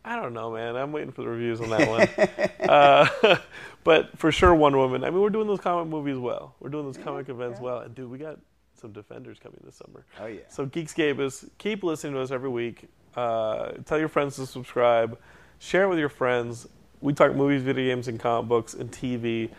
I 0.04 0.14
don't 0.14 0.32
know, 0.32 0.52
man. 0.52 0.76
I'm 0.76 0.92
waiting 0.92 1.10
for 1.10 1.22
the 1.22 1.28
reviews 1.28 1.60
on 1.60 1.70
that 1.70 1.88
one. 1.88 2.68
uh, 2.70 3.36
but 3.84 4.16
for 4.16 4.30
sure, 4.30 4.54
Wonder 4.54 4.78
Woman. 4.78 5.02
I 5.02 5.10
mean, 5.10 5.20
we're 5.20 5.28
doing 5.28 5.48
those 5.48 5.60
comic 5.60 5.88
movies 5.88 6.18
well. 6.18 6.54
We're 6.60 6.68
doing 6.68 6.84
those 6.84 6.98
comic 6.98 7.28
events 7.28 7.60
well. 7.60 7.80
And 7.80 7.96
dude, 7.96 8.08
we 8.08 8.16
got 8.16 8.38
some 8.80 8.92
Defenders 8.92 9.40
coming 9.40 9.60
this 9.64 9.74
summer. 9.74 10.06
Oh, 10.20 10.26
yeah. 10.26 10.42
So 10.48 10.64
Geekscape 10.64 11.18
is 11.18 11.44
keep 11.58 11.82
listening 11.82 12.12
to 12.12 12.20
us 12.20 12.30
every 12.30 12.48
week. 12.48 12.88
Uh, 13.16 13.72
tell 13.84 13.98
your 13.98 14.08
friends 14.08 14.36
to 14.36 14.46
subscribe. 14.46 15.18
Share 15.58 15.82
it 15.82 15.88
with 15.88 15.98
your 15.98 16.08
friends. 16.08 16.68
We 17.00 17.12
talk 17.12 17.34
movies, 17.34 17.62
video 17.62 17.92
games, 17.92 18.06
and 18.06 18.20
comic 18.20 18.48
books 18.48 18.74
and 18.74 18.88
TV. 18.88 19.50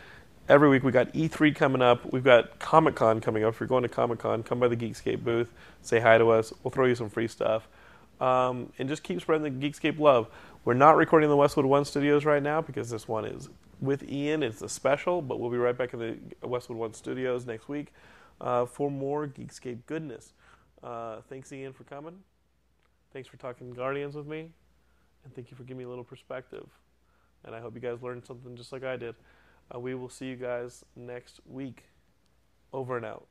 Every 0.49 0.67
week 0.67 0.83
we 0.83 0.91
got 0.91 1.13
E3 1.13 1.55
coming 1.55 1.83
up. 1.83 2.11
We've 2.11 2.23
got 2.23 2.57
Comic 2.57 2.95
Con 2.95 3.21
coming 3.21 3.43
up. 3.43 3.53
If 3.53 3.59
you're 3.59 3.67
going 3.67 3.83
to 3.83 3.87
Comic 3.87 4.17
Con, 4.17 4.41
come 4.41 4.59
by 4.59 4.67
the 4.67 4.75
Geekscape 4.75 5.23
booth. 5.23 5.53
Say 5.83 5.99
hi 5.99 6.17
to 6.17 6.31
us. 6.31 6.51
We'll 6.63 6.71
throw 6.71 6.87
you 6.87 6.95
some 6.95 7.07
free 7.07 7.27
stuff. 7.27 7.67
Um, 8.19 8.73
and 8.79 8.89
just 8.89 9.03
keep 9.03 9.21
spreading 9.21 9.43
the 9.43 9.69
Geekscape 9.69 9.99
love. 9.99 10.27
We're 10.65 10.73
not 10.73 10.97
recording 10.97 11.25
in 11.25 11.29
the 11.29 11.37
Westwood 11.37 11.67
One 11.67 11.85
studios 11.85 12.25
right 12.25 12.41
now 12.41 12.61
because 12.61 12.89
this 12.89 13.07
one 13.07 13.25
is 13.25 13.47
with 13.79 14.09
Ian. 14.09 14.41
It's 14.41 14.63
a 14.63 14.69
special, 14.69 15.21
but 15.21 15.39
we'll 15.39 15.51
be 15.51 15.57
right 15.57 15.77
back 15.77 15.93
in 15.93 15.99
the 15.99 16.47
Westwood 16.47 16.79
One 16.79 16.95
studios 16.95 17.45
next 17.45 17.69
week 17.69 17.93
uh, 18.41 18.65
for 18.65 18.89
more 18.89 19.27
Geekscape 19.27 19.85
goodness. 19.85 20.33
Uh, 20.81 21.17
thanks, 21.29 21.53
Ian, 21.53 21.73
for 21.73 21.83
coming. 21.83 22.23
Thanks 23.13 23.29
for 23.29 23.37
talking 23.37 23.69
Guardians 23.69 24.15
with 24.15 24.25
me. 24.25 24.49
And 25.23 25.35
thank 25.35 25.51
you 25.51 25.57
for 25.57 25.61
giving 25.61 25.77
me 25.77 25.83
a 25.83 25.89
little 25.89 26.03
perspective. 26.03 26.67
And 27.45 27.53
I 27.53 27.59
hope 27.59 27.75
you 27.75 27.81
guys 27.81 28.01
learned 28.01 28.25
something 28.25 28.55
just 28.55 28.71
like 28.71 28.83
I 28.83 28.97
did. 28.97 29.13
Uh, 29.73 29.79
we 29.79 29.95
will 29.95 30.09
see 30.09 30.27
you 30.27 30.35
guys 30.35 30.83
next 30.95 31.39
week. 31.45 31.85
Over 32.71 32.97
and 32.97 33.05
out. 33.05 33.27